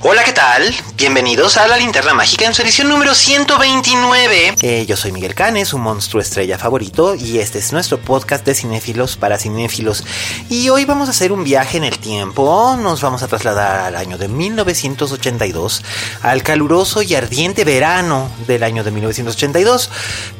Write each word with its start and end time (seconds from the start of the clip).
Hola, 0.00 0.22
¿qué 0.22 0.32
tal? 0.32 0.62
Bienvenidos 0.96 1.56
a 1.56 1.66
La 1.66 1.76
Linterna 1.76 2.14
Mágica 2.14 2.46
en 2.46 2.54
su 2.54 2.62
edición 2.62 2.88
número 2.88 3.16
129. 3.16 4.54
Eh, 4.62 4.86
yo 4.86 4.96
soy 4.96 5.10
Miguel 5.10 5.34
Canes, 5.34 5.68
su 5.68 5.78
monstruo 5.78 6.22
estrella 6.22 6.56
favorito, 6.56 7.16
y 7.16 7.40
este 7.40 7.58
es 7.58 7.72
nuestro 7.72 7.98
podcast 7.98 8.46
de 8.46 8.54
cinéfilos 8.54 9.16
para 9.16 9.38
cinéfilos. 9.38 10.04
Y 10.48 10.68
hoy 10.68 10.84
vamos 10.84 11.08
a 11.08 11.10
hacer 11.10 11.32
un 11.32 11.42
viaje 11.42 11.78
en 11.78 11.84
el 11.84 11.98
tiempo. 11.98 12.76
Nos 12.80 13.02
vamos 13.02 13.24
a 13.24 13.26
trasladar 13.26 13.86
al 13.86 13.96
año 13.96 14.18
de 14.18 14.28
1982, 14.28 15.82
al 16.22 16.44
caluroso 16.44 17.02
y 17.02 17.16
ardiente 17.16 17.64
verano 17.64 18.30
del 18.46 18.62
año 18.62 18.84
de 18.84 18.92
1982. 18.92 19.90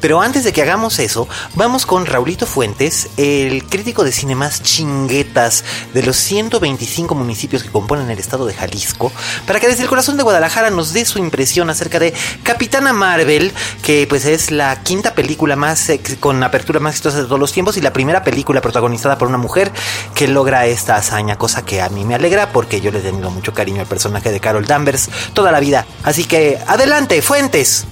Pero 0.01 0.21
antes 0.21 0.45
de 0.45 0.53
que 0.53 0.63
hagamos 0.63 1.01
eso, 1.01 1.29
vamos 1.55 1.85
con 1.85 2.07
Raulito 2.07 2.47
Fuentes, 2.47 3.09
el 3.17 3.65
crítico 3.65 4.05
de 4.05 4.13
cine 4.13 4.37
más 4.37 4.63
chinguetas 4.63 5.65
de 5.95 6.05
los 6.05 6.17
125 6.17 7.13
municipios 7.17 7.65
que 7.65 7.71
componen 7.71 8.09
el 8.09 8.21
estado 8.21 8.47
de 8.47 8.55
Jalisco, 8.55 9.11
para 9.49 9.61
que 9.61 9.67
desde 9.67 9.83
el 9.83 9.89
corazón 9.89 10.19
de 10.19 10.23
Guadalajara 10.23 10.69
nos 10.69 10.93
dé 10.93 11.07
su 11.07 11.19
impresión 11.19 11.71
acerca 11.71 11.99
de 11.99 12.13
Capitana 12.43 12.93
Marvel, 12.93 13.51
que 13.83 14.07
pues 14.07 14.27
es 14.27 14.51
la 14.51 14.83
quinta 14.83 15.15
película 15.15 15.57
más 15.57 15.91
con 16.21 16.43
apertura 16.43 16.81
más 16.81 16.93
exitosa 16.93 17.23
de 17.23 17.25
todos 17.25 17.41
los 17.41 17.53
tiempos 17.53 17.79
y 17.79 17.81
la 17.81 17.95
primera 17.95 18.23
película 18.23 18.61
protagonizada 18.61 19.17
por 19.17 19.27
una 19.27 19.39
mujer 19.39 19.73
que 20.15 20.29
logra 20.29 20.67
esta 20.67 20.97
hazaña, 20.97 21.37
cosa 21.37 21.65
que 21.65 21.81
a 21.81 21.89
mí 21.89 22.05
me 22.05 22.15
alegra 22.15 22.53
porque 22.53 22.83
yo 22.83 22.91
le 22.91 22.99
he 22.99 23.03
tenido 23.03 23.31
mucho 23.31 23.55
cariño 23.55 23.81
al 23.81 23.87
personaje 23.87 24.31
de 24.31 24.39
Carol 24.39 24.67
Danvers 24.67 25.09
toda 25.33 25.51
la 25.51 25.61
vida. 25.61 25.87
Así 26.03 26.25
que 26.25 26.59
adelante, 26.67 27.23
Fuentes. 27.23 27.87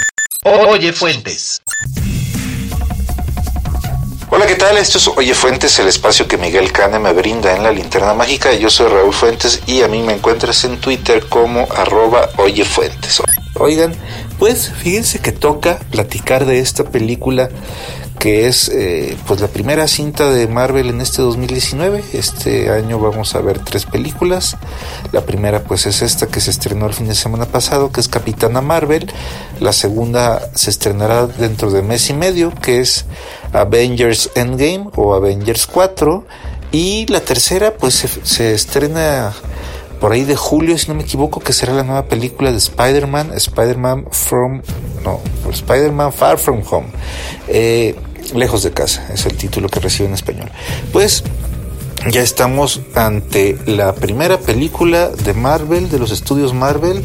Oye, 0.44 0.92
Fuentes. 0.92 1.62
Hola, 4.28 4.44
¿qué 4.44 4.56
tal? 4.56 4.76
Esto 4.76 4.98
es 4.98 5.06
Oye 5.06 5.34
Fuentes, 5.34 5.78
el 5.78 5.86
espacio 5.86 6.26
que 6.26 6.36
Miguel 6.36 6.72
Cane 6.72 6.98
me 6.98 7.12
brinda 7.12 7.54
en 7.54 7.62
la 7.62 7.70
linterna 7.70 8.12
mágica. 8.12 8.52
Yo 8.54 8.68
soy 8.70 8.88
Raúl 8.88 9.14
Fuentes 9.14 9.62
y 9.66 9.82
a 9.82 9.88
mí 9.88 10.02
me 10.02 10.14
encuentras 10.14 10.64
en 10.64 10.80
Twitter 10.80 11.26
como 11.28 11.68
arroba 11.72 12.30
Oye 12.36 12.64
Fuentes. 12.64 13.22
Oigan, 13.54 13.94
pues 14.40 14.72
fíjense 14.82 15.20
que 15.20 15.30
toca 15.30 15.78
platicar 15.92 16.44
de 16.44 16.58
esta 16.58 16.82
película 16.82 17.50
que 18.18 18.46
es 18.46 18.68
eh, 18.68 19.16
pues 19.26 19.40
la 19.40 19.48
primera 19.48 19.86
cinta 19.88 20.30
de 20.30 20.48
Marvel 20.48 20.88
en 20.88 21.00
este 21.00 21.22
2019. 21.22 22.02
Este 22.12 22.70
año 22.70 22.98
vamos 22.98 23.34
a 23.34 23.40
ver 23.40 23.58
tres 23.60 23.86
películas. 23.86 24.56
La 25.12 25.22
primera 25.22 25.62
pues 25.62 25.86
es 25.86 26.02
esta 26.02 26.26
que 26.26 26.40
se 26.40 26.50
estrenó 26.50 26.86
el 26.86 26.94
fin 26.94 27.08
de 27.08 27.14
semana 27.14 27.46
pasado, 27.46 27.90
que 27.90 28.00
es 28.00 28.08
Capitana 28.08 28.60
Marvel. 28.60 29.12
La 29.60 29.72
segunda 29.72 30.50
se 30.54 30.70
estrenará 30.70 31.26
dentro 31.26 31.70
de 31.70 31.82
mes 31.82 32.08
y 32.10 32.14
medio, 32.14 32.52
que 32.54 32.80
es 32.80 33.04
Avengers 33.52 34.30
Endgame 34.34 34.88
o 34.96 35.14
Avengers 35.14 35.66
4. 35.66 36.24
Y 36.72 37.06
la 37.06 37.20
tercera 37.20 37.76
pues 37.76 37.94
se, 37.94 38.08
se 38.24 38.54
estrena 38.54 39.32
por 40.00 40.12
ahí 40.12 40.24
de 40.24 40.36
julio, 40.36 40.76
si 40.78 40.88
no 40.88 40.94
me 40.94 41.02
equivoco, 41.02 41.40
que 41.40 41.52
será 41.52 41.72
la 41.72 41.82
nueva 41.82 42.04
película 42.04 42.50
de 42.50 42.58
Spider-Man, 42.58 43.32
Spider-Man 43.34 44.06
From, 44.10 44.62
no, 45.02 45.20
Spider-Man 45.50 46.12
Far 46.12 46.38
From 46.38 46.62
Home, 46.70 46.88
eh, 47.48 47.94
lejos 48.34 48.62
de 48.62 48.72
casa, 48.72 49.08
es 49.12 49.26
el 49.26 49.36
título 49.36 49.68
que 49.68 49.80
recibe 49.80 50.08
en 50.08 50.14
español. 50.14 50.50
Pues 50.92 51.24
ya 52.10 52.22
estamos 52.22 52.80
ante 52.94 53.58
la 53.66 53.94
primera 53.94 54.38
película 54.38 55.08
de 55.08 55.34
Marvel, 55.34 55.88
de 55.90 55.98
los 55.98 56.12
estudios 56.12 56.54
Marvel, 56.54 57.02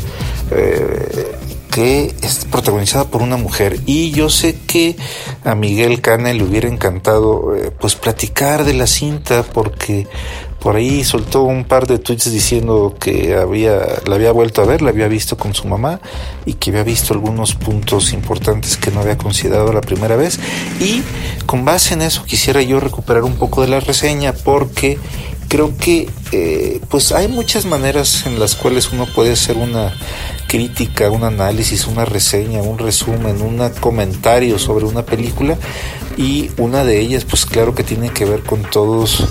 eh, 0.52 1.32
que 1.72 2.14
es 2.22 2.46
protagonizada 2.46 3.06
por 3.06 3.22
una 3.22 3.38
mujer 3.38 3.80
y 3.86 4.12
yo 4.12 4.30
sé 4.30 4.58
que 4.68 4.98
a 5.46 5.56
Miguel 5.56 6.02
Cana 6.02 6.34
le 6.34 6.44
hubiera 6.44 6.68
encantado 6.68 7.56
eh, 7.56 7.72
pues 7.72 7.96
platicar 7.96 8.66
de 8.66 8.74
la 8.74 8.88
cinta 8.88 9.44
porque 9.44 10.06
por 10.62 10.76
ahí 10.76 11.04
soltó 11.04 11.42
un 11.42 11.64
par 11.64 11.88
de 11.88 11.98
tweets 11.98 12.32
diciendo 12.32 12.96
que 13.00 13.36
había 13.36 13.80
la 14.06 14.16
había 14.16 14.32
vuelto 14.32 14.62
a 14.62 14.66
ver, 14.66 14.84
la 14.84 14.92
había 14.92 15.08
visto 15.08 15.36
con 15.36 15.56
su 15.56 15.68
mamá 15.68 16.00
y 16.46 16.54
que 16.54 16.70
había 16.70 16.84
visto 16.84 17.16
algunos 17.16 17.56
puntos 17.56 18.14
importantes 18.14 18.78
que 18.78 18.92
no 18.92 19.00
había 19.00 19.18
considerado 19.18 19.74
la 19.74 19.82
primera 19.82 20.16
vez. 20.16 20.40
Y 20.80 21.02
con 21.48 21.66
base 21.66 21.96
en 21.96 22.04
eso 22.04 22.24
quisiera 22.26 22.62
yo 22.62 22.80
recuperar 22.80 23.24
un 23.24 23.38
poco 23.38 23.64
de 23.64 23.70
la 23.70 23.80
reseña 23.80 24.34
porque 24.34 25.00
creo 25.48 25.76
que 25.76 26.08
eh, 26.32 26.80
pues 26.90 27.12
hay 27.12 27.28
muchas 27.28 27.66
maneras 27.66 28.28
en 28.28 28.40
las 28.40 28.56
cuales 28.56 28.92
uno 28.94 29.08
puede 29.08 29.34
hacer 29.34 29.58
una 29.58 29.94
crítica, 30.52 31.10
un 31.10 31.24
análisis, 31.24 31.88
una 31.88 32.04
reseña, 32.04 32.62
un 32.62 32.78
resumen, 32.78 33.42
un 33.42 33.70
comentario 33.80 34.60
sobre 34.60 34.84
una 34.84 35.04
película. 35.06 35.58
Y 36.18 36.52
una 36.58 36.84
de 36.84 37.00
ellas 37.00 37.24
pues 37.24 37.46
claro 37.46 37.74
que 37.74 37.86
tiene 37.86 38.10
que 38.10 38.26
ver 38.26 38.42
con 38.42 38.64
todos 38.64 39.26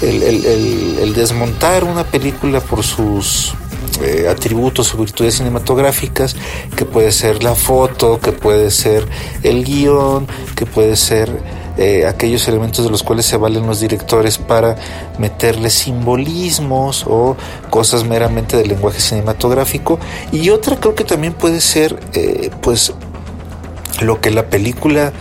el, 0.00 1.12
desmontar 1.14 1.84
una 1.84 2.04
película 2.04 2.60
por 2.60 2.82
sus 2.82 3.52
eh, 4.00 4.26
atributos 4.30 4.94
o 4.94 4.96
virtudes 4.96 5.34
cinematográficas, 5.34 6.36
que 6.74 6.86
puede 6.86 7.12
ser 7.12 7.42
la 7.42 7.54
foto, 7.54 8.18
que 8.18 8.32
puede 8.32 8.70
ser 8.70 9.06
el 9.42 9.64
guion, 9.64 10.26
que 10.56 10.64
puede 10.64 10.96
ser 10.96 11.28
eh, 11.76 12.06
aquellos 12.06 12.46
elementos 12.48 12.84
de 12.84 12.90
los 12.90 13.02
cuales 13.02 13.26
se 13.26 13.36
valen 13.36 13.66
los 13.66 13.80
directores 13.80 14.38
para 14.38 14.76
meterle 15.18 15.70
simbolismos 15.70 17.04
o 17.06 17.36
cosas 17.70 18.04
meramente 18.04 18.56
del 18.56 18.68
lenguaje 18.68 19.00
cinematográfico. 19.00 19.98
Y 20.32 20.50
otra 20.50 20.76
creo 20.76 20.94
que 20.94 21.04
también 21.04 21.32
puede 21.32 21.60
ser, 21.60 21.98
eh, 22.12 22.50
pues, 22.60 22.92
lo 24.00 24.20
que 24.20 24.30
la 24.30 24.46
película 24.46 25.12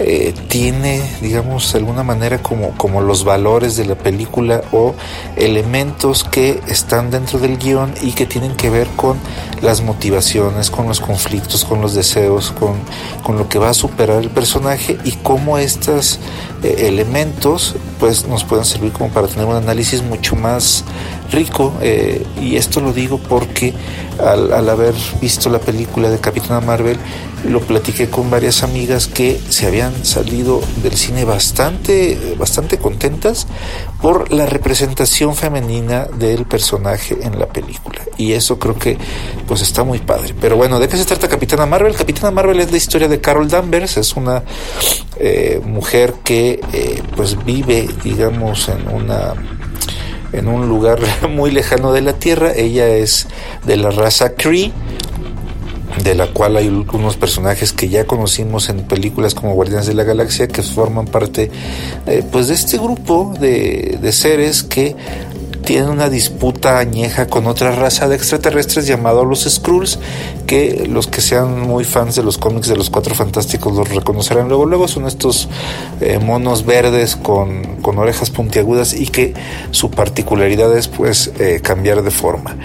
eh, 0.00 0.32
tiene, 0.46 1.02
digamos, 1.20 1.72
de 1.72 1.78
alguna 1.78 2.04
manera 2.04 2.38
como, 2.38 2.70
como 2.76 3.00
los 3.00 3.24
valores 3.24 3.76
de 3.76 3.84
la 3.84 3.96
película 3.96 4.62
o 4.70 4.94
elementos 5.36 6.22
que 6.22 6.60
están 6.68 7.10
dentro 7.10 7.38
del 7.38 7.58
guion 7.58 7.92
y 8.00 8.12
que 8.12 8.24
tienen 8.24 8.54
que 8.54 8.70
ver 8.70 8.86
con 8.96 9.18
las 9.60 9.82
motivaciones, 9.82 10.70
con 10.70 10.86
los 10.86 11.00
conflictos, 11.00 11.64
con 11.64 11.80
los 11.80 11.94
deseos, 11.94 12.52
con, 12.52 12.74
con 13.24 13.38
lo 13.38 13.48
que 13.48 13.58
va 13.58 13.70
a 13.70 13.74
superar 13.74 14.22
el 14.22 14.30
personaje 14.30 14.98
y 15.04 15.12
cómo 15.12 15.58
estos 15.58 16.20
eh, 16.62 16.86
elementos 16.88 17.74
pues 17.98 18.26
nos 18.28 18.44
pueden 18.44 18.64
servir 18.64 18.92
como 18.92 19.10
para 19.10 19.26
tener 19.26 19.46
un 19.46 19.56
análisis 19.56 20.02
mucho 20.02 20.36
más 20.36 20.84
rico 21.32 21.72
eh, 21.80 22.24
y 22.40 22.56
esto 22.56 22.80
lo 22.80 22.92
digo 22.92 23.18
porque 23.18 23.74
al, 24.18 24.52
al, 24.52 24.68
haber 24.68 24.94
visto 25.20 25.50
la 25.50 25.58
película 25.58 26.08
de 26.10 26.18
Capitana 26.18 26.60
Marvel 26.60 26.98
lo 27.44 27.60
platiqué 27.60 28.08
con 28.08 28.30
varias 28.30 28.62
amigas 28.62 29.06
que 29.06 29.40
se 29.48 29.66
habían 29.66 30.04
salido 30.04 30.60
del 30.82 30.96
cine 30.96 31.24
bastante 31.24 32.34
bastante 32.38 32.78
contentas 32.78 33.46
por 34.00 34.32
la 34.32 34.46
representación 34.46 35.34
femenina 35.34 36.04
del 36.04 36.44
personaje 36.44 37.16
en 37.22 37.38
la 37.38 37.46
película. 37.46 38.00
Y 38.16 38.32
eso 38.32 38.58
creo 38.58 38.76
que 38.76 38.98
pues 39.46 39.62
está 39.62 39.84
muy 39.84 39.98
padre. 39.98 40.34
Pero 40.40 40.56
bueno 40.56 40.78
de 40.78 40.88
qué 40.88 40.96
se 40.96 41.04
trata 41.04 41.28
Capitana 41.28 41.66
Marvel 41.66 41.94
Capitana 41.94 42.30
Marvel 42.30 42.60
es 42.60 42.70
la 42.70 42.76
historia 42.76 43.08
de 43.08 43.20
Carol 43.20 43.48
Danvers. 43.48 43.96
Es 43.96 44.16
una 44.16 44.42
eh, 45.16 45.60
mujer 45.64 46.14
que 46.24 46.60
eh, 46.72 47.02
pues 47.16 47.44
vive 47.44 47.88
digamos 48.02 48.68
en 48.68 48.88
una 48.88 49.34
en 50.32 50.48
un 50.48 50.68
lugar 50.68 51.00
muy 51.28 51.50
lejano 51.50 51.92
de 51.92 52.02
la 52.02 52.14
Tierra. 52.14 52.52
Ella 52.54 52.88
es 52.88 53.26
de 53.64 53.76
la 53.76 53.90
raza 53.90 54.34
Kree, 54.34 54.72
de 56.02 56.14
la 56.14 56.28
cual 56.28 56.56
hay 56.56 56.66
algunos 56.68 57.16
personajes 57.16 57.72
que 57.72 57.88
ya 57.88 58.04
conocimos 58.04 58.68
en 58.68 58.82
películas 58.82 59.34
como 59.34 59.54
Guardianes 59.54 59.86
de 59.86 59.94
la 59.94 60.04
Galaxia, 60.04 60.48
que 60.48 60.62
forman 60.62 61.06
parte 61.06 61.50
eh, 62.06 62.24
pues 62.30 62.48
de 62.48 62.54
este 62.54 62.78
grupo 62.78 63.34
de, 63.38 63.98
de 64.00 64.12
seres 64.12 64.62
que 64.62 64.96
tienen 65.68 65.90
una 65.90 66.08
disputa 66.08 66.78
añeja 66.78 67.26
con 67.26 67.46
otra 67.46 67.72
raza 67.72 68.08
de 68.08 68.16
extraterrestres 68.16 68.86
llamados 68.86 69.26
los 69.26 69.44
Skrulls, 69.44 69.98
que 70.46 70.86
los 70.88 71.08
que 71.08 71.20
sean 71.20 71.60
muy 71.60 71.84
fans 71.84 72.16
de 72.16 72.22
los 72.22 72.38
cómics 72.38 72.68
de 72.68 72.76
los 72.76 72.88
Cuatro 72.88 73.14
Fantásticos 73.14 73.74
los 73.74 73.86
reconocerán 73.90 74.48
luego. 74.48 74.64
Luego 74.64 74.88
son 74.88 75.06
estos 75.06 75.46
eh, 76.00 76.18
monos 76.18 76.64
verdes 76.64 77.16
con, 77.16 77.76
con, 77.82 77.98
orejas 77.98 78.30
puntiagudas 78.30 78.94
y 78.94 79.08
que 79.08 79.34
su 79.70 79.90
particularidad 79.90 80.74
es 80.74 80.88
pues 80.88 81.32
eh, 81.38 81.60
cambiar 81.62 82.02
de 82.02 82.12
forma. 82.12 82.56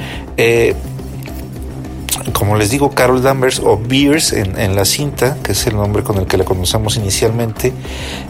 Como 2.34 2.56
les 2.56 2.70
digo, 2.72 2.92
Carol 2.92 3.22
Danvers 3.22 3.60
o 3.60 3.78
Beers 3.78 4.34
en, 4.34 4.76
la 4.76 4.86
cinta, 4.86 5.38
que 5.44 5.54
es 5.54 5.68
el 5.68 5.76
nombre 5.76 6.04
con 6.04 6.18
el 6.18 6.26
que 6.26 6.38
la 6.38 6.44
conocemos 6.44 6.98
inicialmente, 6.98 7.74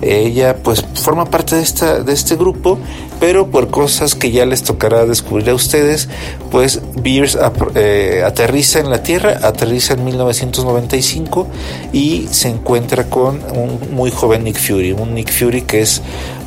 ella 0.01 0.57
pues 0.57 0.85
forma 0.93 1.25
parte 1.25 1.55
de, 1.55 1.63
esta, 1.63 2.03
de 2.03 2.13
este 2.13 2.35
grupo, 2.35 2.77
pero 3.23 3.47
por 3.47 3.69
cosas 3.69 4.15
que 4.15 4.31
ya 4.31 4.45
les 4.45 4.63
tocará 4.63 5.05
descubrir 5.05 5.49
a 5.49 5.55
ustedes, 5.55 6.09
pues 6.51 6.81
Beers 7.01 7.37
eh, 7.73 8.21
aterriza 8.25 8.79
en 8.79 8.89
la 8.89 9.01
Tierra, 9.01 9.39
aterriza 9.43 9.93
en 9.93 10.03
1995 10.03 11.47
y 11.93 12.27
se 12.29 12.49
encuentra 12.49 13.05
con 13.05 13.41
un 13.55 13.79
muy 13.91 14.11
joven 14.11 14.43
Nick 14.43 14.57
Fury, 14.57 14.91
un 14.91 15.15
Nick 15.15 15.31
Fury 15.31 15.61
que 15.61 15.79
es 15.79 16.01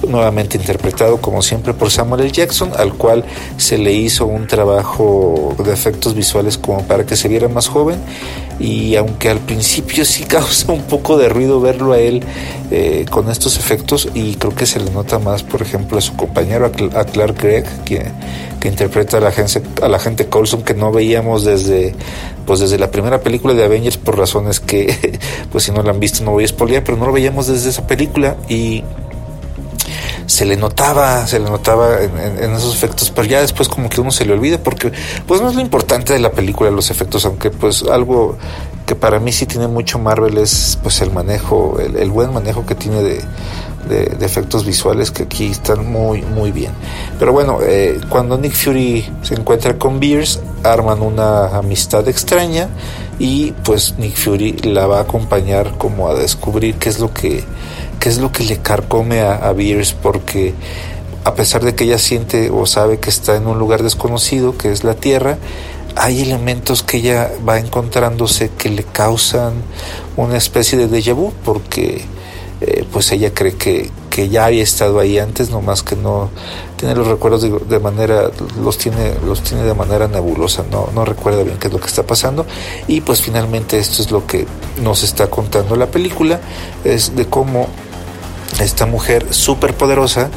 nuevamente 0.07 0.59
interpretado 0.59 1.17
como 1.23 1.41
siempre 1.41 1.73
por 1.73 1.91
Samuel 1.91 2.21
L. 2.21 2.31
Jackson, 2.31 2.71
al 2.77 2.93
cual 2.93 3.25
se 3.57 3.79
le 3.79 3.95
hizo 3.95 4.27
un 4.27 4.47
trabajo 4.47 5.57
de 5.65 5.73
efectos 5.73 6.15
visuales 6.15 6.59
como 6.59 6.83
para 6.83 7.07
que 7.07 7.17
se 7.17 7.29
viera 7.29 7.49
más 7.49 7.69
joven 7.69 7.97
y 8.59 8.97
aunque 8.97 9.29
al 9.29 9.41
principio 9.41 10.05
sí 10.05 10.25
causa 10.29 10.73
un 10.73 10.83
poco 10.83 11.17
de 11.17 11.29
ruido 11.29 11.61
verlo 11.61 11.93
a 11.93 11.99
él 11.99 12.23
eh, 12.71 13.07
con 13.11 13.31
estos 13.31 13.59
efectos 13.59 14.09
y 14.15 14.35
creo 14.35 14.55
que 14.55 14.67
se 14.67 14.81
le 14.81 14.91
nota 14.91 15.19
más 15.19 15.43
por 15.43 15.63
ejemplo 15.63 15.99
a 15.99 16.01
su 16.01 16.17
compañero 16.17 16.67
a 16.67 17.05
Clark 17.05 17.41
Gregg 17.41 17.85
que, 17.85 18.05
que 18.61 18.69
interpreta 18.69 19.19
a 19.19 19.21
la, 19.21 19.33
gente, 19.33 19.63
a 19.83 19.89
la 19.89 19.99
gente 19.99 20.27
Coulson 20.27 20.63
que 20.63 20.75
no 20.75 20.93
veíamos 20.93 21.45
desde 21.45 21.95
pues 22.47 22.61
desde 22.61 22.79
la 22.79 22.91
primera 22.91 23.21
película 23.21 23.55
de 23.55 23.65
Avengers 23.65 23.97
por 23.97 24.17
razones 24.19 24.61
que 24.61 25.19
pues 25.53 25.65
si 25.65 25.73
no 25.73 25.83
la 25.83 25.91
han 25.91 26.01
visto 26.01 26.25
no 26.25 26.33
voy 26.33 26.45
a 26.45 26.49
spoilear 26.49 26.85
pero 26.85 26.97
no 26.97 27.07
lo 27.07 27.13
veíamos 27.13 27.47
desde 27.47 27.69
esa 27.69 27.87
película 27.87 28.37
y 28.49 28.83
se 30.27 30.45
le 30.45 30.57
notaba, 30.57 31.27
se 31.27 31.39
le 31.39 31.49
notaba 31.49 32.03
en, 32.03 32.53
esos 32.53 32.75
efectos, 32.75 33.11
pero 33.11 33.27
ya 33.27 33.41
después 33.41 33.69
como 33.69 33.89
que 33.89 34.01
uno 34.01 34.11
se 34.11 34.25
le 34.25 34.33
olvida 34.33 34.59
porque 34.59 34.93
pues 35.27 35.41
no 35.41 35.49
es 35.49 35.55
lo 35.55 35.61
importante 35.61 36.13
de 36.13 36.19
la 36.19 36.33
película 36.33 36.71
los 36.71 36.91
efectos, 36.91 37.25
aunque 37.25 37.51
pues 37.51 37.83
algo 37.85 38.37
que 38.87 38.95
para 38.95 39.19
mí 39.19 39.33
sí 39.33 39.47
tiene 39.47 39.69
mucho 39.69 39.99
Marvel 39.99 40.39
es 40.39 40.79
pues 40.83 41.01
el 41.01 41.13
manejo, 41.13 41.79
el, 41.81 42.11
buen 42.11 42.33
manejo 42.33 42.67
que 42.67 42.75
tiene 42.75 43.03
de, 43.03 43.21
de, 43.89 44.27
efectos 44.27 44.65
visuales 44.65 45.11
que 45.11 45.25
aquí 45.25 45.47
están 45.47 45.91
muy 45.91 46.23
muy 46.23 46.53
bien. 46.53 46.73
Pero 47.19 47.33
bueno, 47.33 47.59
eh, 47.63 48.01
cuando 48.09 48.37
Nick 48.39 48.55
Fury 48.55 49.09
se 49.23 49.35
encuentra 49.35 49.79
con 49.79 50.01
Beers, 50.01 50.41
arman 50.63 51.03
una 51.03 51.57
amistad 51.57 52.07
extraña 52.09 52.69
y 53.19 53.53
pues 53.65 53.95
Nick 53.99 54.17
Fury 54.17 54.53
la 54.63 54.87
va 54.87 54.99
a 54.99 55.03
acompañar 55.03 55.79
como 55.79 56.09
a 56.09 56.15
descubrir 56.15 56.77
qué 56.77 56.89
es 56.89 56.99
lo 56.99 57.13
que 57.13 57.45
qué 58.01 58.09
es 58.09 58.19
lo 58.19 58.33
que 58.33 58.45
le 58.45 58.59
carcome 58.59 59.21
a, 59.21 59.35
a 59.35 59.53
Beers 59.53 59.93
porque 59.93 60.55
a 61.27 61.35
pesar 61.35 61.65
de 61.65 61.75
que 61.75 61.85
ella 61.85 61.99
siente 61.99 62.51
o 62.51 62.67
sabe 62.67 63.01
que 63.01 63.11
está 63.11 63.35
en 63.35 63.49
un 63.49 63.59
lugar 63.59 63.83
desconocido, 63.83 64.57
que 64.57 64.71
es 64.71 64.85
la 64.85 64.95
Tierra, 64.95 65.39
hay 65.97 66.23
elementos 66.23 66.85
que 66.85 66.99
ella 66.99 67.33
va 67.47 67.59
encontrándose 67.59 68.51
que 68.57 68.69
le 68.69 68.85
causan 68.85 69.55
una 70.17 70.37
especie 70.37 70.79
de 70.79 70.89
déjà 70.89 71.15
vu, 71.15 71.33
porque 71.45 72.05
eh, 72.61 72.85
pues 72.93 73.11
ella 73.11 73.35
cree 73.35 73.55
que, 73.55 73.91
que, 74.09 74.29
ya 74.29 74.45
había 74.45 74.63
estado 74.63 75.01
ahí 75.01 75.19
antes, 75.19 75.51
nomás 75.51 75.83
que 75.83 75.97
no 75.97 76.31
tiene 76.77 76.95
los 76.95 77.09
recuerdos 77.09 77.43
de, 77.43 77.79
manera, 77.81 78.31
los 78.63 78.79
tiene, 78.79 79.15
los 79.27 79.43
tiene 79.43 79.65
de 79.65 79.75
manera 79.75 80.07
nebulosa, 80.07 80.65
no, 80.71 80.91
no 80.95 81.05
recuerda 81.05 81.43
bien 81.43 81.57
qué 81.59 81.67
es 81.67 81.73
lo 81.73 81.81
que 81.81 81.87
está 81.87 82.05
pasando. 82.05 82.47
Y 82.87 83.01
pues 83.01 83.21
finalmente 83.21 83.79
esto 83.79 84.01
es 84.01 84.11
lo 84.11 84.27
que 84.27 84.47
nos 84.83 85.03
está 85.03 85.29
contando 85.29 85.75
la 85.77 85.87
película, 85.87 86.41
es 86.85 87.17
de 87.17 87.27
cómo 87.27 87.69
esta 88.61 88.87
mujer 88.87 89.27
súper 89.31 89.75
poderosa 89.75 90.31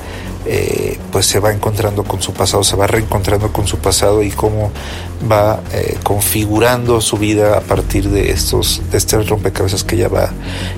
eh, 0.51 0.97
pues 1.11 1.27
se 1.27 1.39
va 1.39 1.53
encontrando 1.53 2.03
con 2.03 2.23
su 2.23 2.33
pasado, 2.33 2.63
se 2.63 2.75
va 2.75 2.87
reencontrando 2.87 3.53
con 3.53 3.67
su 3.67 3.77
pasado 3.77 4.23
y 4.23 4.31
cómo 4.31 4.71
va 5.31 5.61
eh, 5.73 5.97
configurando 6.01 7.01
su 7.01 7.17
vida 7.17 7.55
a 7.55 7.61
partir 7.61 8.09
de 8.09 8.31
estos, 8.31 8.81
de 8.89 8.97
este 8.97 9.21
rompecabezas 9.21 9.83
que 9.83 9.95
ella 9.95 10.07
va 10.07 10.31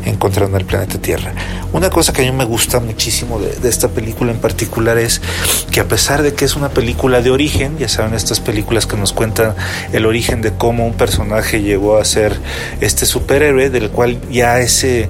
encontrando 0.03 0.57
en 0.57 0.61
el 0.61 0.67
planeta 0.67 0.97
Tierra. 0.97 1.33
Una 1.71 1.89
cosa 1.89 2.11
que 2.11 2.21
a 2.21 2.29
mí 2.29 2.37
me 2.37 2.43
gusta 2.43 2.81
muchísimo 2.81 3.39
de, 3.39 3.69
esta 3.69 3.87
película 3.87 4.31
en 4.31 4.39
particular 4.39 4.97
es 4.97 5.21
que 5.71 5.79
a 5.79 5.87
pesar 5.87 6.21
de 6.21 6.33
que 6.33 6.43
es 6.43 6.57
una 6.57 6.67
película 6.69 7.21
de 7.21 7.31
origen, 7.31 7.77
ya 7.77 7.87
saben 7.87 8.13
estas 8.13 8.41
películas 8.41 8.85
que 8.85 8.97
nos 8.97 9.13
cuentan 9.13 9.55
el 9.93 10.05
origen 10.05 10.41
de 10.41 10.51
cómo 10.51 10.85
un 10.85 10.95
personaje 10.95 11.61
llegó 11.61 11.97
a 11.97 12.03
ser 12.03 12.37
este 12.81 13.05
superhéroe, 13.05 13.69
del 13.69 13.89
cual 13.89 14.19
ya 14.29 14.59
ese, 14.59 15.09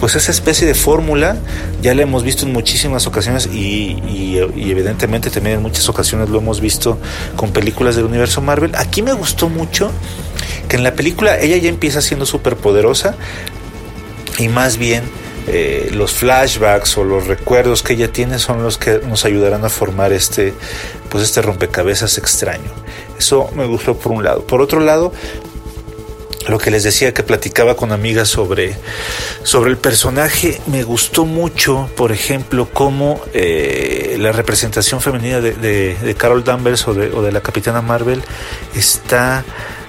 pues 0.00 0.16
esa 0.16 0.32
especie 0.32 0.66
de 0.66 0.74
fórmula 0.74 1.36
ya 1.80 1.94
la 1.94 2.02
hemos 2.02 2.24
visto 2.24 2.44
en 2.44 2.52
muchísimas 2.52 3.06
ocasiones 3.06 3.46
y, 3.46 4.01
y 4.08 4.38
evidentemente 4.38 5.30
también 5.30 5.56
en 5.56 5.62
muchas 5.62 5.88
ocasiones 5.88 6.28
lo 6.28 6.38
hemos 6.38 6.60
visto 6.60 6.98
con 7.36 7.52
películas 7.52 7.96
del 7.96 8.04
universo 8.04 8.40
Marvel. 8.40 8.72
Aquí 8.76 9.02
me 9.02 9.12
gustó 9.12 9.48
mucho 9.48 9.90
que 10.68 10.76
en 10.76 10.84
la 10.84 10.94
película 10.94 11.38
ella 11.38 11.56
ya 11.56 11.68
empieza 11.68 12.00
siendo 12.00 12.26
súper 12.26 12.56
poderosa 12.56 13.14
y 14.38 14.48
más 14.48 14.76
bien 14.76 15.04
eh, 15.48 15.90
los 15.92 16.12
flashbacks 16.12 16.96
o 16.98 17.04
los 17.04 17.26
recuerdos 17.26 17.82
que 17.82 17.94
ella 17.94 18.12
tiene 18.12 18.38
son 18.38 18.62
los 18.62 18.78
que 18.78 19.00
nos 19.06 19.24
ayudarán 19.24 19.64
a 19.64 19.68
formar 19.68 20.12
este 20.12 20.54
pues 21.08 21.24
este 21.24 21.42
rompecabezas 21.42 22.18
extraño. 22.18 22.70
Eso 23.18 23.50
me 23.54 23.66
gustó 23.66 23.96
por 23.96 24.12
un 24.12 24.24
lado. 24.24 24.46
Por 24.46 24.60
otro 24.60 24.80
lado 24.80 25.12
lo 26.48 26.58
que 26.58 26.70
les 26.70 26.82
decía 26.82 27.14
que 27.14 27.22
platicaba 27.22 27.76
con 27.76 27.92
amigas 27.92 28.28
sobre, 28.28 28.76
sobre 29.42 29.70
el 29.70 29.76
personaje, 29.76 30.60
me 30.66 30.82
gustó 30.82 31.24
mucho, 31.24 31.88
por 31.96 32.12
ejemplo, 32.12 32.68
cómo 32.72 33.20
eh, 33.32 34.16
la 34.18 34.32
representación 34.32 35.00
femenina 35.00 35.40
de, 35.40 36.16
Carol 36.18 36.44
Danvers 36.44 36.86
o 36.88 36.94
de, 36.94 37.32
la 37.32 37.40
Capitana 37.40 37.82
Marvel 37.82 38.22
está 38.74 39.44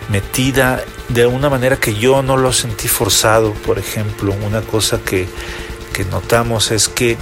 metida 0.09 0.83
de 1.09 1.25
una 1.25 1.49
manera 1.49 1.77
que 1.77 1.95
yo 1.95 2.21
no 2.21 2.37
lo 2.37 2.53
sentí 2.53 2.87
forzado, 2.87 3.53
por 3.53 3.79
ejemplo, 3.79 4.33
una 4.45 4.61
cosa 4.61 4.99
que, 4.99 5.27
que 5.93 6.05
notamos 6.05 6.71
es 6.71 6.87
que 6.87 7.17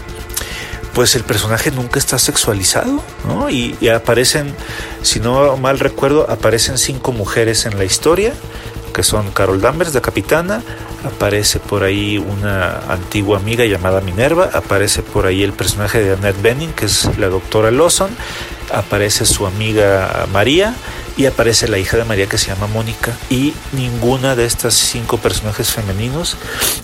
pues 0.94 1.16
el 1.16 1.24
personaje 1.24 1.72
nunca 1.72 2.00
está 2.00 2.20
sexualizado, 2.20 3.02
¿no? 3.26 3.50
Y, 3.50 3.78
y, 3.80 3.88
aparecen, 3.88 4.54
si 5.04 5.22
no 5.22 5.56
mal 5.56 5.80
recuerdo, 5.80 6.30
aparecen 6.30 6.78
cinco 6.78 7.14
mujeres 7.14 7.66
en 7.66 7.78
la 7.78 7.86
historia 7.86 8.34
que 8.92 9.04
son 9.04 9.32
Carol 9.32 9.62
Danvers, 9.62 9.94
la 9.94 10.02
capitana, 10.02 10.62
aparece 11.06 11.60
por 11.60 11.84
ahí 11.84 12.18
una 12.18 12.80
antigua 12.90 13.38
amiga 13.38 13.66
llamada 13.66 14.02
Minerva, 14.02 14.50
aparece 14.54 15.02
por 15.02 15.26
ahí 15.26 15.44
el 15.44 15.54
personaje 15.54 16.02
de 16.04 16.14
Annette 16.14 16.42
Benning, 16.42 16.74
que 16.74 16.86
es 16.86 17.18
la 17.18 17.30
doctora 17.30 17.72
Lawson, 17.72 18.10
aparece 18.74 19.26
su 19.26 19.46
amiga 19.46 20.28
María 20.32 20.76
y 21.18 21.26
aparece 21.26 21.68
la 21.68 21.78
hija 21.78 21.98
de 21.98 22.06
María 22.06 22.28
que 22.28 22.38
se 22.38 22.48
llama 22.48 22.68
Mónica 22.68 23.18
y 23.30 23.54
ninguna 23.74 24.36
de 24.36 24.46
estas 24.46 24.74
cinco 24.74 25.18
personajes 25.18 25.70
femeninos 25.70 26.38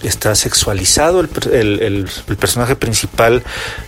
está 0.03 0.35
sexualizado. 0.35 1.21
El, 1.21 2.09
personaje 2.39 2.75
principal 2.75 3.43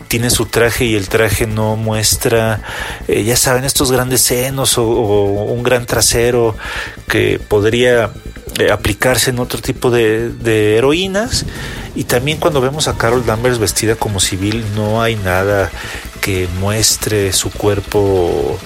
tiene 0.08 0.30
su 0.30 0.46
traje 0.46 0.86
y 0.86 0.96
el 0.96 1.08
traje 1.08 1.46
no 1.46 1.76
muestra 1.76 2.62
eh, 3.08 3.24
ya 3.24 3.36
saben 3.36 3.64
estos 3.64 3.92
grandes 3.92 4.22
senos 4.22 4.78
o, 4.78 4.84
un 4.84 5.62
gran 5.62 5.86
trasero 5.86 6.56
que 7.08 7.40
podría 7.40 8.12
eh, 8.60 8.72
aplicarse 8.72 9.30
en 9.30 9.40
otro 9.40 9.62
tipo 9.62 9.92
de, 9.92 10.30
de 10.30 10.78
heroínas 10.78 11.46
y 11.96 12.04
también 12.04 12.38
cuando 12.38 12.62
vemos 12.62 12.88
a 12.88 12.98
Carol 12.98 13.26
Danvers 13.26 13.60
vestida 13.60 13.96
como 13.96 14.20
civil 14.20 14.64
no 14.76 15.02
hay 15.02 15.16
nada 15.16 15.70
que 16.22 16.48
muestre 16.60 17.32
su 17.34 17.50
cuerpo 17.50 18.58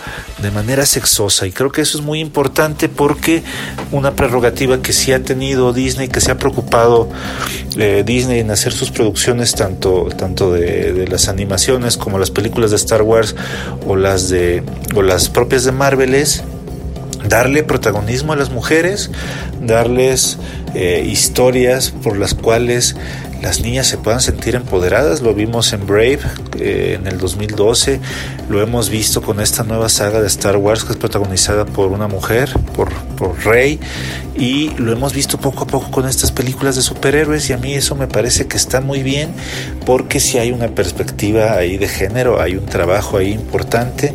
de 0.41 0.51
manera 0.51 0.85
sexosa. 0.85 1.45
Y 1.47 1.51
creo 1.51 1.71
que 1.71 1.81
eso 1.81 1.97
es 1.97 2.03
muy 2.03 2.19
importante 2.19 2.89
porque 2.89 3.43
una 3.91 4.15
prerrogativa 4.15 4.81
que 4.81 4.93
sí 4.93 5.11
ha 5.11 5.23
tenido 5.23 5.71
Disney, 5.71 6.07
que 6.07 6.19
se 6.19 6.31
ha 6.31 6.37
preocupado 6.37 7.09
eh, 7.77 8.03
Disney 8.05 8.39
en 8.39 8.51
hacer 8.51 8.73
sus 8.73 8.91
producciones 8.91 9.53
tanto, 9.53 10.09
tanto 10.17 10.51
de, 10.51 11.07
las 11.07 11.27
animaciones 11.27 11.97
como 11.97 12.17
las 12.17 12.31
películas 12.31 12.71
de 12.71 12.77
Star 12.77 13.01
Wars 13.03 13.35
o 13.87 13.95
las 13.95 14.29
de 14.29 14.63
o 14.95 15.01
las 15.01 15.29
propias 15.29 15.63
de 15.63 15.71
Marvel 15.71 16.15
es 16.15 16.43
darle 17.27 17.63
protagonismo 17.63 18.33
a 18.33 18.35
las 18.35 18.49
mujeres, 18.49 19.11
darles 19.61 20.37
eh, 20.75 21.05
historias 21.07 21.91
por 21.91 22.17
las 22.17 22.33
cuales 22.33 22.95
las 23.43 23.59
niñas 23.59 23.87
se 23.87 23.97
puedan 23.97 24.21
sentir 24.21 24.55
empoderadas. 24.55 25.21
Lo 25.21 25.33
vimos 25.33 25.73
en 25.73 25.85
Brave 25.85 26.19
eh, 26.59 26.97
en 26.97 27.07
el 27.07 27.17
2012, 27.17 27.99
lo 28.49 28.61
hemos 28.61 28.89
visto 28.89 29.21
con 29.21 29.41
esta 29.41 29.63
nueva 29.63 29.89
saga 29.89 30.21
de 30.21 30.27
Star 30.27 30.55
Wars 30.55 30.85
que 30.85 30.93
es 30.93 30.97
protagonizada 30.97 31.65
por 31.65 31.91
una 31.91 32.07
mujer, 32.07 32.49
por, 32.73 32.93
por 33.17 33.37
Rey, 33.45 33.81
y 34.35 34.69
lo 34.77 34.93
hemos 34.93 35.13
visto 35.13 35.37
poco 35.37 35.65
a 35.65 35.67
poco 35.67 35.91
con 35.91 36.07
estas 36.07 36.31
películas 36.31 36.77
de 36.77 36.81
superhéroes 36.81 37.49
y 37.49 37.53
a 37.53 37.57
mí 37.57 37.73
eso 37.73 37.95
me 37.95 38.07
parece 38.07 38.47
que 38.47 38.55
está 38.55 38.79
muy 38.79 39.03
bien 39.03 39.33
porque 39.85 40.21
si 40.21 40.37
hay 40.37 40.51
una 40.51 40.69
perspectiva 40.69 41.53
ahí 41.53 41.77
de 41.77 41.89
género, 41.89 42.41
hay 42.41 42.55
un 42.55 42.65
trabajo 42.65 43.17
ahí 43.17 43.33
importante 43.33 44.13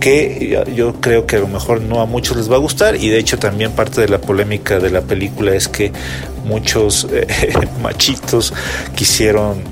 que 0.00 0.64
yo 0.74 0.94
creo 0.94 1.26
que 1.26 1.36
a 1.36 1.38
lo 1.40 1.48
mejor 1.48 1.82
no 1.82 2.00
a 2.00 2.06
muchos 2.06 2.36
les 2.36 2.50
va 2.50 2.56
a 2.56 2.58
gustar 2.58 2.96
y 2.96 3.08
de 3.08 3.18
hecho 3.18 3.38
también 3.38 3.72
parte 3.72 4.00
de 4.00 4.08
la 4.08 4.18
polémica 4.18 4.78
de 4.78 4.90
la 4.90 5.02
película 5.02 5.54
es 5.54 5.68
que 5.68 5.92
muchos 6.44 7.06
eh, 7.12 7.26
machitos 7.82 8.52
quisieron 8.94 9.62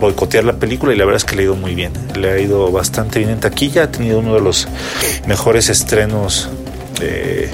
boicotear 0.00 0.44
la 0.44 0.54
película 0.54 0.94
y 0.94 0.96
la 0.96 1.04
verdad 1.04 1.18
es 1.18 1.24
que 1.24 1.36
le 1.36 1.42
ha 1.42 1.44
ido 1.46 1.56
muy 1.56 1.74
bien, 1.74 1.92
le 2.18 2.30
ha 2.30 2.38
ido 2.38 2.70
bastante 2.70 3.18
bien 3.18 3.30
en 3.30 3.40
taquilla, 3.40 3.84
ha 3.84 3.90
tenido 3.90 4.18
uno 4.20 4.34
de 4.34 4.40
los 4.40 4.68
mejores 5.26 5.68
estrenos 5.68 6.48
eh, 7.00 7.48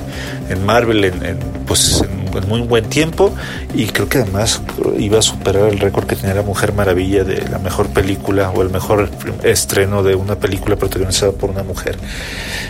en 0.48 0.64
Marvel 0.64 1.04
en, 1.04 1.38
pues 1.66 2.02
en, 2.02 2.23
muy 2.42 2.60
buen 2.60 2.84
tiempo 2.84 3.34
y 3.74 3.86
creo 3.86 4.08
que 4.08 4.18
además 4.18 4.62
iba 4.98 5.18
a 5.18 5.22
superar 5.22 5.68
el 5.68 5.78
récord 5.78 6.06
que 6.06 6.16
tenía 6.16 6.34
la 6.34 6.42
Mujer 6.42 6.72
Maravilla 6.72 7.24
de 7.24 7.48
la 7.48 7.58
mejor 7.58 7.88
película 7.88 8.50
o 8.50 8.62
el 8.62 8.70
mejor 8.70 9.10
estreno 9.42 10.02
de 10.02 10.14
una 10.14 10.36
película 10.36 10.76
protagonizada 10.76 11.32
por 11.32 11.50
una 11.50 11.62
mujer. 11.62 11.98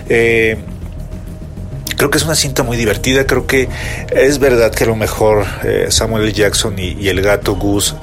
Eh, 0.08 0.58
creo 1.96 2.10
que 2.10 2.18
es 2.18 2.24
una 2.24 2.34
cinta 2.34 2.62
muy 2.62 2.76
divertida. 2.76 3.26
Creo 3.26 3.46
que 3.46 3.68
es 4.12 4.38
verdad 4.38 4.72
que 4.72 4.84
a 4.84 4.88
lo 4.88 4.96
mejor 4.96 5.46
eh, 5.62 5.86
Samuel 5.88 6.24
L. 6.24 6.32
Jackson 6.32 6.78
y, 6.78 6.92
y, 7.00 7.08
el 7.08 7.22
gato 7.22 7.56
Goose 7.56 7.94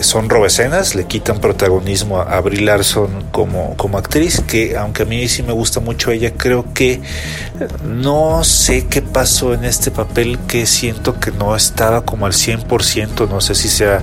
son 0.00 0.28
robescenas, 0.28 0.94
le 0.94 1.04
quitan 1.04 1.38
protagonismo 1.38 2.20
a, 2.20 2.40
Brie 2.40 2.62
Larson 2.62 3.24
como, 3.30 3.76
como 3.76 3.98
actriz, 3.98 4.40
que 4.40 4.76
aunque 4.76 5.02
a 5.02 5.06
mí 5.06 5.28
sí 5.28 5.42
me 5.42 5.52
gusta 5.52 5.80
mucho 5.80 6.10
ella, 6.10 6.32
creo 6.32 6.72
que 6.72 7.00
no 7.84 8.42
sé 8.44 8.86
qué 8.86 9.02
pasó 9.02 9.54
en 9.54 9.64
este 9.64 9.90
papel 9.90 10.38
que 10.48 10.66
siento 10.66 11.20
que 11.20 11.30
no 11.30 11.54
estaba 11.54 12.02
como 12.04 12.26
al 12.26 12.32
100%, 12.32 13.28
no 13.28 13.40
sé 13.40 13.54
si 13.54 13.68
sea 13.68 14.02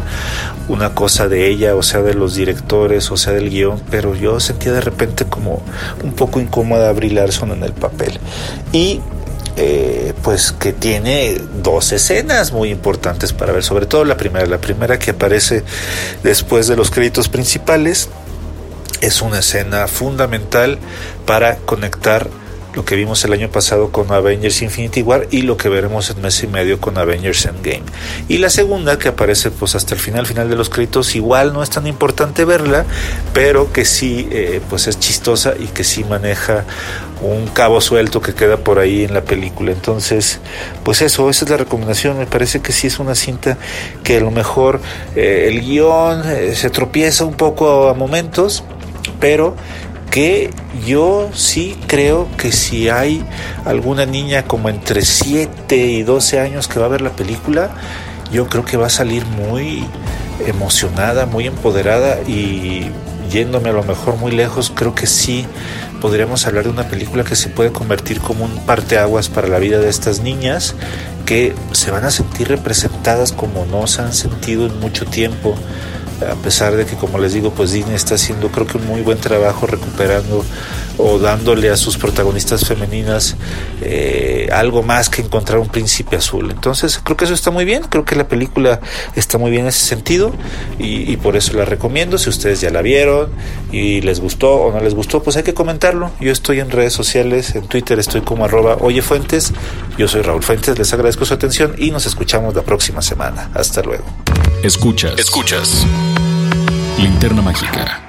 una 0.68 0.94
cosa 0.94 1.28
de 1.28 1.48
ella, 1.48 1.76
o 1.76 1.84
sea 1.84 2.02
de 2.02 2.14
los 2.14 2.36
directores, 2.36 3.10
o 3.12 3.18
sea 3.18 3.34
del 3.34 3.50
guion, 3.50 3.82
pero 3.90 4.16
yo 4.16 4.40
sentía 4.40 4.72
de 4.72 4.82
repente 4.82 5.26
como 5.26 5.62
un 6.04 6.14
poco 6.14 6.40
incómoda 6.40 6.90
a 6.90 6.94
Brie 6.94 7.12
Larson 7.12 7.52
en 7.52 7.64
el 7.64 7.74
papel. 7.74 8.20
Y 8.72 9.02
eh, 9.62 10.14
pues 10.24 10.54
que 10.54 10.72
tiene 10.72 11.38
dos 11.62 11.92
escenas 11.92 12.54
muy 12.54 12.70
importantes 12.70 13.34
para 13.34 13.52
ver, 13.52 13.62
sobre 13.62 13.88
todo 13.88 14.06
la 14.06 14.16
primera, 14.16 14.46
la 14.46 14.62
primera 14.62 14.98
que 14.98 15.12
aparece 15.12 15.66
después 16.24 16.68
de 16.68 16.78
los 16.78 16.90
créditos 16.90 17.28
principales, 17.28 18.08
es 19.02 19.22
una 19.22 19.40
escena 19.40 19.88
fundamental 19.88 20.80
para 21.26 21.58
conectar 21.58 22.30
lo 22.74 22.86
que 22.86 22.96
vimos 22.96 23.26
el 23.26 23.34
año 23.34 23.50
pasado 23.50 23.92
con 23.92 24.12
Avengers 24.14 24.62
Infinity 24.62 25.02
War 25.02 25.28
y 25.32 25.42
lo 25.42 25.58
que 25.58 25.68
veremos 25.68 26.10
en 26.10 26.22
mes 26.22 26.42
y 26.44 26.48
medio 26.48 26.80
con 26.80 26.98
Avengers 26.98 27.46
Endgame. 27.46 27.84
Y 28.28 28.38
la 28.38 28.50
segunda 28.50 28.98
que 28.98 29.10
aparece 29.10 29.52
pues 29.52 29.76
hasta 29.76 29.96
el 29.96 30.00
final, 30.00 30.26
final 30.26 30.50
de 30.50 30.56
los 30.56 30.70
créditos, 30.70 31.16
igual 31.16 31.52
no 31.52 31.64
es 31.64 31.70
tan 31.70 31.88
importante 31.88 32.46
verla, 32.46 32.86
pero 33.34 33.74
que 33.74 33.84
sí 33.84 34.30
eh, 34.32 34.62
pues 34.70 34.88
es 34.88 35.00
chistosa 35.00 35.54
y 35.60 35.66
que 35.66 35.84
sí 35.84 36.04
maneja 36.04 36.64
un 37.22 37.48
cabo 37.48 37.82
suelto 37.82 38.22
que 38.22 38.34
queda 38.34 38.58
por 38.58 38.80
ahí 38.80 39.04
en 39.04 39.14
la 39.14 39.22
película. 39.22 39.72
Entonces, 39.72 40.40
pues 40.84 41.02
eso, 41.02 41.30
esa 41.30 41.46
es 41.46 41.52
la 41.52 41.58
recomendación. 41.58 42.18
Me 42.18 42.26
parece 42.26 42.62
que 42.62 42.72
sí 42.72 42.88
es 42.88 43.00
una 43.00 43.16
cinta 43.16 43.58
que 44.04 44.18
a 44.18 44.20
lo 44.22 44.32
mejor 44.32 44.82
eh, 45.16 45.48
el 45.50 45.62
guion 45.62 46.24
eh, 46.26 46.56
se 46.56 46.70
tropieza 46.70 47.26
un 47.26 47.36
poco 47.36 47.90
a 47.90 47.94
momentos, 47.94 48.64
pero 49.20 49.56
que 50.12 50.50
yo 50.86 51.30
sí 51.34 51.78
creo 51.88 52.28
que 52.38 52.52
si 52.52 52.90
hay 52.90 53.24
alguna 53.66 54.06
niña 54.06 54.44
como 54.44 54.70
entre 54.70 55.04
7 55.04 55.76
y 55.76 56.04
12 56.04 56.40
años 56.40 56.68
que 56.68 56.80
va 56.80 56.88
a 56.88 56.90
ver 56.90 57.02
la 57.02 57.12
película, 57.12 57.70
yo 58.32 58.48
creo 58.48 58.66
que 58.66 58.78
va 58.78 58.88
a 58.88 58.92
salir 58.92 59.26
muy 59.26 59.86
emocionada, 60.48 61.26
muy 61.26 61.48
empoderada 61.48 62.22
y 62.28 62.90
yéndome 63.30 63.70
a 63.70 63.74
lo 63.74 63.84
mejor 63.84 64.18
muy 64.18 64.32
lejos, 64.32 64.72
creo 64.74 64.96
que 64.96 65.08
sí 65.08 65.46
podríamos 66.02 66.46
hablar 66.48 66.66
de 66.66 66.70
una 66.70 66.88
película 66.88 67.24
que 67.24 67.36
se 67.36 67.50
puede 67.50 67.72
convertir 67.72 68.20
como 68.20 68.46
un 68.46 68.66
parteaguas 68.66 69.30
para 69.30 69.48
la 69.48 69.60
vida 69.60 69.80
de 69.80 69.90
estas 69.90 70.22
niñas 70.22 70.76
que 71.26 71.54
se 71.74 71.92
van 71.92 72.06
a 72.06 72.12
sentir 72.12 72.48
representadas 72.48 73.32
como 73.32 73.66
no 73.66 73.86
se 73.88 74.02
han 74.02 74.14
sentido 74.14 74.66
en 74.66 74.80
mucho 74.80 75.06
tiempo. 75.06 75.56
A 76.30 76.36
pesar 76.36 76.76
de 76.76 76.86
que 76.86 76.96
como 76.96 77.18
les 77.18 77.34
digo 77.34 77.52
pues 77.52 77.72
Disney 77.72 77.96
está 77.96 78.16
haciendo 78.16 78.50
creo 78.50 78.68
que 78.68 78.78
un 78.78 78.88
muy 78.88 79.02
buen 79.02 79.20
trabajo 79.20 79.68
recuperando 79.68 80.44
o 81.00 81.18
dándole 81.18 81.70
a 81.72 81.78
sus 81.78 81.98
protagonistas 81.98 82.66
femeninas 82.66 83.36
eh, 83.82 84.48
algo 84.52 84.84
más 84.84 85.10
que 85.10 85.22
encontrar 85.22 85.58
un 85.60 85.70
príncipe 85.70 86.18
azul 86.18 86.52
entonces 86.52 87.00
creo 87.04 87.18
que 87.18 87.26
eso 87.26 87.34
está 87.34 87.50
muy 87.50 87.66
bien 87.66 87.84
creo 87.90 88.06
que 88.06 88.16
la 88.16 88.28
película 88.28 88.80
está 89.16 89.38
muy 89.38 89.50
bien 89.50 89.64
en 89.64 89.70
ese 89.70 89.86
sentido 89.86 90.34
y, 90.78 91.18
por 91.18 91.36
eso 91.36 91.54
la 91.54 91.66
recomiendo 91.66 92.18
si 92.18 92.30
ustedes 92.30 92.62
ya 92.62 92.70
la 92.70 92.82
vieron 92.82 93.30
y 93.72 94.02
les 94.02 94.20
gustó 94.20 94.56
o 94.56 94.72
no 94.72 94.80
les 94.80 94.94
gustó 94.94 95.24
pues 95.24 95.36
hay 95.38 95.44
que 95.44 95.54
comentarlo 95.54 96.12
yo 96.20 96.32
estoy 96.32 96.60
en 96.60 96.70
redes 96.70 96.94
sociales 96.94 97.56
en 97.56 97.68
Twitter 97.68 98.00
estoy 98.00 98.22
como 98.22 98.46
arroba 98.46 98.78
oyefuentes 98.80 99.54
yo 99.98 100.08
soy 100.08 100.22
Raúl 100.22 100.44
Fuentes 100.44 100.78
les 100.78 100.94
agradezco 100.94 101.26
su 101.26 101.34
atención 101.34 101.76
y 101.78 101.92
nos 101.92 102.06
escuchamos 102.06 102.54
la 102.56 102.62
próxima 102.62 103.02
semana 103.02 103.50
hasta 103.54 103.82
luego 103.82 104.06
Escuchas. 104.64 105.18
Escuchas. 105.18 105.88
Linterna 106.98 107.42
mágica. 107.42 108.02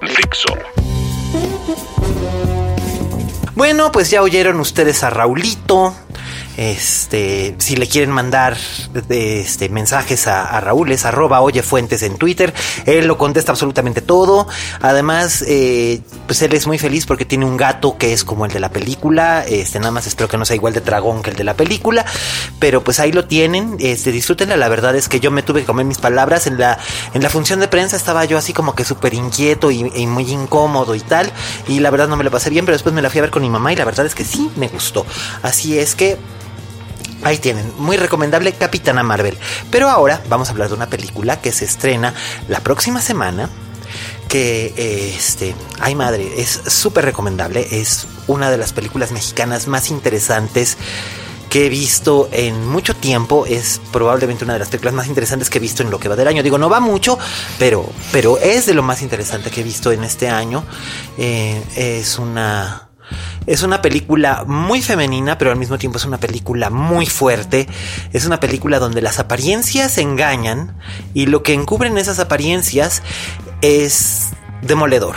Fixo. 0.00 0.81
Bueno, 3.54 3.92
pues 3.92 4.10
ya 4.10 4.22
oyeron 4.22 4.60
ustedes 4.60 5.02
a 5.02 5.10
Raulito, 5.10 5.94
este, 6.56 7.54
si 7.58 7.76
le 7.76 7.86
quieren 7.86 8.10
mandar 8.10 8.56
este, 9.08 9.68
mensajes 9.68 10.26
a, 10.26 10.60
Raúl, 10.60 10.92
es 10.92 11.04
arroba 11.04 11.40
oyefuentes 11.40 12.02
en 12.02 12.16
Twitter. 12.16 12.52
Él 12.86 13.06
lo 13.06 13.16
contesta 13.18 13.52
absolutamente 13.52 14.00
todo. 14.00 14.46
Además, 14.80 15.44
eh, 15.46 16.00
pues 16.26 16.42
él 16.42 16.52
es 16.54 16.66
muy 16.66 16.78
feliz 16.78 17.06
porque 17.06 17.24
tiene 17.24 17.44
un 17.44 17.56
gato 17.56 17.96
que 17.98 18.12
es 18.12 18.24
como 18.24 18.46
el 18.46 18.52
de 18.52 18.60
la 18.60 18.70
película. 18.70 19.44
Este, 19.46 19.78
nada 19.78 19.90
más 19.90 20.06
espero 20.06 20.28
que 20.28 20.38
no 20.38 20.44
sea 20.44 20.56
igual 20.56 20.72
de 20.72 20.80
dragón 20.80 21.22
que 21.22 21.30
el 21.30 21.36
de 21.36 21.44
la 21.44 21.54
película. 21.54 22.04
Pero 22.58 22.82
pues 22.82 23.00
ahí 23.00 23.12
lo 23.12 23.26
tienen. 23.26 23.76
Este, 23.78 24.12
disfrútenla. 24.12 24.56
La 24.56 24.68
verdad 24.68 24.94
es 24.96 25.08
que 25.08 25.20
yo 25.20 25.30
me 25.30 25.42
tuve 25.42 25.60
que 25.60 25.66
comer 25.66 25.86
mis 25.86 25.98
palabras. 25.98 26.46
En 26.46 26.58
la, 26.58 26.78
en 27.14 27.22
la 27.22 27.30
función 27.30 27.60
de 27.60 27.68
prensa 27.68 27.96
estaba 27.96 28.24
yo 28.24 28.38
así 28.38 28.52
como 28.52 28.74
que 28.74 28.84
súper 28.84 29.14
inquieto 29.14 29.70
y, 29.70 29.90
y 29.94 30.06
muy 30.06 30.30
incómodo 30.30 30.94
y 30.94 31.00
tal. 31.00 31.30
Y 31.68 31.80
la 31.80 31.90
verdad 31.90 32.08
no 32.08 32.16
me 32.16 32.24
lo 32.24 32.30
pasé 32.30 32.50
bien, 32.50 32.64
pero 32.64 32.74
después 32.74 32.94
me 32.94 33.02
la 33.02 33.10
fui 33.10 33.18
a 33.18 33.22
ver 33.22 33.30
con 33.30 33.42
mi 33.42 33.50
mamá 33.50 33.72
y 33.72 33.76
la 33.76 33.84
verdad 33.84 34.06
es 34.06 34.14
que 34.14 34.24
sí 34.24 34.50
me 34.56 34.68
gustó. 34.68 35.04
Así 35.42 35.78
es 35.78 35.94
que 35.94 36.18
Ahí 37.24 37.38
tienen, 37.38 37.72
muy 37.78 37.96
recomendable 37.96 38.52
Capitana 38.52 39.02
Marvel. 39.02 39.38
Pero 39.70 39.88
ahora 39.88 40.20
vamos 40.28 40.48
a 40.48 40.52
hablar 40.52 40.68
de 40.68 40.74
una 40.74 40.88
película 40.88 41.40
que 41.40 41.52
se 41.52 41.64
estrena 41.64 42.14
la 42.48 42.60
próxima 42.60 43.00
semana. 43.00 43.48
Que 44.28 45.14
este, 45.16 45.54
ay 45.80 45.94
madre, 45.94 46.40
es 46.40 46.62
súper 46.66 47.04
recomendable. 47.04 47.66
Es 47.70 48.06
una 48.26 48.50
de 48.50 48.56
las 48.56 48.72
películas 48.72 49.12
mexicanas 49.12 49.66
más 49.66 49.90
interesantes 49.90 50.76
que 51.52 51.66
he 51.66 51.68
visto 51.68 52.30
en 52.32 52.66
mucho 52.66 52.96
tiempo. 52.96 53.44
Es 53.44 53.78
probablemente 53.92 54.44
una 54.44 54.54
de 54.54 54.60
las 54.60 54.68
películas 54.68 54.94
más 54.94 55.06
interesantes 55.06 55.50
que 55.50 55.58
he 55.58 55.60
visto 55.60 55.82
en 55.82 55.90
lo 55.90 55.98
que 55.98 56.08
va 56.08 56.16
del 56.16 56.28
año. 56.28 56.42
Digo, 56.42 56.56
no 56.56 56.70
va 56.70 56.80
mucho, 56.80 57.18
pero, 57.58 57.86
pero 58.10 58.38
es 58.38 58.64
de 58.64 58.72
lo 58.72 58.82
más 58.82 59.02
interesante 59.02 59.50
que 59.50 59.60
he 59.60 59.64
visto 59.64 59.92
en 59.92 60.02
este 60.02 60.30
año. 60.30 60.64
Eh, 61.18 61.62
es 61.76 62.18
una 62.18 62.88
es 63.46 63.62
una 63.62 63.82
película 63.82 64.44
muy 64.46 64.82
femenina, 64.82 65.36
pero 65.36 65.50
al 65.50 65.56
mismo 65.56 65.76
tiempo 65.76 65.98
es 65.98 66.04
una 66.04 66.18
película 66.18 66.70
muy 66.70 67.06
fuerte. 67.06 67.68
Es 68.12 68.24
una 68.24 68.40
película 68.40 68.78
donde 68.78 69.02
las 69.02 69.18
apariencias 69.18 69.98
engañan 69.98 70.76
y 71.12 71.26
lo 71.26 71.42
que 71.42 71.52
encubren 71.52 71.98
esas 71.98 72.18
apariencias 72.18 73.02
es 73.62 74.32
demoledor. 74.60 75.16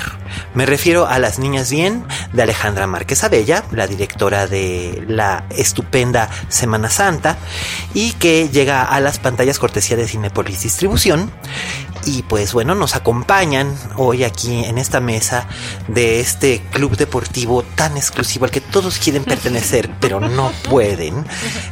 Me 0.53 0.65
refiero 0.65 1.05
a 1.07 1.19
Las 1.19 1.39
Niñas 1.39 1.69
Bien 1.69 2.03
de 2.33 2.43
Alejandra 2.43 2.87
Márquez 2.87 3.23
Abella, 3.23 3.63
la 3.71 3.87
directora 3.87 4.47
de 4.47 5.03
la 5.07 5.45
estupenda 5.49 6.29
Semana 6.49 6.89
Santa, 6.89 7.37
y 7.93 8.13
que 8.13 8.49
llega 8.49 8.83
a 8.83 8.99
las 8.99 9.19
pantallas 9.19 9.59
cortesía 9.59 9.97
de 9.97 10.07
Cinepolis 10.07 10.63
Distribución 10.63 11.31
y 12.05 12.21
pues 12.23 12.53
bueno, 12.53 12.75
nos 12.75 12.95
acompañan 12.95 13.75
hoy 13.95 14.23
aquí 14.23 14.63
en 14.63 14.77
esta 14.77 14.99
mesa 14.99 15.47
de 15.87 16.19
este 16.19 16.61
club 16.71 16.95
deportivo 16.97 17.63
tan 17.63 17.97
exclusivo 17.97 18.45
al 18.45 18.51
que 18.51 18.61
todos 18.61 18.99
quieren 18.99 19.23
pertenecer, 19.25 19.89
pero 19.99 20.19
no 20.19 20.51
pueden. 20.69 21.25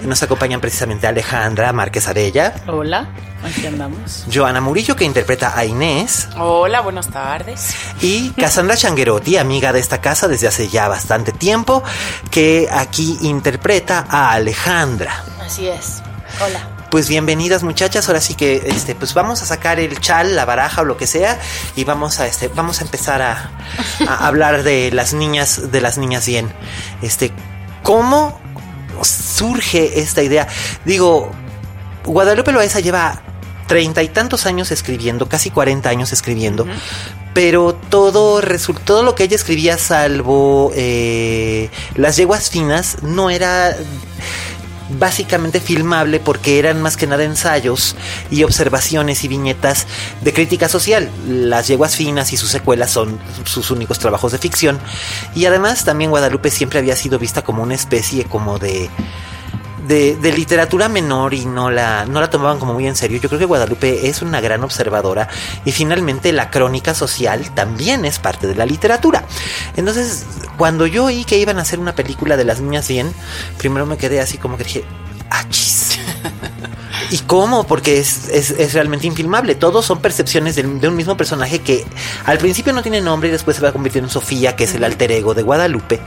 Nos 0.03 0.23
acompañan 0.23 0.59
precisamente 0.59 1.07
Alejandra 1.07 1.71
Márquez 1.71 2.07
Arella. 2.07 2.55
Hola, 2.67 3.09
aquí 3.43 3.67
andamos. 3.67 4.25
Joana 4.31 4.61
Murillo, 4.61 4.95
que 4.95 5.05
interpreta 5.05 5.57
a 5.57 5.65
Inés. 5.65 6.29
Hola, 6.37 6.81
buenas 6.81 7.09
tardes. 7.09 7.75
Y 8.01 8.31
Cassandra 8.31 8.75
Changuerotti, 8.75 9.37
amiga 9.37 9.73
de 9.73 9.79
esta 9.79 10.01
casa 10.01 10.27
desde 10.27 10.47
hace 10.47 10.69
ya 10.69 10.87
bastante 10.87 11.31
tiempo, 11.31 11.83
que 12.31 12.67
aquí 12.71 13.17
interpreta 13.21 14.05
a 14.09 14.31
Alejandra. 14.31 15.23
Así 15.41 15.67
es. 15.67 16.01
Hola 16.43 16.73
pues 16.93 17.09
bienvenidas 17.09 17.63
muchachas. 17.63 18.07
Ahora 18.07 18.21
sí 18.21 18.35
que 18.35 18.61
este, 18.67 18.93
pues 18.93 19.15
vamos 19.15 19.41
a 19.41 19.47
sacar 19.47 19.79
el 19.79 19.99
chal, 19.99 20.35
la 20.35 20.45
baraja 20.45 20.83
o 20.83 20.85
lo 20.85 20.95
que 20.95 21.07
sea, 21.07 21.39
y 21.75 21.85
vamos 21.85 22.19
a 22.19 22.27
este, 22.27 22.49
vamos 22.49 22.81
a 22.81 22.83
empezar 22.83 23.19
a, 23.19 23.49
hablar 24.19 24.61
de 24.61 24.91
las 24.91 25.15
niñas, 25.15 25.71
de 25.71 25.81
las 25.81 25.97
niñas 25.97 26.27
bien. 26.27 26.53
Este, 27.01 27.31
¿cómo 27.81 28.39
surge 29.01 30.01
esta 30.01 30.21
idea? 30.21 30.47
Digo, 30.85 31.31
Guadalupe 32.05 32.51
Loaiza 32.51 32.79
lleva 32.79 33.23
treinta 33.73 34.03
y 34.03 34.07
tantos 34.07 34.45
años 34.45 34.69
escribiendo, 34.69 35.27
casi 35.27 35.49
cuarenta 35.49 35.89
años 35.89 36.13
escribiendo, 36.13 36.67
pero 37.33 37.73
todo 37.73 38.39
resultó, 38.39 38.83
todo 38.83 39.01
lo 39.01 39.15
que 39.15 39.23
ella 39.23 39.35
escribía, 39.35 39.79
salvo 39.79 40.71
eh, 40.75 41.71
las 41.95 42.15
yeguas 42.17 42.51
finas, 42.51 42.97
no 43.01 43.31
era 43.31 43.75
básicamente 44.99 45.59
filmable 45.59 46.19
porque 46.19 46.59
eran 46.59 46.83
más 46.83 46.97
que 46.97 47.07
nada 47.07 47.23
ensayos 47.23 47.95
y 48.29 48.43
observaciones 48.43 49.23
y 49.23 49.27
viñetas 49.27 49.87
de 50.21 50.33
crítica 50.33 50.69
social. 50.69 51.09
Las 51.27 51.67
yeguas 51.67 51.95
finas 51.95 52.31
y 52.31 52.37
sus 52.37 52.51
secuelas 52.51 52.91
son 52.91 53.17
sus 53.43 53.71
únicos 53.71 53.97
trabajos 53.97 54.33
de 54.33 54.37
ficción. 54.37 54.79
Y 55.33 55.47
además 55.47 55.83
también 55.83 56.11
Guadalupe 56.11 56.51
siempre 56.51 56.77
había 56.77 56.95
sido 56.95 57.17
vista 57.17 57.41
como 57.41 57.63
una 57.63 57.73
especie 57.73 58.25
como 58.25 58.59
de... 58.59 58.91
De, 59.87 60.15
de, 60.15 60.31
literatura 60.31 60.87
menor 60.87 61.33
y 61.33 61.45
no 61.45 61.69
la, 61.69 62.05
no 62.05 62.21
la 62.21 62.29
tomaban 62.29 62.57
como 62.57 62.73
muy 62.73 62.87
en 62.87 62.95
serio. 62.95 63.19
Yo 63.19 63.27
creo 63.27 63.39
que 63.39 63.45
Guadalupe 63.45 64.07
es 64.07 64.21
una 64.21 64.39
gran 64.39 64.63
observadora 64.63 65.27
y 65.65 65.71
finalmente 65.73 66.31
la 66.31 66.49
crónica 66.49 66.93
social 66.93 67.53
también 67.53 68.05
es 68.05 68.17
parte 68.17 68.47
de 68.47 68.55
la 68.55 68.65
literatura. 68.65 69.25
Entonces, 69.75 70.25
cuando 70.57 70.87
yo 70.87 71.05
oí 71.05 71.25
que 71.25 71.37
iban 71.37 71.59
a 71.59 71.63
hacer 71.63 71.79
una 71.79 71.95
película 71.95 72.37
de 72.37 72.45
las 72.45 72.61
niñas 72.61 72.87
bien, 72.87 73.13
primero 73.57 73.85
me 73.85 73.97
quedé 73.97 74.21
así 74.21 74.37
como 74.37 74.57
que 74.57 74.63
dije, 74.63 74.85
¡achis! 75.29 75.99
¿Y 77.11 77.19
cómo? 77.19 77.65
Porque 77.65 77.99
es, 77.99 78.29
es, 78.29 78.51
es, 78.51 78.73
realmente 78.73 79.07
infilmable. 79.07 79.55
Todos 79.55 79.85
son 79.85 79.99
percepciones 79.99 80.55
de, 80.55 80.63
de, 80.63 80.87
un 80.87 80.95
mismo 80.95 81.17
personaje 81.17 81.59
que 81.59 81.85
al 82.25 82.37
principio 82.37 82.73
no 82.73 82.81
tiene 82.81 83.01
nombre 83.01 83.29
y 83.29 83.31
después 83.31 83.55
se 83.55 83.61
va 83.61 83.69
a 83.69 83.71
convertir 83.73 84.03
en 84.03 84.09
Sofía, 84.09 84.55
que 84.55 84.63
es 84.63 84.73
el 84.73 84.83
alter 84.83 85.11
ego 85.11 85.33
de 85.33 85.43
Guadalupe. 85.43 86.01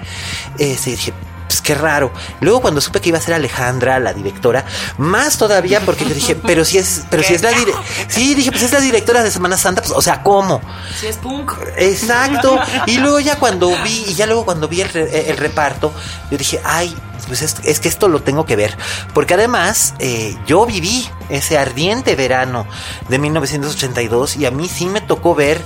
Eh, 0.59 0.77
dije, 0.85 1.13
pues 1.47 1.61
qué 1.61 1.75
raro. 1.75 2.13
Luego 2.41 2.61
cuando 2.61 2.81
supe 2.81 3.01
que 3.01 3.11
iba 3.11 3.19
a 3.19 3.21
ser 3.21 3.35
Alejandra, 3.35 3.99
la 4.01 4.13
directora, 4.13 4.65
más 4.99 5.39
todavía 5.39 5.81
porque 5.81 6.05
yo 6.05 6.15
dije, 6.15 6.35
pero 6.35 6.65
si 6.65 6.79
es, 6.79 7.05
pero 7.11 7.23
si 7.23 7.35
es 7.35 7.43
la 7.43 7.51
dire 7.51 7.73
sí, 8.09 8.35
dije, 8.35 8.51
pues 8.51 8.63
es 8.63 8.73
la 8.73 8.81
directora 8.81 9.23
de 9.23 9.31
Semana 9.31 9.57
Santa, 9.57 9.83
pues, 9.83 9.93
o 9.93 10.03
sea, 10.03 10.23
¿cómo? 10.23 10.61
Si 10.99 11.07
es 11.07 11.17
punk. 11.17 11.53
Exacto. 11.77 12.59
Y 12.87 12.99
luego 12.99 13.21
ya 13.21 13.39
cuando 13.39 13.69
vi, 13.83 14.05
y 14.09 14.15
ya 14.15 14.27
luego 14.27 14.45
cuando 14.45 14.69
vi 14.69 14.81
el, 14.81 14.89
re 14.89 15.31
el 15.31 15.37
reparto, 15.37 15.93
yo 16.31 16.39
dije, 16.39 16.61
ay, 16.65 16.95
pues 17.27 17.43
es, 17.43 17.57
es, 17.65 17.81
que 17.81 17.89
esto 17.89 18.09
lo 18.09 18.23
tengo 18.23 18.47
que 18.47 18.57
ver. 18.57 18.77
Porque 19.15 19.35
además, 19.35 19.95
eh, 19.99 20.37
yo 20.47 20.67
viví 20.67 21.09
ese 21.29 21.59
ardiente 21.59 22.15
verano 22.15 22.67
de 23.09 23.19
1982 23.19 24.37
y 24.37 24.47
a 24.47 24.51
mí 24.51 24.69
sí 24.69 24.87
me 24.87 25.01
tocó 25.01 25.35
ver 25.35 25.61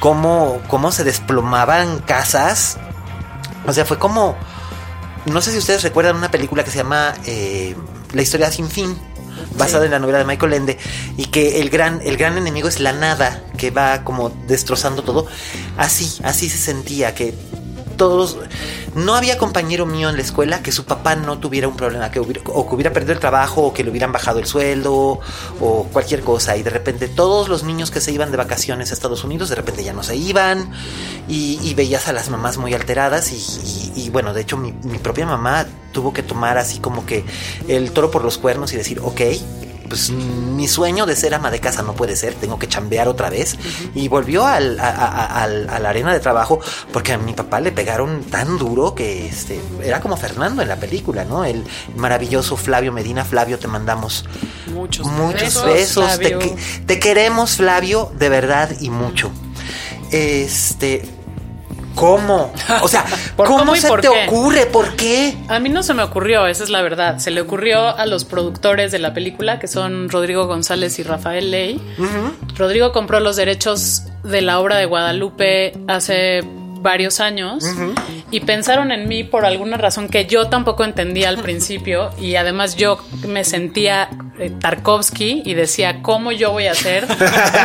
cómo, 0.00 0.60
cómo 0.68 0.92
se 0.92 1.04
desplomaban 1.04 2.00
casas. 2.00 2.78
O 3.66 3.72
sea, 3.72 3.84
fue 3.84 3.98
como 3.98 4.36
no 5.30 5.40
sé 5.40 5.52
si 5.52 5.58
ustedes 5.58 5.82
recuerdan 5.82 6.16
una 6.16 6.30
película 6.30 6.64
que 6.64 6.70
se 6.70 6.78
llama 6.78 7.14
eh, 7.26 7.74
La 8.12 8.22
historia 8.22 8.50
sin 8.50 8.68
fin, 8.68 8.96
basada 9.56 9.82
sí. 9.82 9.86
en 9.86 9.92
la 9.92 9.98
novela 9.98 10.18
de 10.18 10.24
Michael 10.24 10.54
Ende, 10.54 10.78
y 11.16 11.26
que 11.26 11.60
el 11.60 11.70
gran, 11.70 12.00
el 12.04 12.16
gran 12.16 12.38
enemigo 12.38 12.68
es 12.68 12.80
la 12.80 12.92
nada, 12.92 13.42
que 13.56 13.70
va 13.70 14.04
como 14.04 14.30
destrozando 14.46 15.02
todo. 15.02 15.26
Así, 15.76 16.20
así 16.22 16.48
se 16.48 16.58
sentía, 16.58 17.14
que 17.14 17.34
todos... 17.98 18.38
No 18.94 19.14
había 19.14 19.36
compañero 19.36 19.84
mío 19.84 20.08
en 20.08 20.16
la 20.16 20.22
escuela 20.22 20.62
que 20.62 20.72
su 20.72 20.86
papá 20.86 21.14
no 21.14 21.38
tuviera 21.38 21.68
un 21.68 21.76
problema, 21.76 22.10
que 22.10 22.20
hubiera, 22.20 22.40
o 22.46 22.66
que 22.66 22.74
hubiera 22.74 22.92
perdido 22.92 23.12
el 23.12 23.20
trabajo, 23.20 23.62
o 23.62 23.74
que 23.74 23.84
le 23.84 23.90
hubieran 23.90 24.12
bajado 24.12 24.38
el 24.38 24.46
sueldo, 24.46 25.20
o 25.60 25.84
cualquier 25.92 26.22
cosa. 26.22 26.56
Y 26.56 26.62
de 26.62 26.70
repente 26.70 27.06
todos 27.06 27.50
los 27.50 27.64
niños 27.64 27.90
que 27.90 28.00
se 28.00 28.10
iban 28.12 28.30
de 28.30 28.38
vacaciones 28.38 28.90
a 28.90 28.94
Estados 28.94 29.24
Unidos, 29.24 29.50
de 29.50 29.56
repente 29.56 29.84
ya 29.84 29.92
no 29.92 30.02
se 30.02 30.16
iban, 30.16 30.70
y, 31.28 31.58
y 31.62 31.74
veías 31.74 32.08
a 32.08 32.14
las 32.14 32.30
mamás 32.30 32.56
muy 32.56 32.72
alteradas. 32.72 33.30
Y, 33.94 34.08
bueno, 34.10 34.32
de 34.32 34.40
hecho 34.40 34.56
mi, 34.56 34.72
mi, 34.72 34.98
propia 34.98 35.26
mamá 35.26 35.66
tuvo 35.92 36.14
que 36.14 36.22
tomar 36.22 36.56
así 36.56 36.78
como 36.78 37.04
que 37.04 37.24
el 37.68 37.92
toro 37.92 38.10
por 38.10 38.24
los 38.24 38.38
cuernos 38.38 38.72
y 38.72 38.76
decir, 38.76 39.00
ok, 39.00 39.20
pues 39.88 40.10
mi 40.10 40.68
sueño 40.68 41.06
de 41.06 41.16
ser 41.16 41.34
ama 41.34 41.50
de 41.50 41.60
casa 41.60 41.82
no 41.82 41.94
puede 41.94 42.16
ser, 42.16 42.34
tengo 42.34 42.58
que 42.58 42.68
chambear 42.68 43.08
otra 43.08 43.30
vez. 43.30 43.54
Uh 43.54 43.58
-huh. 43.58 43.90
Y 43.94 44.08
volvió 44.08 44.46
al, 44.46 44.78
a, 44.78 44.88
a, 44.88 45.42
a, 45.42 45.44
a, 45.44 45.78
la 45.78 45.88
arena 45.88 46.12
de 46.12 46.20
trabajo 46.20 46.60
porque 46.92 47.12
a 47.12 47.18
mi 47.18 47.32
papá 47.32 47.60
le 47.60 47.72
pegaron 47.72 48.24
tan 48.24 48.58
duro 48.58 48.94
que 48.94 49.26
este, 49.26 49.60
era 49.82 50.00
como 50.00 50.16
Fernando 50.16 50.62
en 50.62 50.68
la 50.68 50.76
película, 50.76 51.24
¿no? 51.24 51.44
El 51.44 51.64
maravilloso 51.96 52.56
Flavio 52.56 52.92
Medina. 52.92 53.24
Flavio, 53.24 53.58
te 53.58 53.68
mandamos 53.68 54.24
muchos, 54.72 55.06
muchos 55.06 55.64
besos. 55.64 55.64
besos. 55.64 56.18
Te, 56.18 56.56
te, 56.86 56.98
queremos, 56.98 57.56
Flavio, 57.56 58.12
de 58.18 58.28
verdad 58.28 58.70
y 58.80 58.90
mucho. 58.90 59.30
Este, 60.10 61.17
¿Cómo? 61.98 62.52
O 62.82 62.88
sea, 62.88 63.04
¿cómo, 63.36 63.58
¿cómo 63.58 63.76
se 63.76 63.88
te 63.90 64.08
qué? 64.08 64.26
ocurre? 64.26 64.66
¿Por 64.66 64.94
qué? 64.96 65.36
A 65.48 65.58
mí 65.58 65.68
no 65.68 65.82
se 65.82 65.94
me 65.94 66.02
ocurrió, 66.02 66.46
esa 66.46 66.62
es 66.64 66.70
la 66.70 66.80
verdad. 66.82 67.18
Se 67.18 67.30
le 67.30 67.40
ocurrió 67.40 67.96
a 67.96 68.06
los 68.06 68.24
productores 68.24 68.92
de 68.92 68.98
la 68.98 69.14
película, 69.14 69.58
que 69.58 69.66
son 69.68 70.08
Rodrigo 70.08 70.46
González 70.46 70.98
y 70.98 71.02
Rafael 71.02 71.50
Ley. 71.50 71.80
Uh 71.98 72.02
-huh. 72.02 72.56
Rodrigo 72.56 72.92
compró 72.92 73.20
los 73.20 73.36
derechos 73.36 74.04
de 74.22 74.42
la 74.42 74.60
obra 74.60 74.76
de 74.76 74.86
Guadalupe 74.86 75.72
hace 75.88 76.42
varios 76.80 77.20
años 77.20 77.64
y 78.30 78.40
pensaron 78.40 78.92
en 78.92 79.08
mí 79.08 79.24
por 79.24 79.44
alguna 79.44 79.76
razón 79.76 80.08
que 80.08 80.26
yo 80.26 80.48
tampoco 80.48 80.84
entendía 80.84 81.28
al 81.28 81.38
principio 81.38 82.10
y 82.18 82.36
además 82.36 82.76
yo 82.76 82.98
me 83.26 83.44
sentía 83.44 84.10
eh, 84.38 84.50
Tarkovsky 84.50 85.42
y 85.44 85.54
decía 85.54 86.02
cómo 86.02 86.32
yo 86.32 86.52
voy 86.52 86.66
a 86.66 86.72
hacer 86.72 87.06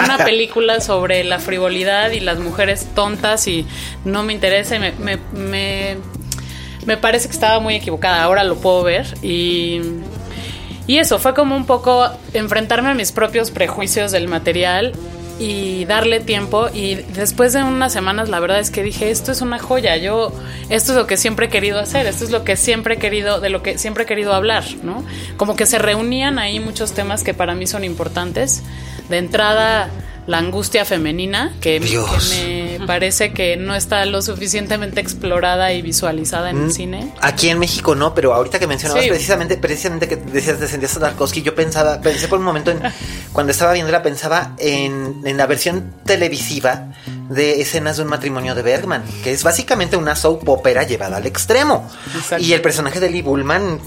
una 0.04 0.17
película 0.23 0.82
sobre 0.82 1.23
la 1.23 1.39
frivolidad 1.39 2.12
y 2.12 2.19
las 2.19 2.39
mujeres 2.39 2.88
tontas 2.95 3.47
y 3.47 3.65
no 4.06 4.23
me 4.23 4.34
interesa 4.34 4.76
y 4.76 4.80
me, 4.80 4.91
me, 4.93 5.17
me, 5.34 5.97
me 6.86 6.97
parece 6.97 7.28
que 7.28 7.34
estaba 7.34 7.60
muy 7.60 7.76
equivocada 7.76 8.23
ahora 8.23 8.43
lo 8.43 8.56
puedo 8.58 8.84
ver 8.84 9.06
y 9.21 9.82
y 10.86 10.97
eso 10.97 11.17
fue 11.17 11.34
como 11.34 11.56
un 11.56 11.65
poco 11.65 12.10
enfrentarme 12.34 12.89
a 12.89 12.93
mis 12.93 13.12
propios 13.13 13.52
prejuicios 13.52 14.12
del 14.12 14.28
material 14.28 14.93
y 15.39 15.86
darle 15.86 16.19
tiempo. 16.19 16.67
Y 16.74 16.96
después 16.96 17.54
de 17.54 17.63
unas 17.63 17.93
semanas 17.93 18.30
la 18.30 18.39
verdad 18.39 18.60
es 18.60 18.72
que 18.72 18.84
dije 18.84 19.12
esto 19.12 19.32
es 19.32 19.41
una 19.41 19.60
joya. 19.60 19.98
Yo 19.98 20.32
esto 20.69 20.91
es 20.91 20.98
lo 20.98 21.08
que 21.08 21.17
siempre 21.17 21.48
he 21.48 21.50
querido 21.50 21.80
hacer. 21.80 22.06
Esto 22.06 22.24
es 22.24 22.32
lo 22.32 22.43
que 22.43 22.56
siempre 22.56 22.96
he 22.96 22.98
querido 22.98 23.39
de 23.39 23.50
lo 23.50 23.63
que 23.63 23.78
siempre 23.78 24.04
he 24.04 24.08
querido 24.08 24.34
hablar 24.34 24.63
no 24.84 25.04
como 25.38 25.56
que 25.56 25.65
se 25.65 25.80
reunían 25.80 26.39
ahí 26.39 26.60
muchos 26.60 26.93
temas 26.93 27.24
que 27.24 27.34
para 27.34 27.56
mí 27.56 27.67
son 27.67 27.84
importantes. 27.84 28.63
De 29.10 29.17
entrada 29.17 29.89
la 30.28 30.38
angustia 30.38 30.86
femenina, 30.86 31.54
que, 31.60 31.80
que, 31.80 32.78
me 32.80 32.86
parece 32.86 33.34
que 33.34 33.58
no 33.58 33.76
está 33.76 34.06
lo 34.06 34.22
suficientemente 34.22 35.02
explorada 35.02 35.74
y 35.74 35.82
visualizada 35.82 36.50
en 36.50 36.62
mm, 36.62 36.66
el 36.66 36.72
cine. 36.72 37.14
Aquí 37.22 37.50
en 37.50 37.60
México 37.60 37.96
no, 37.96 38.14
pero 38.14 38.34
ahorita 38.34 38.60
que 38.60 38.68
mencionabas 38.68 39.04
sí. 39.04 39.10
precisamente, 39.10 39.58
precisamente 39.58 40.08
que 40.08 40.16
decías 40.16 40.60
de 40.60 40.68
sentías 40.68 40.96
a 40.98 41.02
Tarkovsky, 41.02 41.42
yo 41.42 41.56
pensaba, 41.56 42.00
pensé 42.02 42.28
por 42.28 42.40
un 42.40 42.46
momento 42.46 42.72
en, 42.72 42.82
cuando 43.32 43.52
estaba 43.52 43.74
viéndola, 43.74 44.02
pensaba 44.02 44.56
en, 44.60 45.22
en 45.26 45.38
la 45.38 45.46
versión 45.46 45.94
televisiva 46.06 46.94
de 47.34 47.62
escenas 47.62 47.98
de 47.98 48.04
un 48.04 48.10
matrimonio 48.10 48.56
de 48.56 48.62
Bergman, 48.62 49.04
que 49.24 49.32
es 49.32 49.43
básicamente 49.43 49.98
una 49.98 50.15
soap 50.15 50.48
opera 50.48 50.84
llevada 50.84 51.17
al 51.17 51.26
extremo. 51.26 51.89
Exacto. 52.15 52.43
Y 52.43 52.54
el 52.54 52.62
personaje 52.62 53.00
de 53.00 53.10
Lee 53.10 53.22
Bullman, 53.22 53.80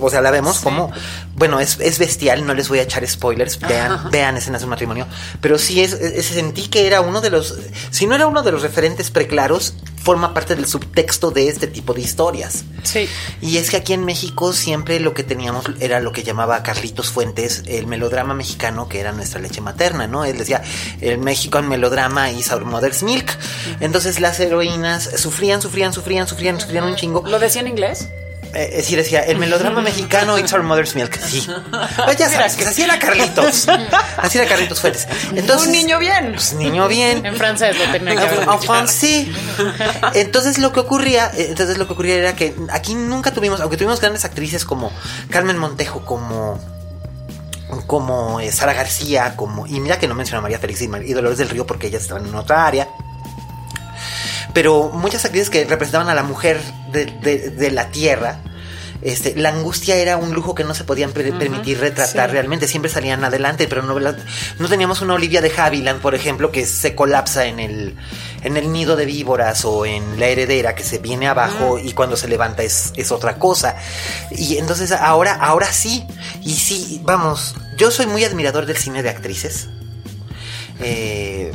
o 0.00 0.10
sea, 0.10 0.20
la 0.20 0.30
vemos 0.30 0.56
sí. 0.56 0.64
como, 0.64 0.90
bueno, 1.34 1.60
es, 1.60 1.78
es, 1.80 1.98
bestial, 1.98 2.46
no 2.46 2.54
les 2.54 2.68
voy 2.68 2.78
a 2.78 2.82
echar 2.82 3.06
spoilers, 3.06 3.58
vean, 3.60 3.92
Ajá. 3.92 4.08
vean 4.10 4.36
escenas 4.36 4.60
de 4.60 4.66
un 4.66 4.70
matrimonio, 4.70 5.06
pero 5.40 5.58
sí 5.58 5.80
es, 5.82 5.92
es, 5.92 6.26
sentí 6.26 6.68
que 6.68 6.86
era 6.86 7.00
uno 7.00 7.20
de 7.20 7.30
los, 7.30 7.58
si 7.90 8.06
no 8.06 8.14
era 8.14 8.26
uno 8.26 8.42
de 8.42 8.52
los 8.52 8.62
referentes 8.62 9.10
preclaros, 9.10 9.74
forma 10.02 10.34
parte 10.34 10.54
del 10.54 10.66
subtexto 10.66 11.30
de 11.30 11.48
este 11.48 11.66
tipo 11.66 11.94
de 11.94 12.00
historias. 12.00 12.64
Sí. 12.82 13.08
Y 13.40 13.56
es 13.58 13.70
que 13.70 13.76
aquí 13.76 13.92
en 13.92 14.04
México 14.04 14.52
siempre 14.52 14.98
lo 15.00 15.14
que 15.14 15.22
teníamos 15.22 15.64
era 15.80 16.00
lo 16.00 16.12
que 16.12 16.22
llamaba 16.22 16.62
Carlitos 16.62 17.10
Fuentes 17.10 17.62
el 17.66 17.86
melodrama 17.86 18.34
mexicano, 18.34 18.88
que 18.88 19.00
era 19.00 19.12
nuestra 19.12 19.40
leche 19.40 19.60
materna, 19.60 20.06
¿no? 20.06 20.24
Él 20.24 20.38
decía, 20.38 20.62
el 21.00 21.18
México 21.18 21.58
en 21.58 21.68
melodrama 21.68 22.30
is 22.30 22.52
our 22.52 22.64
mother's 22.64 23.02
milk. 23.02 23.30
Entonces 23.80 24.20
las 24.20 24.40
heroínas 24.40 25.04
sufrían, 25.16 25.62
sufrían, 25.62 25.92
sufrían, 25.92 26.26
sufrían, 26.26 26.60
sufrían 26.60 26.84
un 26.84 26.96
chingo. 26.96 27.22
¿Lo 27.26 27.38
decía 27.38 27.60
en 27.60 27.68
inglés? 27.68 28.08
Eh, 28.54 28.82
sí, 28.84 28.96
decía, 28.96 29.20
el 29.20 29.38
melodrama 29.38 29.80
mexicano, 29.82 30.38
It's 30.38 30.52
Our 30.52 30.62
Mother's 30.62 30.94
Milk. 30.94 31.18
Sí. 31.18 31.46
Pues 32.04 32.16
ya 32.16 32.28
sabes, 32.28 32.56
que 32.56 32.64
así 32.64 32.82
era 32.82 32.98
Carlitos. 32.98 33.66
Así 34.16 34.38
era 34.38 34.46
Carlitos 34.46 34.80
Fuentes. 34.80 35.06
Entonces, 35.34 35.66
un 35.66 35.72
niño 35.72 35.98
bien. 35.98 36.32
Pues, 36.32 36.52
niño 36.54 36.88
bien. 36.88 37.24
En 37.24 37.36
francés 37.36 37.76
lo 37.78 37.84
tenía 37.90 38.14
que 38.16 38.42
Enfant, 38.42 38.88
sí. 38.88 39.32
Entonces 40.14 40.58
lo 40.58 40.72
que 40.72 40.80
ocurría, 40.80 41.30
eh, 41.34 41.46
entonces 41.50 41.78
lo 41.78 41.86
que 41.86 41.92
ocurría 41.92 42.16
era 42.16 42.36
que 42.36 42.54
aquí 42.70 42.94
nunca 42.94 43.32
tuvimos, 43.32 43.60
aunque 43.60 43.76
tuvimos 43.76 44.00
grandes 44.00 44.24
actrices 44.24 44.64
como 44.64 44.92
Carmen 45.30 45.58
Montejo, 45.58 46.04
como 46.04 46.60
como 47.86 48.40
eh, 48.40 48.52
Sara 48.52 48.74
García, 48.74 49.34
como 49.36 49.66
y 49.66 49.80
mira 49.80 49.98
que 49.98 50.08
no 50.08 50.14
menciona 50.14 50.38
a 50.38 50.42
María 50.42 50.58
Félix 50.58 50.82
y 50.82 51.12
Dolores 51.12 51.38
del 51.38 51.48
Río 51.48 51.66
porque 51.66 51.86
ellas 51.86 52.02
estaban 52.02 52.26
en 52.26 52.34
otra 52.34 52.66
área 52.66 52.88
pero 54.52 54.90
muchas 54.90 55.24
actrices 55.24 55.50
que 55.50 55.64
representaban 55.64 56.08
a 56.08 56.14
la 56.14 56.22
mujer 56.22 56.60
de, 56.92 57.06
de, 57.06 57.50
de 57.50 57.70
la 57.70 57.90
tierra, 57.90 58.40
este, 59.02 59.34
la 59.34 59.48
angustia 59.48 59.96
era 59.96 60.16
un 60.16 60.32
lujo 60.32 60.54
que 60.54 60.62
no 60.62 60.74
se 60.74 60.84
podían 60.84 61.10
per 61.10 61.36
permitir 61.36 61.80
retratar 61.80 62.28
sí. 62.28 62.32
realmente, 62.32 62.68
siempre 62.68 62.88
salían 62.88 63.24
adelante, 63.24 63.66
pero 63.66 63.82
no, 63.82 63.98
no 63.98 64.68
teníamos 64.68 65.00
una 65.00 65.14
Olivia 65.14 65.40
de 65.40 65.52
Havilland, 65.54 66.00
por 66.00 66.14
ejemplo, 66.14 66.52
que 66.52 66.64
se 66.66 66.94
colapsa 66.94 67.46
en 67.46 67.58
el, 67.58 67.96
en 68.42 68.56
el 68.56 68.70
nido 68.70 68.94
de 68.94 69.04
víboras 69.04 69.64
o 69.64 69.84
en 69.86 70.20
la 70.20 70.28
heredera 70.28 70.76
que 70.76 70.84
se 70.84 70.98
viene 70.98 71.26
abajo 71.26 71.80
y 71.80 71.92
cuando 71.92 72.16
se 72.16 72.28
levanta 72.28 72.62
es, 72.62 72.92
es 72.96 73.10
otra 73.10 73.40
cosa. 73.40 73.76
Y 74.30 74.58
entonces 74.58 74.92
ahora, 74.92 75.34
ahora 75.34 75.72
sí, 75.72 76.06
y 76.40 76.54
sí, 76.54 77.00
vamos, 77.02 77.56
yo 77.76 77.90
soy 77.90 78.06
muy 78.06 78.24
admirador 78.24 78.66
del 78.66 78.76
cine 78.76 79.02
de 79.02 79.10
actrices. 79.10 79.68
Eh, 80.78 81.52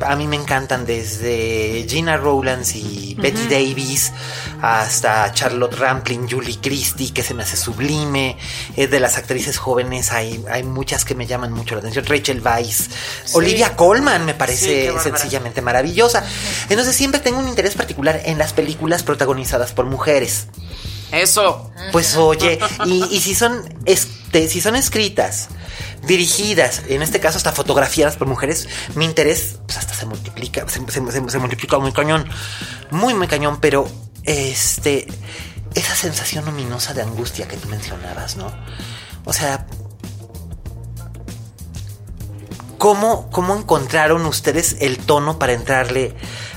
a 0.00 0.16
mí 0.16 0.26
me 0.26 0.36
encantan 0.36 0.86
desde 0.86 1.86
Gina 1.88 2.16
Rowlands 2.16 2.74
y 2.74 3.14
Betty 3.18 3.46
Davis 3.48 4.12
hasta 4.60 5.32
Charlotte 5.32 5.74
Rampling, 5.74 6.28
Julie 6.28 6.58
Christie, 6.60 7.12
que 7.12 7.22
se 7.22 7.34
me 7.34 7.42
hace 7.42 7.56
sublime. 7.56 8.36
Eh, 8.76 8.86
de 8.86 9.00
las 9.00 9.16
actrices 9.16 9.58
jóvenes 9.58 10.12
hay, 10.12 10.44
hay 10.50 10.62
muchas 10.62 11.04
que 11.04 11.14
me 11.14 11.26
llaman 11.26 11.52
mucho 11.52 11.74
la 11.74 11.80
atención. 11.80 12.04
Rachel 12.06 12.42
Weisz, 12.44 12.88
Olivia 13.34 13.76
Colman 13.76 14.24
me 14.24 14.34
parece 14.34 14.92
sencillamente 15.02 15.62
maravillosa. 15.62 16.24
Entonces 16.68 16.94
siempre 16.94 17.20
tengo 17.20 17.38
un 17.38 17.48
interés 17.48 17.74
particular 17.74 18.20
en 18.24 18.38
las 18.38 18.52
películas 18.52 19.02
protagonizadas 19.02 19.72
por 19.72 19.86
mujeres. 19.86 20.46
Eso. 21.14 21.70
Pues 21.92 22.16
oye, 22.16 22.58
y, 22.86 23.20
si 23.20 23.34
son 23.34 23.62
este, 23.84 24.48
si 24.48 24.60
son 24.60 24.76
escritas 24.76 25.48
dirigidas, 26.06 26.82
en 26.88 27.02
este 27.02 27.20
caso 27.20 27.38
hasta 27.38 27.52
fotografiadas 27.52 28.16
por 28.16 28.26
mujeres, 28.28 28.68
mi 28.94 29.04
interés 29.04 29.58
pues 29.66 29.78
hasta 29.78 29.94
se 29.94 30.06
multiplica, 30.06 30.66
se, 30.68 30.80
se- 30.90 31.38
multiplica 31.38 31.78
muy 31.78 31.92
cañón, 31.92 32.28
muy 32.90 33.14
muy 33.14 33.26
cañón, 33.26 33.58
pero 33.60 33.88
este, 34.24 35.06
esa 35.74 35.94
sensación 35.94 36.46
ominosa 36.48 36.94
de 36.94 37.02
angustia 37.02 37.48
que 37.48 37.56
tú 37.56 37.68
mencionabas, 37.68 38.36
¿no? 38.36 38.52
O 39.24 39.32
sea, 39.32 39.66
¿cómo, 42.78 43.30
cómo 43.30 43.56
encontraron 43.56 44.24
ustedes 44.26 44.76
el 44.80 44.98
tono 44.98 45.38
para 45.38 45.52
entrarle, 45.52 46.14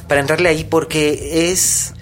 para 0.08 0.20
entrarle 0.22 0.50
ahí? 0.50 0.63
Porque 0.63 1.52
es... 1.52 1.93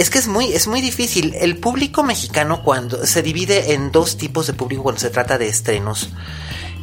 Es 0.00 0.08
que 0.10 0.18
es 0.18 0.28
muy, 0.28 0.52
es 0.52 0.66
muy 0.66 0.80
difícil. 0.80 1.34
El 1.38 1.56
público 1.58 2.02
mexicano 2.02 2.62
cuando 2.62 3.06
se 3.06 3.22
divide 3.22 3.74
en 3.74 3.92
dos 3.92 4.16
tipos 4.16 4.46
de 4.46 4.54
público 4.54 4.82
cuando 4.82 5.00
se 5.00 5.10
trata 5.10 5.36
de 5.38 5.48
estrenos 5.48 6.08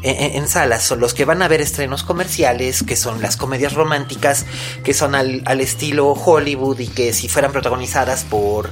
en, 0.04 0.16
en- 0.24 0.36
en 0.36 0.48
salas. 0.48 0.84
Son 0.84 1.00
los 1.00 1.14
que 1.14 1.26
van 1.26 1.42
a 1.42 1.48
ver 1.48 1.60
estrenos 1.62 2.04
comerciales, 2.04 2.84
que 2.84 2.96
son 2.96 3.22
las 3.22 3.36
comedias 3.36 3.74
románticas, 3.74 4.46
que 4.84 4.94
son 4.94 5.16
al, 5.16 5.42
al 5.46 5.62
estilo 5.62 6.12
Hollywood 6.12 6.80
y 6.80 6.88
que 6.88 7.12
si 7.14 7.28
fueran 7.28 7.52
protagonizadas 7.52 8.24
por 8.24 8.70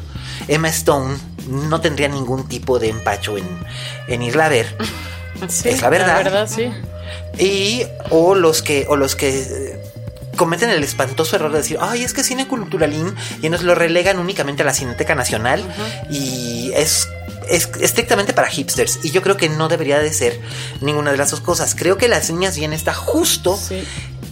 Emma 0.47 0.69
Stone 0.69 1.17
no 1.47 1.81
tendría 1.81 2.07
ningún 2.07 2.47
tipo 2.47 2.77
de 2.79 2.89
empacho 2.89 3.37
en, 3.37 3.45
en 4.07 4.21
irla 4.21 4.45
a 4.45 4.49
ver. 4.49 4.77
Sí, 5.49 5.67
es 5.67 5.81
la 5.81 5.89
verdad. 5.89 6.07
La 6.07 6.23
verdad, 6.23 6.49
sí. 6.49 6.71
Y 7.43 7.83
o 8.09 8.35
los 8.35 8.61
que 8.61 8.85
o 8.87 8.95
los 8.95 9.17
que 9.17 9.41
eh, 9.41 9.74
cometen 10.35 10.69
el 10.69 10.83
espantoso 10.83 11.35
error 11.35 11.51
de 11.51 11.59
decir, 11.59 11.77
"Ay, 11.81 12.03
es 12.03 12.13
que 12.13 12.23
cine 12.23 12.47
culturalín" 12.47 13.13
y 13.41 13.49
nos 13.49 13.63
lo 13.63 13.75
relegan 13.75 14.19
únicamente 14.19 14.61
a 14.63 14.65
la 14.65 14.73
Cineteca 14.73 15.15
Nacional 15.15 15.63
y 16.09 16.71
es 16.75 17.07
es 17.47 17.69
estrictamente 17.79 18.33
para 18.33 18.47
hipsters 18.49 18.99
y 19.03 19.11
yo 19.11 19.21
creo 19.21 19.37
que 19.37 19.49
no 19.49 19.67
debería 19.67 19.99
de 19.99 20.11
ser 20.11 20.39
ninguna 20.81 21.11
de 21.11 21.17
las 21.17 21.29
dos 21.29 21.41
cosas. 21.41 21.75
Creo 21.75 21.95
que 21.95 22.07
Las 22.07 22.31
Niñas 22.31 22.57
Bien 22.57 22.73
está 22.73 22.91
justo 22.95 23.55
Sí. 23.55 23.83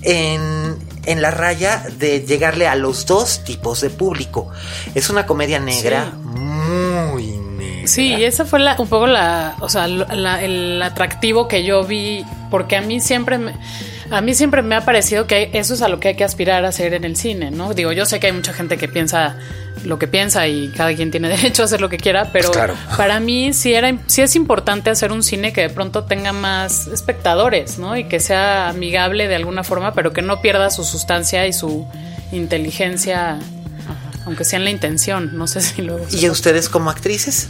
en, 0.02 0.78
en 1.06 1.22
la 1.22 1.30
raya 1.30 1.86
de 2.00 2.22
llegarle 2.22 2.68
a 2.68 2.76
los 2.76 3.06
dos 3.06 3.44
tipos 3.44 3.82
de 3.82 3.92
público. 3.92 4.50
Es 4.96 5.12
una 5.12 5.28
comedia 5.28 5.60
negra 5.60 6.12
muy. 6.24 7.33
Sí, 7.86 8.14
y 8.16 8.24
esa 8.24 8.46
fue 8.46 8.60
la, 8.60 8.76
un 8.80 8.88
poco 8.88 9.08
la, 9.08 9.56
o 9.60 9.70
sea, 9.70 9.88
la- 9.88 10.44
el 10.44 10.82
atractivo 10.82 11.48
que 11.48 11.64
yo 11.64 11.84
vi, 11.84 12.26
porque 12.50 12.76
a 12.78 12.82
mí 12.82 13.00
siempre 13.00 13.38
me, 13.38 13.54
a 14.12 14.22
mí 14.22 14.34
siempre 14.36 14.62
me 14.62 14.76
ha 14.76 14.82
parecido 14.86 15.28
que 15.28 15.50
eso 15.54 15.74
es 15.74 15.82
a 15.82 15.88
lo 15.88 16.00
que 16.00 16.10
hay 16.10 16.16
que 16.16 16.24
aspirar 16.24 16.66
a 16.66 16.70
hacer 16.70 16.94
en 16.94 17.04
el 17.04 17.16
cine, 17.16 17.52
¿no? 17.52 17.74
Digo, 17.74 17.92
yo 17.92 18.06
sé 18.06 18.20
que 18.20 18.28
hay 18.28 18.34
mucha 18.34 18.54
gente 18.54 18.78
que 18.78 18.88
piensa 18.88 19.36
lo 19.86 20.00
que 20.00 20.08
piensa 20.08 20.48
y 20.48 20.70
cada 20.70 20.94
quien 20.96 21.12
tiene 21.12 21.28
derecho 21.36 21.64
a 21.64 21.66
hacer 21.66 21.82
lo 21.82 21.90
que 21.90 21.98
quiera, 21.98 22.30
pero 22.32 22.48
Pues 22.48 22.58
claro. 22.58 22.76
para 22.96 23.20
mí 23.20 23.54
sí 23.54 23.74
era, 23.74 23.94
sí 24.08 24.22
es 24.22 24.36
importante 24.36 24.90
hacer 24.90 25.12
un 25.12 25.24
cine 25.24 25.52
que 25.52 25.62
de 25.62 25.70
pronto 25.70 26.04
tenga 26.06 26.32
más 26.32 26.88
espectadores, 26.88 27.80
¿no? 27.80 27.98
Y 27.98 28.06
que 28.06 28.20
sea 28.20 28.70
amigable 28.70 29.28
de 29.28 29.36
alguna 29.36 29.64
forma, 29.64 29.94
pero 29.94 30.14
que 30.14 30.22
no 30.22 30.42
pierda 30.42 30.70
su 30.70 30.84
sustancia 30.86 31.46
y 31.48 31.54
su 31.54 31.86
inteligencia, 32.32 33.40
aunque 34.26 34.46
sea 34.46 34.58
en 34.60 34.64
la 34.66 34.72
intención, 34.72 35.32
no 35.38 35.48
sé 35.48 35.60
si 35.62 35.82
lo 35.82 36.00
¿Y 36.12 36.30
ustedes 36.30 36.70
como 36.70 36.90
actrices? 36.90 37.50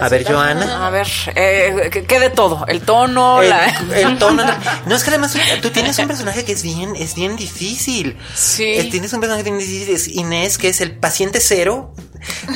A 0.00 0.08
ver, 0.08 0.24
Joana. 0.24 0.86
A 0.86 0.90
ver, 0.90 1.06
eh, 1.34 1.88
¿qué, 1.92 2.04
qué 2.04 2.20
de 2.20 2.30
todo? 2.30 2.64
El 2.68 2.80
tono, 2.82 3.42
El, 3.42 3.50
la... 3.50 3.66
el 3.94 4.18
tono. 4.18 4.42
No, 4.86 4.96
es 4.96 5.04
que 5.04 5.10
además 5.10 5.34
tú 5.60 5.70
tienes 5.70 5.98
un 5.98 6.06
personaje 6.08 6.44
que 6.44 6.52
es 6.52 6.62
bien, 6.62 6.94
es 6.96 7.14
bien 7.14 7.36
difícil. 7.36 8.16
Sí. 8.34 8.64
Eh, 8.64 8.88
Tienes 8.90 9.12
un 9.12 9.20
personaje 9.20 9.42
bien 9.44 9.58
difícil, 9.58 9.94
es 9.94 10.08
Inés, 10.08 10.58
que 10.58 10.68
es 10.68 10.80
el 10.80 10.92
paciente 10.92 11.40
cero 11.40 11.94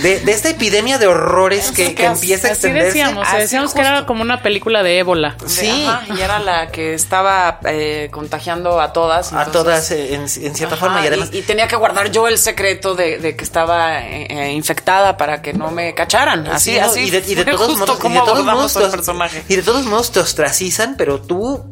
de, 0.02 0.20
de 0.20 0.32
esta 0.32 0.48
epidemia 0.50 0.98
de 0.98 1.06
horrores 1.08 1.72
que, 1.72 1.94
que 1.94 2.04
empieza 2.04 2.48
a 2.48 2.50
Así 2.52 2.66
extenderse. 2.66 2.86
decíamos, 2.88 3.26
Así 3.26 3.38
decíamos 3.38 3.74
que 3.74 3.80
era 3.80 4.06
como 4.06 4.22
una 4.22 4.42
película 4.42 4.82
de 4.82 4.98
ébola. 4.98 5.36
Sí. 5.46 5.84
Ajá, 5.88 6.02
y 6.16 6.20
era 6.20 6.38
la 6.38 6.68
que 6.68 6.94
estaba 6.94 7.60
eh, 7.64 8.08
contagiando 8.12 8.80
a 8.80 8.92
todas. 8.92 9.32
A 9.32 9.46
todas 9.46 9.90
eh, 9.90 10.14
en, 10.14 10.22
en 10.22 10.28
cierta 10.54 10.74
Ajá, 10.76 10.86
forma 10.86 11.02
y 11.02 11.06
además 11.08 11.30
y, 11.32 11.42
tenía 11.42 11.66
que 11.68 11.76
guardar 11.76 12.10
yo 12.10 12.28
el 12.28 12.38
secreto 12.38 12.94
de, 12.94 13.18
de 13.18 13.34
que 13.36 13.44
estaba 13.44 14.00
eh, 14.04 14.52
infectada 14.52 15.16
para 15.16 15.42
que 15.42 15.52
no 15.52 15.70
me 15.70 15.94
cacharan. 15.94 16.46
Así, 16.46 16.72
Sí, 16.72 16.78
así. 16.78 17.00
y 17.00 17.10
de, 17.10 17.25
y 17.26 17.34
de 17.34 17.44
todos 17.44 17.76
modos, 17.76 17.98
y 18.04 18.12
de 18.12 18.20
todos 18.20 18.44
modos 18.44 18.76
al 18.76 18.90
personaje. 18.90 19.44
y 19.48 19.56
de 19.56 19.62
todos 19.62 19.86
modos 19.86 20.12
te 20.12 20.20
ostracizan, 20.20 20.96
pero 20.96 21.20
tú 21.20 21.64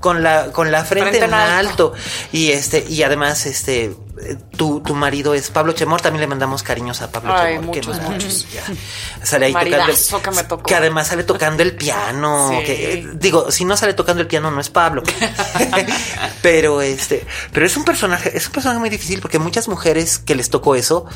con 0.00 0.22
la 0.22 0.52
con 0.52 0.70
la 0.70 0.84
frente, 0.84 1.22
en 1.22 1.34
alto. 1.34 1.92
y 2.32 2.50
este 2.50 2.84
y 2.88 3.02
además 3.02 3.46
este 3.46 3.94
tu, 4.56 4.80
tu 4.80 4.94
marido 4.94 5.34
es 5.34 5.50
Pablo 5.50 5.72
Chemor, 5.72 6.00
también 6.00 6.20
le 6.20 6.26
mandamos 6.26 6.62
cariños 6.62 7.02
a 7.02 7.10
Pablo 7.10 7.32
Ay, 7.34 7.54
Chemor. 7.56 7.74
qué 7.74 7.82
muchos. 7.82 8.46
Sale 9.22 9.46
ahí 9.46 9.52
tocando 9.52 9.92
el, 9.92 10.22
que 10.22 10.30
me 10.30 10.44
tocó. 10.44 10.62
que 10.64 10.74
además 10.74 11.08
sale 11.08 11.24
tocando 11.24 11.62
el 11.62 11.76
piano, 11.76 12.50
Sí. 12.50 12.64
que, 12.64 13.08
digo, 13.14 13.50
si 13.50 13.64
no 13.64 13.76
sale 13.76 13.94
tocando 13.94 14.20
el 14.22 14.26
piano 14.28 14.50
no 14.50 14.60
es 14.60 14.70
Pablo. 14.70 15.02
pero 16.42 16.82
este, 16.82 17.26
pero 17.52 17.66
es 17.66 17.76
un 17.76 17.84
personaje, 17.84 18.36
es 18.36 18.46
un 18.46 18.52
personaje 18.52 18.80
muy 18.80 18.90
difícil 18.90 19.20
porque 19.20 19.38
muchas 19.38 19.68
mujeres 19.68 20.18
que 20.18 20.34
les 20.34 20.50
tocó 20.50 20.74
eso 20.74 21.06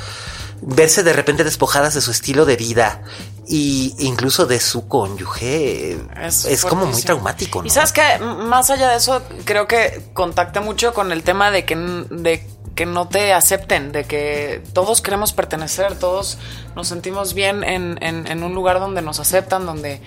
verse 0.63 1.03
de 1.03 1.13
repente 1.13 1.45
despojadas 1.45 1.95
de 1.95 2.01
su 2.01 2.11
estilo 2.13 2.45
de 2.45 2.57
vida 2.57 3.03
y 3.49 3.95
incluso 3.99 4.47
de 4.47 4.61
su 4.61 4.87
cónyuge 4.89 5.99
es, 6.23 6.47
como 6.65 6.87
muy 6.87 7.03
traumático, 7.03 7.61
¿no? 7.61 7.67
Y 7.67 7.71
sabes 7.71 7.93
que 7.93 8.19
más 8.21 8.71
allá 8.71 8.89
de 8.91 8.97
eso, 8.97 9.21
creo 9.45 9.67
que 9.67 10.03
contacta 10.15 10.61
mucho 10.61 10.95
con 10.95 11.11
el 11.13 11.23
tema 11.25 11.51
de 11.51 11.65
que, 11.65 11.75
de 11.77 12.47
que 12.77 12.87
no 12.87 13.09
te 13.09 13.33
acepten, 13.35 13.93
de 13.93 14.05
que 14.05 14.63
todos 14.73 15.03
queremos 15.03 15.33
pertenecer, 15.33 15.99
todos 15.99 16.39
nos 16.77 16.89
sentimos 16.89 17.35
bien 17.35 17.65
en, 17.65 17.99
en- 18.03 18.27
en 18.27 18.43
un 18.43 18.55
lugar 18.55 18.79
donde 18.81 19.03
nos 19.03 19.21
aceptan, 19.21 19.67
donde, 19.67 20.01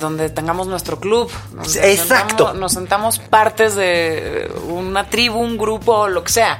donde 0.00 0.30
tengamos 0.30 0.66
nuestro 0.66 0.98
club. 0.98 1.30
Nos 1.52 1.76
Exacto. 1.76 2.28
sentamos- 2.46 2.54
nos 2.56 2.72
sentamos 2.72 3.18
partes 3.18 3.74
de 3.76 4.50
una 4.68 5.08
tribu, 5.08 5.38
un 5.38 5.56
grupo, 5.56 6.08
lo 6.08 6.24
que 6.24 6.32
sea. 6.32 6.58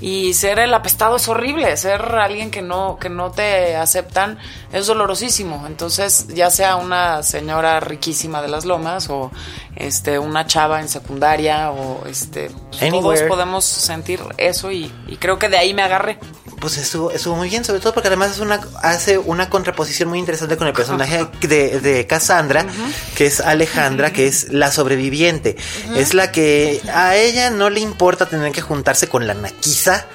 Y 0.00 0.34
ser 0.34 0.58
el 0.60 0.72
apestado 0.74 1.16
es 1.16 1.28
horrible, 1.28 1.76
ser 1.76 2.00
alguien 2.02 2.50
que 2.50 2.62
no, 2.62 2.98
que 3.00 3.08
no 3.08 3.30
te 3.32 3.74
aceptan 3.76 4.38
es 4.72 4.86
dolorosísimo. 4.86 5.64
Entonces, 5.66 6.28
ya 6.28 6.50
sea 6.50 6.76
una 6.76 7.22
señora 7.22 7.80
riquísima 7.80 8.40
de 8.42 8.48
las 8.48 8.64
lomas 8.64 9.08
o 9.10 9.30
este 9.76 10.18
una 10.18 10.46
chava 10.46 10.80
en 10.80 10.88
secundaria 10.88 11.70
o 11.70 12.06
este 12.06 12.50
pues, 12.78 12.90
todos 12.90 13.22
podemos 13.22 13.64
sentir 13.64 14.20
eso 14.36 14.70
y, 14.70 14.92
y 15.08 15.16
creo 15.16 15.38
que 15.38 15.48
de 15.48 15.58
ahí 15.58 15.74
me 15.74 15.82
agarré. 15.82 16.18
Pues 16.60 16.76
estuvo, 16.76 17.10
estuvo 17.10 17.36
muy 17.36 17.48
bien, 17.48 17.64
sobre 17.64 17.80
todo 17.80 17.94
porque 17.94 18.08
además 18.08 18.32
es 18.32 18.40
una, 18.40 18.60
hace 18.82 19.16
una 19.18 19.48
contraposición 19.48 20.08
muy 20.08 20.18
interesante 20.18 20.56
con 20.56 20.66
el 20.66 20.72
personaje 20.72 21.26
de, 21.42 21.80
de 21.80 22.06
Cassandra, 22.06 22.66
que 23.14 23.26
es 23.26 23.40
Alejandra, 23.40 24.12
que 24.12 24.26
es 24.26 24.52
la 24.52 24.72
sobreviviente. 24.72 25.56
Es 25.96 26.14
la 26.14 26.32
que 26.32 26.80
a 26.92 27.16
ella 27.16 27.50
no 27.50 27.70
le 27.70 27.80
importa 27.80 28.26
tener 28.26 28.50
que 28.52 28.60
juntarse 28.60 29.08
con 29.08 29.26
la 29.26 29.34
naquiza, 29.34 30.06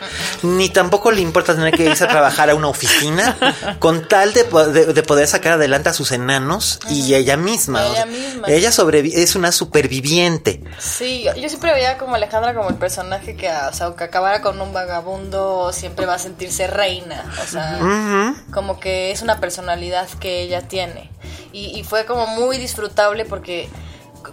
ni 0.42 0.70
tampoco 0.70 1.12
le 1.12 1.22
importa 1.22 1.56
tener 1.56 1.74
que 1.74 1.86
irse 1.86 2.04
a 2.04 2.08
trabajar 2.10 2.50
a 2.50 2.56
una 2.56 2.68
oficina, 2.68 3.38
con 3.80 4.08
tal 4.08 4.34
de, 4.34 4.44
de- 4.44 4.94
de 4.94 5.04
poder 5.04 5.28
sacar 5.28 5.54
adelante 5.54 5.90
a 5.90 5.94
sus 5.94 6.12
enanos 6.12 6.80
y 6.90 7.14
ella 7.14 7.38
misma. 7.38 7.86
Ella 7.88 8.06
misma. 8.06 8.48
ella 8.48 8.70
es 8.70 9.36
una 9.36 9.52
superviviente. 9.52 10.62
Sí, 10.80 11.24
yo, 11.38 11.48
siempre 11.50 11.74
veía 11.74 11.98
como 11.98 12.16
Alejandra 12.16 12.54
como 12.54 12.70
el 12.70 12.76
personaje 12.76 13.36
que, 13.36 13.48
o 13.50 13.74
sea, 13.74 13.88
aunque 13.88 14.04
acabara 14.04 14.42
con 14.42 14.60
un 14.60 14.74
vagabundo, 14.74 15.72
siempre 15.74 16.06
va 16.06 16.16
a 16.16 16.20
sentirse 16.34 16.68
reina. 16.68 17.24
O 17.44 17.48
sea, 17.48 18.36
como 18.52 18.80
que 18.80 19.12
es 19.12 19.22
una 19.22 19.40
personalidad 19.40 20.10
que 20.20 20.42
ella 20.42 20.68
tiene. 20.68 21.12
Y, 21.52 21.78
y 21.78 21.84
fue 21.84 22.06
como 22.06 22.26
muy 22.26 22.58
disfrutable 22.58 23.26
porque 23.26 23.70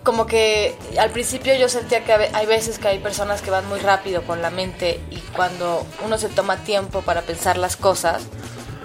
como 0.02 0.24
que 0.24 0.76
al 0.98 1.10
principio 1.10 1.54
yo 1.56 1.68
sentía 1.68 2.04
que 2.04 2.12
hay 2.12 2.46
veces 2.46 2.78
que 2.78 2.88
hay 2.88 2.98
personas 3.00 3.42
que 3.42 3.50
van 3.50 3.68
muy 3.68 3.80
rápido 3.80 4.22
con 4.22 4.40
la 4.40 4.50
mente 4.50 5.00
y 5.10 5.18
cuando 5.36 5.84
uno 6.04 6.16
se 6.16 6.28
toma 6.28 6.56
tiempo 6.58 7.02
para 7.02 7.22
pensar 7.22 7.58
las 7.58 7.76
cosas, 7.76 8.22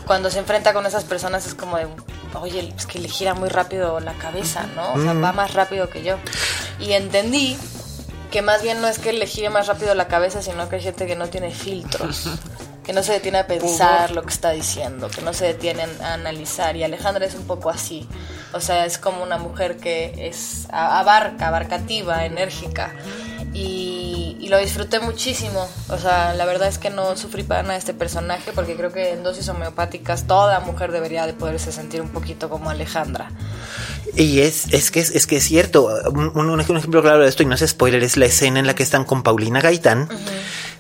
cuando 0.06 0.30
se 0.30 0.40
enfrenta 0.40 0.74
con 0.74 0.86
esas 0.86 1.06
personas 1.06 1.46
es 1.48 1.56
como 1.56 1.78
de, 1.78 1.88
oye, 2.34 2.74
es 2.76 2.86
que 2.86 3.00
le 3.00 3.08
gira 3.08 3.34
muy 3.34 3.50
rápido 3.50 4.00
la 4.00 4.14
cabeza, 4.14 4.68
¿no? 4.76 4.94
O 4.94 5.02
sea, 5.02 5.14
va 5.14 5.32
más 5.32 5.54
rápido 5.54 5.90
que 5.90 6.04
yo. 6.04 6.18
Y 6.80 6.92
entendí 6.94 7.58
que 8.36 8.42
más 8.42 8.62
bien 8.62 8.82
no 8.82 8.88
es 8.88 9.00
que 9.00 9.14
le 9.14 9.28
gire 9.28 9.50
más 9.50 9.68
rápido 9.68 9.96
la 9.96 10.10
cabeza, 10.10 10.42
sino 10.42 10.68
que 10.68 10.76
hay 10.76 10.82
gente 10.82 11.08
que 11.08 11.16
no 11.16 11.28
tiene 11.28 11.52
filtros, 11.52 12.30
que 12.86 12.94
no 12.94 13.02
se 13.04 13.14
detiene 13.14 13.40
a 13.40 13.48
pensar 13.48 14.12
lo 14.12 14.22
que 14.22 14.30
está 14.30 14.52
diciendo, 14.52 15.10
que 15.10 15.22
no 15.22 15.34
se 15.34 15.46
detiene 15.46 15.86
a 16.02 16.14
analizar. 16.14 16.76
Y 16.76 16.84
Alejandra 16.84 17.26
es 17.26 17.34
un 17.34 17.46
poco 17.46 17.70
así. 17.70 18.08
O 18.54 18.62
sea, 18.62 18.86
es 18.86 18.98
como 18.98 19.24
una 19.24 19.38
mujer 19.38 19.78
que 19.78 20.28
es 20.28 20.68
abarca, 20.72 21.48
abarcativa, 21.48 22.26
enérgica. 22.26 22.94
Y, 23.54 24.38
y, 24.40 24.50
lo 24.50 24.58
disfruté 24.60 25.00
muchísimo. 25.00 25.68
O 25.90 25.98
sea, 25.98 26.34
la 26.34 26.46
verdad 26.46 26.68
es 26.68 26.78
que 26.78 26.90
no 26.90 27.16
sufrí 27.16 27.44
para 27.44 27.64
nada 27.64 27.78
este 27.78 27.94
personaje 27.94 28.52
porque 28.54 28.76
creo 28.76 28.92
que 28.92 29.14
en 29.14 29.24
dosis 29.24 29.48
homeopáticas 29.48 30.28
toda 30.28 30.60
mujer 30.60 30.92
debería 30.92 31.26
de 31.26 31.34
poderse 31.34 31.72
sentir 31.72 32.02
un 32.02 32.10
poquito 32.10 32.50
como 32.50 32.70
Alejandra. 32.70 33.32
Y 34.16 34.42
es, 34.42 34.74
es, 34.74 34.92
que, 34.92 35.00
es, 35.00 35.26
que 35.26 35.38
es 35.38 35.44
cierto. 35.44 35.90
Un, 36.12 36.50
un, 36.50 36.60
ejemplo 36.60 37.02
claro 37.02 37.24
de 37.24 37.30
esto, 37.30 37.44
y 37.44 37.46
no 37.46 37.56
es 37.56 37.66
spoiler, 37.66 38.04
es 38.04 38.18
la 38.18 38.26
escena 38.26 38.60
en 38.60 38.68
la 38.68 38.76
que 38.76 38.84
están 38.84 39.06
con 39.06 39.24
Paulina 39.24 39.62
Gaitán 39.62 40.10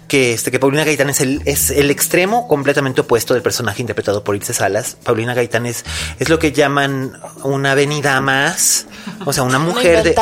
que, 0.07 0.33
este, 0.33 0.51
que 0.51 0.59
Paulina 0.59 0.83
Gaitán 0.83 1.09
es 1.09 1.21
el, 1.21 1.41
es 1.45 1.71
el 1.71 1.91
extremo 1.91 2.47
completamente 2.47 3.01
opuesto 3.01 3.33
del 3.33 3.43
personaje 3.43 3.81
interpretado 3.81 4.23
por 4.23 4.35
Ilse 4.35 4.53
Salas. 4.53 4.97
Paulina 5.03 5.33
Gaitán 5.33 5.65
es, 5.65 5.83
es 6.19 6.29
lo 6.29 6.39
que 6.39 6.51
llaman 6.51 7.19
una 7.43 7.71
avenida 7.71 8.19
más, 8.21 8.85
o 9.25 9.33
sea, 9.33 9.43
una 9.43 9.59
mujer 9.59 10.03
de... 10.03 10.15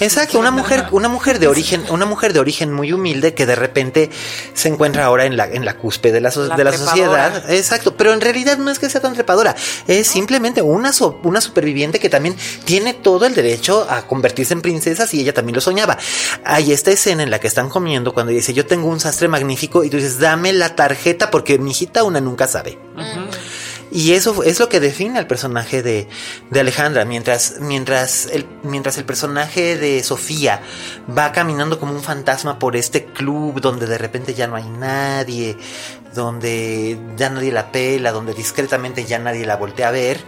Exacto, 0.00 0.38
una 0.38 0.50
mujer, 0.50 0.86
una 0.92 1.08
mujer 1.08 1.38
de 1.38 1.48
origen, 1.48 1.84
una 1.90 2.06
mujer 2.06 2.32
de 2.32 2.40
origen 2.40 2.72
muy 2.72 2.92
humilde 2.92 3.34
que 3.34 3.46
de 3.46 3.54
repente 3.54 4.10
se 4.54 4.68
encuentra 4.68 5.04
ahora 5.04 5.24
en 5.24 5.36
la, 5.36 5.46
en 5.46 5.64
la 5.64 5.76
cúspide 5.76 6.12
de 6.12 6.20
la, 6.20 6.30
de 6.30 6.64
la 6.64 6.72
sociedad. 6.72 7.50
Exacto, 7.50 7.96
pero 7.96 8.12
en 8.12 8.20
realidad 8.20 8.58
no 8.58 8.70
es 8.70 8.78
que 8.78 8.88
sea 8.88 9.00
tan 9.00 9.14
trepadora, 9.14 9.56
es 9.86 10.06
simplemente 10.06 10.62
una, 10.62 10.92
una 11.22 11.40
superviviente 11.40 11.98
que 11.98 12.08
también 12.08 12.36
tiene 12.64 12.94
todo 12.94 13.26
el 13.26 13.34
derecho 13.34 13.86
a 13.88 14.06
convertirse 14.06 14.54
en 14.54 14.62
princesa 14.62 15.06
si 15.06 15.20
ella 15.20 15.34
también 15.34 15.54
lo 15.54 15.60
soñaba. 15.60 15.98
Hay 16.44 16.72
esta 16.72 16.90
escena 16.90 17.22
en 17.22 17.30
la 17.30 17.40
que 17.40 17.48
están 17.48 17.68
comiendo 17.68 18.14
cuando 18.14 18.32
dice, 18.32 18.52
yo 18.54 18.66
tengo 18.66 18.88
un 18.88 19.00
sastre 19.00 19.23
magnífico 19.28 19.84
y 19.84 19.90
tú 19.90 19.96
dices, 19.96 20.18
dame 20.18 20.52
la 20.52 20.74
tarjeta 20.76 21.30
porque 21.30 21.58
mi 21.58 21.70
hijita 21.70 22.04
una 22.04 22.20
nunca 22.20 22.46
sabe. 22.46 22.78
Y 23.94 24.14
eso 24.14 24.42
es 24.42 24.58
lo 24.58 24.68
que 24.68 24.80
define 24.80 25.20
al 25.20 25.28
personaje 25.28 25.80
de, 25.80 26.08
de, 26.50 26.60
Alejandra. 26.60 27.04
Mientras, 27.04 27.60
mientras, 27.60 28.26
el, 28.26 28.44
mientras 28.64 28.98
el 28.98 29.04
personaje 29.04 29.76
de 29.76 30.02
Sofía 30.02 30.62
va 31.16 31.30
caminando 31.30 31.78
como 31.78 31.92
un 31.92 32.02
fantasma 32.02 32.58
por 32.58 32.74
este 32.74 33.04
club 33.04 33.60
donde 33.60 33.86
de 33.86 33.96
repente 33.96 34.34
ya 34.34 34.48
no 34.48 34.56
hay 34.56 34.64
nadie, 34.64 35.56
donde 36.12 36.98
ya 37.16 37.30
nadie 37.30 37.52
la 37.52 37.70
pela, 37.70 38.10
donde 38.10 38.34
discretamente 38.34 39.04
ya 39.04 39.20
nadie 39.20 39.46
la 39.46 39.54
voltea 39.54 39.88
a 39.88 39.92
ver. 39.92 40.18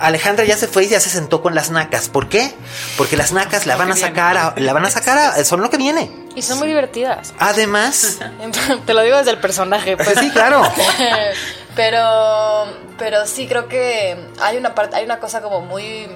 Alejandra 0.00 0.46
ya 0.46 0.56
se 0.56 0.66
fue 0.66 0.84
y 0.84 0.88
ya 0.88 0.98
se 0.98 1.10
sentó 1.10 1.42
con 1.42 1.54
las 1.54 1.70
nacas. 1.70 2.08
¿Por 2.08 2.30
qué? 2.30 2.54
Porque 2.96 3.18
las 3.18 3.32
nacas 3.32 3.66
la 3.66 3.76
van 3.76 3.92
a 3.92 3.96
sacar, 3.96 4.58
la 4.58 4.72
van 4.72 4.86
a 4.86 4.90
sacar, 4.90 5.44
son 5.44 5.60
lo 5.60 5.68
que 5.68 5.76
viene. 5.76 6.10
Y 6.36 6.40
son 6.40 6.58
muy 6.58 6.68
divertidas. 6.68 7.34
Además, 7.38 8.18
te 8.86 8.94
lo 8.94 9.02
digo 9.02 9.18
desde 9.18 9.32
el 9.32 9.40
personaje. 9.40 9.94
Pues. 9.98 10.18
Sí, 10.18 10.30
claro. 10.30 10.62
pero, 11.74 12.66
pero 12.98 13.26
sí 13.26 13.46
creo 13.46 13.68
que 13.68 14.16
hay 14.40 14.56
una 14.56 14.74
parte, 14.74 14.96
hay 14.96 15.04
una 15.04 15.20
cosa 15.20 15.42
como 15.42 15.60
muy 15.60 16.08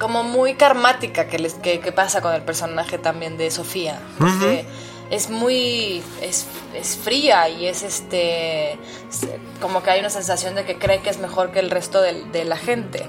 como 0.00 0.24
muy 0.24 0.54
karmática 0.54 1.28
que, 1.28 1.38
les, 1.38 1.54
que, 1.54 1.92
pasa 1.92 2.22
con 2.22 2.34
el 2.34 2.40
personaje 2.42 2.96
también 2.96 3.36
de 3.36 3.50
Sofía. 3.50 4.00
Porque 4.18 4.64
es 5.10 5.28
muy. 5.28 6.02
Es, 6.22 6.46
es, 6.74 6.96
fría 6.96 7.48
y 7.50 7.66
es 7.66 7.82
este. 7.82 8.78
Como 9.60 9.82
que 9.82 9.90
hay 9.90 10.00
una 10.00 10.10
sensación 10.10 10.54
de 10.54 10.64
que 10.64 10.78
cree 10.78 11.02
que 11.02 11.10
es 11.10 11.18
mejor 11.18 11.52
que 11.52 11.60
el 11.60 11.70
resto 11.70 12.00
de, 12.00 12.24
de 12.24 12.44
la 12.44 12.56
gente. 12.56 13.06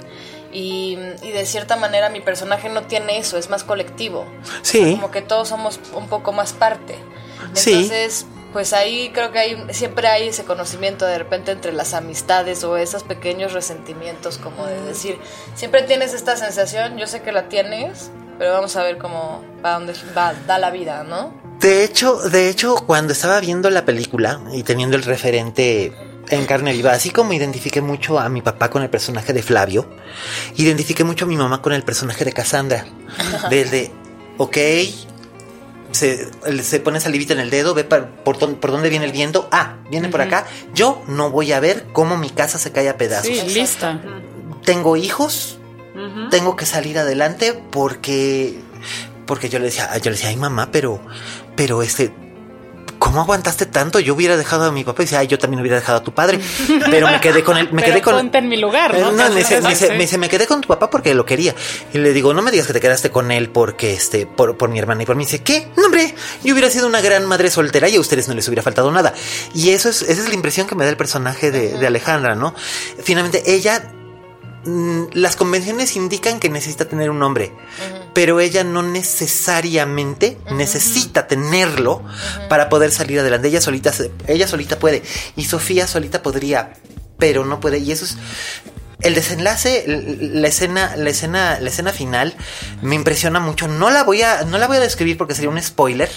Y, 0.52 0.98
y, 1.22 1.32
de 1.32 1.46
cierta 1.46 1.78
manera 1.78 2.10
mi 2.10 2.20
personaje 2.20 2.68
no 2.68 2.84
tiene 2.84 3.18
eso, 3.18 3.38
es 3.38 3.50
más 3.50 3.64
colectivo. 3.64 4.26
Sí. 4.62 4.96
como 4.96 5.12
que 5.12 5.22
todos 5.22 5.48
somos 5.48 5.80
un 5.94 6.10
poco 6.10 6.34
más 6.34 6.52
parte. 6.52 6.96
Entonces, 7.42 8.26
pues 8.54 8.74
ahí 8.74 9.12
creo 9.14 9.32
que 9.32 9.40
hay, 9.40 9.58
siempre 9.72 10.08
hay 10.08 10.28
ese 10.28 10.44
conocimiento 10.44 11.06
de 11.06 11.18
repente 11.18 11.52
entre 11.52 11.72
las 11.74 11.94
amistades 11.94 12.64
o 12.64 12.78
esos 12.78 13.04
pequeños 13.04 13.54
resentimientos, 13.54 14.38
como 14.38 14.66
de 14.66 14.82
decir, 14.82 15.18
siempre 15.56 15.84
tienes 15.84 16.14
esta 16.14 16.36
sensación, 16.36 16.98
yo 16.98 17.08
sé 17.08 17.22
que 17.22 17.32
la 17.32 17.48
tienes, 17.50 18.12
pero 18.38 18.54
vamos 18.54 18.76
a 18.76 18.84
ver 18.84 18.98
cómo, 18.98 19.44
para 19.62 19.76
dónde 19.76 19.94
va, 20.18 20.34
da 20.48 20.58
la 20.58 20.72
vida, 20.72 21.04
¿no? 21.04 21.34
De 21.60 21.84
hecho, 21.84 22.18
de 22.18 22.50
hecho, 22.50 22.76
cuando 22.88 23.14
estaba 23.14 23.40
viendo 23.40 23.70
la 23.70 23.86
película 23.86 24.42
y 24.52 24.64
teniendo 24.64 24.98
el 24.98 25.04
referente 25.04 25.94
en 26.30 26.46
carne 26.46 26.74
viva, 26.74 26.92
así 26.92 27.12
como 27.12 27.34
identifiqué 27.34 27.82
mucho 27.82 28.20
a 28.20 28.30
mi 28.30 28.42
papá 28.42 28.70
con 28.70 28.82
el 28.82 28.90
personaje 28.90 29.32
de 29.32 29.44
Flavio, 29.44 29.88
identifiqué 30.56 31.04
mucho 31.04 31.26
a 31.26 31.28
mi 31.28 31.38
mamá 31.38 31.62
con 31.62 31.74
el 31.74 31.84
personaje 31.84 32.26
de 32.26 32.34
Cassandra. 32.34 32.86
Del 33.50 33.70
de, 33.70 33.92
ok, 34.38 34.58
se, 35.92 36.30
se, 36.64 36.80
pone 36.80 37.00
salivita 37.00 37.34
en 37.34 37.40
el 37.40 37.50
dedo, 37.50 37.74
ve 37.74 37.84
por, 37.84 38.08
por, 38.08 38.38
dónde 38.38 38.90
viene 38.90 39.06
el 39.06 39.12
viento. 39.12 39.48
Ah, 39.52 39.78
viene 39.90 40.10
por 40.10 40.22
acá. 40.22 40.46
Yo 40.74 41.02
no 41.08 41.30
voy 41.30 41.52
a 41.52 41.60
ver 41.60 41.88
cómo 41.94 42.18
mi 42.18 42.30
casa 42.30 42.60
se 42.60 42.72
cae 42.72 42.90
a 42.90 42.98
pedazos. 42.98 43.28
Sí, 43.28 43.54
lista. 43.54 44.02
Tengo 44.64 44.96
hijos, 44.96 45.60
tengo 46.30 46.56
que 46.56 46.66
salir 46.66 46.98
adelante 47.00 47.54
porque 47.72 48.60
porque 49.26 49.50
yo 49.50 49.60
le 49.60 49.66
decía, 49.66 49.96
yo 49.98 50.06
le 50.06 50.18
decía, 50.18 50.30
ay 50.30 50.36
mamá, 50.36 50.70
pero 50.72 51.00
pero 51.56 51.82
este, 51.82 52.14
¿cómo 53.12 53.22
aguantaste 53.24 53.66
tanto? 53.66 54.00
Yo 54.00 54.14
hubiera 54.14 54.38
dejado 54.38 54.64
a 54.64 54.72
mi 54.72 54.86
papá 54.86 55.02
y 55.02 55.06
decía, 55.06 55.20
ay, 55.20 55.28
yo 55.28 55.38
también 55.38 55.60
hubiera 55.60 55.76
dejado 55.76 55.98
a 55.98 56.04
tu 56.04 56.14
padre. 56.14 56.40
Pero 56.90 57.08
me 57.08 57.20
quedé 57.20 57.44
con 57.44 57.58
él, 57.58 57.68
me 57.72 57.84
quedé 57.84 58.02
con. 58.02 58.16
Ponte 58.16 58.38
en 58.38 58.48
mi 58.48 58.56
lugar, 58.56 58.98
¿no? 58.98 59.12
no 59.12 59.30
me, 59.30 59.36
dice, 59.36 59.62
me, 59.92 59.98
dice, 59.98 60.18
me, 60.18 60.30
quedé 60.30 60.48
con 60.48 60.62
tu 60.62 60.70
papá 60.70 60.90
porque 60.90 61.14
lo 61.14 61.26
quería. 61.26 61.54
Y 61.94 61.98
le 61.98 62.14
digo, 62.14 62.34
no 62.34 62.42
me 62.42 62.52
digas 62.52 62.68
que 62.68 62.74
te 62.74 62.80
quedaste 62.80 63.12
con 63.12 63.32
él 63.32 63.50
porque 63.50 63.94
este, 63.94 64.26
por, 64.26 64.58
por 64.58 64.70
mi 64.70 64.80
hermana 64.80 65.04
y 65.04 65.06
por 65.06 65.16
mí. 65.18 65.26
Dice, 65.26 65.44
¿qué? 65.44 65.68
No, 65.76 65.88
hombre, 65.88 66.16
yo 66.44 66.54
hubiera 66.54 66.70
sido 66.70 66.88
una 66.88 67.02
gran 67.02 67.26
madre 67.26 67.52
soltera 67.52 67.90
y 67.90 67.98
a 67.98 68.00
ustedes 68.00 68.30
no 68.30 68.34
les 68.34 68.48
hubiera 68.48 68.64
faltado 68.64 68.90
nada. 68.92 69.14
Y 69.54 69.72
eso 69.72 69.90
es, 69.90 70.02
esa 70.04 70.22
es 70.24 70.30
la 70.30 70.34
impresión 70.34 70.66
que 70.68 70.76
me 70.76 70.86
da 70.86 70.90
el 70.90 70.98
personaje 70.98 71.52
de, 71.52 71.78
de 71.78 71.88
Alejandra, 71.88 72.36
¿no? 72.36 72.56
Finalmente, 73.04 73.44
ella 73.46 73.92
Mm, 74.64 75.06
las 75.14 75.36
convenciones 75.36 75.96
indican 75.96 76.40
que 76.40 76.48
necesita 76.48 76.86
tener 76.86 77.10
un 77.10 77.18
nombre, 77.18 77.52
pero 78.14 78.40
ella 78.40 78.64
no 78.64 78.84
necesariamente 78.84 80.38
necesita 80.52 81.28
tenerlo 81.28 82.04
para 82.50 82.70
poder 82.70 82.92
salir 82.92 83.20
adelante. 83.20 83.48
Ella 83.48 83.62
solita, 83.62 83.92
ella 84.28 84.48
solita 84.48 84.80
puede 84.80 85.04
y 85.36 85.46
Sofía 85.46 85.88
solita 85.88 86.22
podría, 86.22 86.74
pero 87.18 87.46
no 87.46 87.60
puede. 87.60 87.80
Y 87.80 87.92
eso 87.92 88.06
es 88.06 88.18
el 89.02 89.16
desenlace, 89.16 89.86
la 89.88 90.48
escena, 90.48 90.96
la 90.96 91.10
escena, 91.10 91.60
la 91.60 91.70
escena 91.70 91.92
final 91.92 92.36
me 92.82 92.96
impresiona 92.96 93.40
mucho. 93.40 93.68
No 93.68 93.90
la 93.90 94.04
voy 94.04 94.22
a, 94.22 94.44
no 94.44 94.58
la 94.58 94.68
voy 94.68 94.78
a 94.78 94.82
describir 94.82 95.18
porque 95.18 95.36
sería 95.36 95.50
un 95.50 95.62
spoiler, 95.62 96.10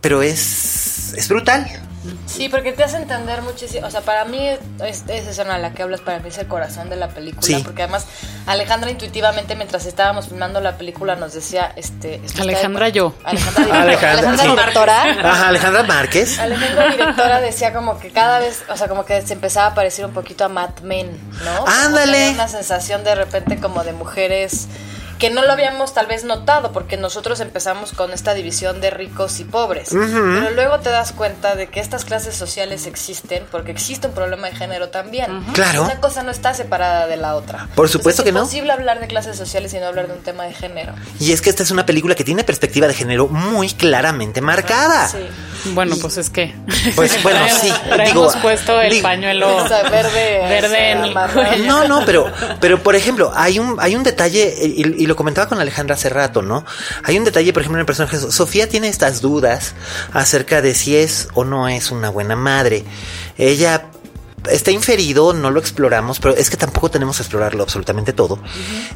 pero 0.00 0.22
es, 0.22 1.14
es 1.16 1.28
brutal. 1.28 1.66
Sí, 2.26 2.48
porque 2.48 2.72
te 2.72 2.84
hace 2.84 2.96
entender 2.96 3.42
muchísimo. 3.42 3.86
O 3.86 3.90
sea, 3.90 4.00
para 4.00 4.24
mí 4.24 4.38
es, 4.80 5.04
esa 5.08 5.30
escena 5.30 5.58
la 5.58 5.72
que 5.72 5.82
hablas, 5.82 6.00
para 6.00 6.18
mí 6.18 6.28
es 6.28 6.38
el 6.38 6.46
corazón 6.46 6.90
de 6.90 6.96
la 6.96 7.08
película. 7.08 7.58
Porque 7.62 7.82
además, 7.82 8.06
Alejandra 8.46 8.90
intuitivamente, 8.90 9.56
mientras 9.56 9.86
estábamos 9.86 10.28
filmando 10.28 10.60
la 10.60 10.76
película, 10.76 11.16
nos 11.16 11.32
decía: 11.32 11.72
este, 11.76 12.20
Alejandra, 12.38 12.88
yo. 12.88 13.14
Alejandra, 13.24 13.82
Alejandra, 13.82 14.44
directora. 14.44 15.02
Ajá, 15.02 15.48
Alejandra 15.48 15.82
Márquez. 15.84 16.38
Alejandra 16.38 16.90
directora 16.90 17.40
decía 17.40 17.72
como 17.72 17.98
que 17.98 18.10
cada 18.10 18.38
vez, 18.38 18.62
o 18.68 18.76
sea, 18.76 18.88
como 18.88 19.04
que 19.04 19.22
se 19.22 19.34
empezaba 19.34 19.68
a 19.68 19.74
parecer 19.74 20.04
un 20.04 20.12
poquito 20.12 20.44
a 20.44 20.48
Mad 20.48 20.80
Men, 20.82 21.18
¿no? 21.44 21.64
Ándale. 21.66 22.30
Una 22.30 22.48
sensación 22.48 23.04
de 23.04 23.14
repente 23.14 23.58
como 23.58 23.84
de 23.84 23.92
mujeres 23.92 24.68
que 25.24 25.30
no 25.30 25.42
lo 25.42 25.52
habíamos 25.52 25.94
tal 25.94 26.04
vez 26.04 26.24
notado 26.24 26.70
porque 26.70 26.98
nosotros 26.98 27.40
empezamos 27.40 27.92
con 27.92 28.12
esta 28.12 28.34
división 28.34 28.82
de 28.82 28.90
ricos 28.90 29.40
y 29.40 29.44
pobres. 29.44 29.88
Pero 29.88 30.50
luego 30.50 30.80
te 30.80 30.90
das 30.90 31.12
cuenta 31.12 31.54
de 31.54 31.68
que 31.68 31.80
estas 31.80 32.04
clases 32.04 32.36
sociales 32.36 32.86
existen 32.86 33.46
porque 33.50 33.70
existe 33.70 34.06
un 34.06 34.12
problema 34.12 34.50
de 34.50 34.54
género 34.54 34.90
también. 34.90 35.42
Claro. 35.54 35.84
Una 35.84 35.98
cosa 35.98 36.22
no 36.24 36.30
está 36.30 36.52
separada 36.52 37.06
de 37.06 37.16
la 37.16 37.36
otra. 37.36 37.70
Por 37.74 37.88
supuesto 37.88 38.22
que 38.22 38.32
no. 38.32 38.40
Es 38.40 38.42
imposible 38.48 38.72
hablar 38.72 39.00
de 39.00 39.06
clases 39.06 39.38
sociales 39.38 39.72
y 39.72 39.78
no 39.78 39.86
hablar 39.86 40.08
de 40.08 40.12
un 40.12 40.22
tema 40.22 40.44
de 40.44 40.52
género. 40.52 40.92
Y 41.18 41.32
es 41.32 41.40
que 41.40 41.48
esta 41.48 41.62
es 41.62 41.70
una 41.70 41.86
película 41.86 42.14
que 42.14 42.24
tiene 42.24 42.44
perspectiva 42.44 42.86
de 42.86 42.92
género 42.92 43.26
muy 43.28 43.70
claramente 43.70 44.42
marcada. 44.42 45.08
Sí. 45.08 45.26
Bueno, 45.72 45.96
pues 46.00 46.18
es 46.18 46.30
que. 46.30 46.54
Pues 46.94 47.16
bueno, 47.22 47.40
sí. 47.60 47.72
Traemos 47.88 48.36
puesto 48.36 48.80
el 48.80 49.00
pañuelo 49.00 49.64
verde, 49.90 50.40
verde 50.48 50.90
en 50.90 51.04
el 51.04 51.66
No, 51.66 51.88
no, 51.88 52.04
pero, 52.04 52.30
pero 52.60 52.82
por 52.82 52.94
ejemplo, 52.96 53.32
hay 53.34 53.58
un, 53.58 53.76
hay 53.80 53.96
un 53.96 54.02
detalle, 54.02 54.54
y, 54.60 55.02
y, 55.02 55.06
lo 55.06 55.13
comentaba 55.16 55.48
con 55.48 55.60
Alejandra 55.60 55.94
hace 55.94 56.08
rato, 56.08 56.42
¿no? 56.42 56.64
Hay 57.02 57.18
un 57.18 57.24
detalle, 57.24 57.52
por 57.52 57.62
ejemplo, 57.62 57.78
en 57.78 57.80
el 57.80 57.86
personaje. 57.86 58.18
Sofía 58.18 58.68
tiene 58.68 58.88
estas 58.88 59.20
dudas 59.20 59.74
acerca 60.12 60.62
de 60.62 60.74
si 60.74 60.96
es 60.96 61.28
o 61.34 61.44
no 61.44 61.68
es 61.68 61.90
una 61.90 62.10
buena 62.10 62.36
madre. 62.36 62.84
Ella 63.36 63.90
está 64.50 64.70
inferido, 64.70 65.32
no 65.32 65.50
lo 65.50 65.60
exploramos, 65.60 66.20
pero 66.20 66.36
es 66.36 66.50
que 66.50 66.56
tampoco 66.56 66.90
tenemos 66.90 67.16
que 67.16 67.22
explorarlo 67.22 67.62
absolutamente 67.62 68.12
todo. 68.12 68.38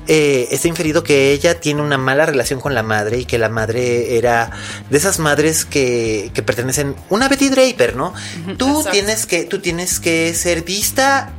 Eh, 0.07 0.48
está 0.50 0.68
inferido 0.68 1.02
que 1.02 1.33
ella 1.33 1.61
tiene 1.61 1.83
una 1.83 1.98
mala 1.98 2.26
relación 2.26 2.61
con 2.61 2.74
la 2.74 2.83
madre 2.83 3.18
y 3.18 3.24
que 3.24 3.38
la 3.38 3.48
madre 3.48 4.16
era 4.16 4.50
de 4.90 4.98
esas 4.98 5.18
madres 5.18 5.64
que, 5.64 6.31
que 6.35 6.42
pertenecen 6.42 6.96
una 7.09 7.28
Betty 7.28 7.48
Draper, 7.48 7.96
¿no? 7.96 8.12
Tú 8.57 8.85
tienes 8.90 9.26
que 9.26 9.44
tú 9.44 9.61
tienes 9.61 10.00
que 10.00 10.35
ser 10.35 10.62
vista 10.62 11.33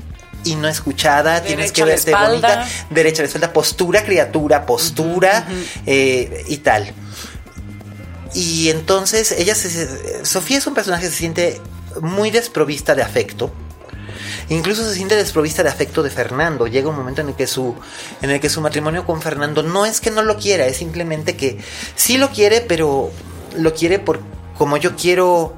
y 0.44 0.56
no 0.56 0.68
escuchada, 0.68 1.42
tienes 1.42 1.72
que 1.72 1.84
verte 1.84 2.14
bonita, 2.14 2.68
derecha 2.90 3.22
a 3.22 3.24
la 3.24 3.28
espalda, 3.28 3.54
postura, 3.54 4.04
criatura, 4.04 4.66
postura 4.66 5.48
eh, 5.86 6.46
y 6.48 6.58
tal. 6.58 6.94
Y 8.34 8.70
entonces 8.70 9.32
ella 9.32 9.56
se, 9.56 10.26
Sofía 10.26 10.58
es 10.58 10.68
un 10.68 10.74
personaje 10.74 11.04
que 11.04 11.10
se 11.10 11.18
siente 11.18 11.62
muy 12.02 12.30
desprovista 12.30 12.96
de 12.96 13.02
afecto 13.02 13.52
Incluso 14.50 14.84
se 14.84 14.96
siente 14.96 15.16
desprovista 15.16 15.64
de 15.64 15.70
afecto 15.70 16.02
de 16.02 16.10
Fernando. 16.10 16.66
Llega 16.66 16.90
un 16.90 16.96
momento 16.96 17.22
en 17.22 17.30
el 17.30 17.36
que 17.36 17.46
su 17.46 17.76
en 18.22 18.32
el 18.32 18.40
que 18.40 18.50
su 18.50 18.62
matrimonio 18.62 19.06
con 19.06 19.22
Fernando 19.22 19.62
no 19.62 19.86
es 19.86 20.02
que 20.02 20.10
no 20.10 20.24
lo 20.24 20.38
quiera, 20.38 20.66
es 20.66 20.78
simplemente 20.78 21.38
que 21.38 21.60
sí 21.96 22.18
lo 22.18 22.30
quiere, 22.30 22.62
pero 22.62 23.12
lo 23.56 23.74
quiere 23.74 24.00
por 24.00 24.22
como 24.58 24.78
yo 24.78 24.96
quiero 24.96 25.56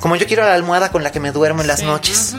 como 0.00 0.16
yo 0.16 0.26
quiero 0.26 0.44
la 0.44 0.54
almohada 0.54 0.92
con 0.92 1.02
la 1.02 1.10
que 1.10 1.20
me 1.20 1.32
duermo 1.32 1.62
en 1.62 1.68
las 1.68 1.82
noches. 1.82 2.34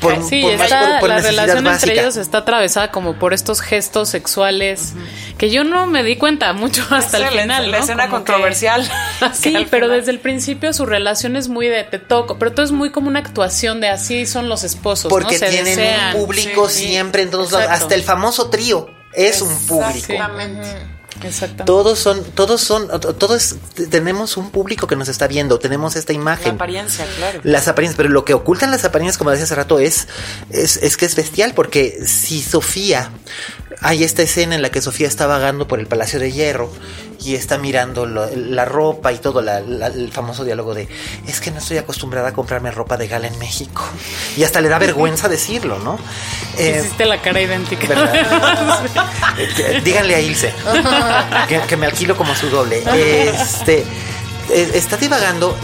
Por, 0.00 0.22
sí, 0.22 0.42
por 0.42 0.52
está, 0.52 1.00
la 1.00 1.18
relación 1.18 1.66
entre 1.66 1.92
ellos 1.92 2.16
está 2.16 2.38
atravesada 2.38 2.90
como 2.90 3.14
por 3.14 3.34
estos 3.34 3.60
gestos 3.60 4.08
sexuales 4.08 4.94
que 5.38 5.50
yo 5.50 5.64
no 5.64 5.86
me 5.86 6.02
di 6.02 6.16
cuenta 6.16 6.52
mucho 6.52 6.84
hasta 6.90 7.18
el 7.18 7.28
final. 7.28 7.70
La, 7.70 7.78
¿no? 7.78 7.84
escena 7.84 8.08
controversial. 8.08 8.88
sí, 9.32 9.66
pero 9.70 9.88
desde 9.88 10.10
el 10.10 10.20
principio 10.20 10.72
su 10.72 10.86
relación 10.86 11.36
es 11.36 11.48
muy 11.48 11.68
de 11.68 11.84
te 11.84 11.98
toco, 11.98 12.38
pero 12.38 12.52
todo 12.52 12.64
es 12.64 12.72
muy 12.72 12.90
como 12.90 13.08
una 13.08 13.20
actuación 13.20 13.80
de 13.80 13.88
así 13.88 14.26
son 14.26 14.48
los 14.48 14.64
esposos. 14.64 15.08
Porque 15.08 15.38
¿no? 15.38 15.46
tienen 15.46 15.78
un 15.78 16.20
público 16.20 16.68
siempre 16.68 17.22
en 17.22 17.30
todos 17.30 17.52
lados. 17.52 17.68
Hasta 17.70 17.94
el 17.94 18.02
famoso 18.02 18.50
trío 18.50 18.90
es 19.12 19.42
un 19.42 19.56
público. 19.66 20.12
Exactamente. 20.12 20.97
Exactamente. 21.22 21.64
Todos 21.64 21.98
son, 21.98 22.22
todos 22.24 22.60
son, 22.60 22.88
todos 23.00 23.56
tenemos 23.90 24.36
un 24.36 24.50
público 24.50 24.86
que 24.86 24.96
nos 24.96 25.08
está 25.08 25.26
viendo, 25.26 25.58
tenemos 25.58 25.96
esta 25.96 26.12
imagen. 26.12 26.48
La 26.48 26.52
apariencia, 26.52 27.06
claro. 27.16 27.40
Las 27.42 27.68
apariencias, 27.68 27.96
pero 27.96 28.08
lo 28.08 28.24
que 28.24 28.34
ocultan 28.34 28.70
las 28.70 28.84
apariencias, 28.84 29.18
como 29.18 29.30
decía 29.30 29.44
hace 29.44 29.54
rato, 29.54 29.78
es, 29.78 30.08
es, 30.50 30.76
es 30.78 30.96
que 30.96 31.06
es 31.06 31.16
bestial, 31.16 31.54
porque 31.54 31.98
si 32.06 32.42
Sofía, 32.42 33.10
hay 33.80 34.04
esta 34.04 34.22
escena 34.22 34.54
en 34.54 34.62
la 34.62 34.70
que 34.70 34.80
Sofía 34.80 35.08
está 35.08 35.26
vagando 35.26 35.68
por 35.68 35.80
el 35.80 35.86
Palacio 35.86 36.18
de 36.18 36.32
Hierro 36.32 36.72
y 37.20 37.34
está 37.34 37.58
mirando 37.58 38.06
lo, 38.06 38.28
la 38.34 38.64
ropa 38.64 39.12
y 39.12 39.18
todo, 39.18 39.42
la, 39.42 39.60
la, 39.60 39.88
el 39.88 40.12
famoso 40.12 40.44
diálogo 40.44 40.74
de, 40.74 40.88
es 41.26 41.40
que 41.40 41.50
no 41.50 41.58
estoy 41.58 41.78
acostumbrada 41.78 42.28
a 42.28 42.32
comprarme 42.32 42.70
ropa 42.70 42.96
de 42.96 43.08
gala 43.08 43.26
en 43.26 43.38
México. 43.38 43.82
Y 44.36 44.44
hasta 44.44 44.60
le 44.60 44.68
da 44.68 44.78
vergüenza 44.78 45.28
decirlo, 45.28 45.78
¿no? 45.80 45.98
Eh, 46.56 46.80
Hiciste 46.80 47.06
la 47.06 47.20
cara 47.20 47.40
idéntica. 47.40 47.88
Eh, 49.38 49.80
díganle 49.84 50.14
a 50.16 50.20
Ilse 50.20 50.52
que, 51.48 51.60
que, 51.60 51.76
me 51.76 51.86
alquilo 51.86 52.16
como 52.16 52.34
su 52.34 52.48
doble. 52.50 52.82
Este 52.94 53.84
eh, 54.50 54.70
está 54.74 54.96
divagando, 54.96 55.56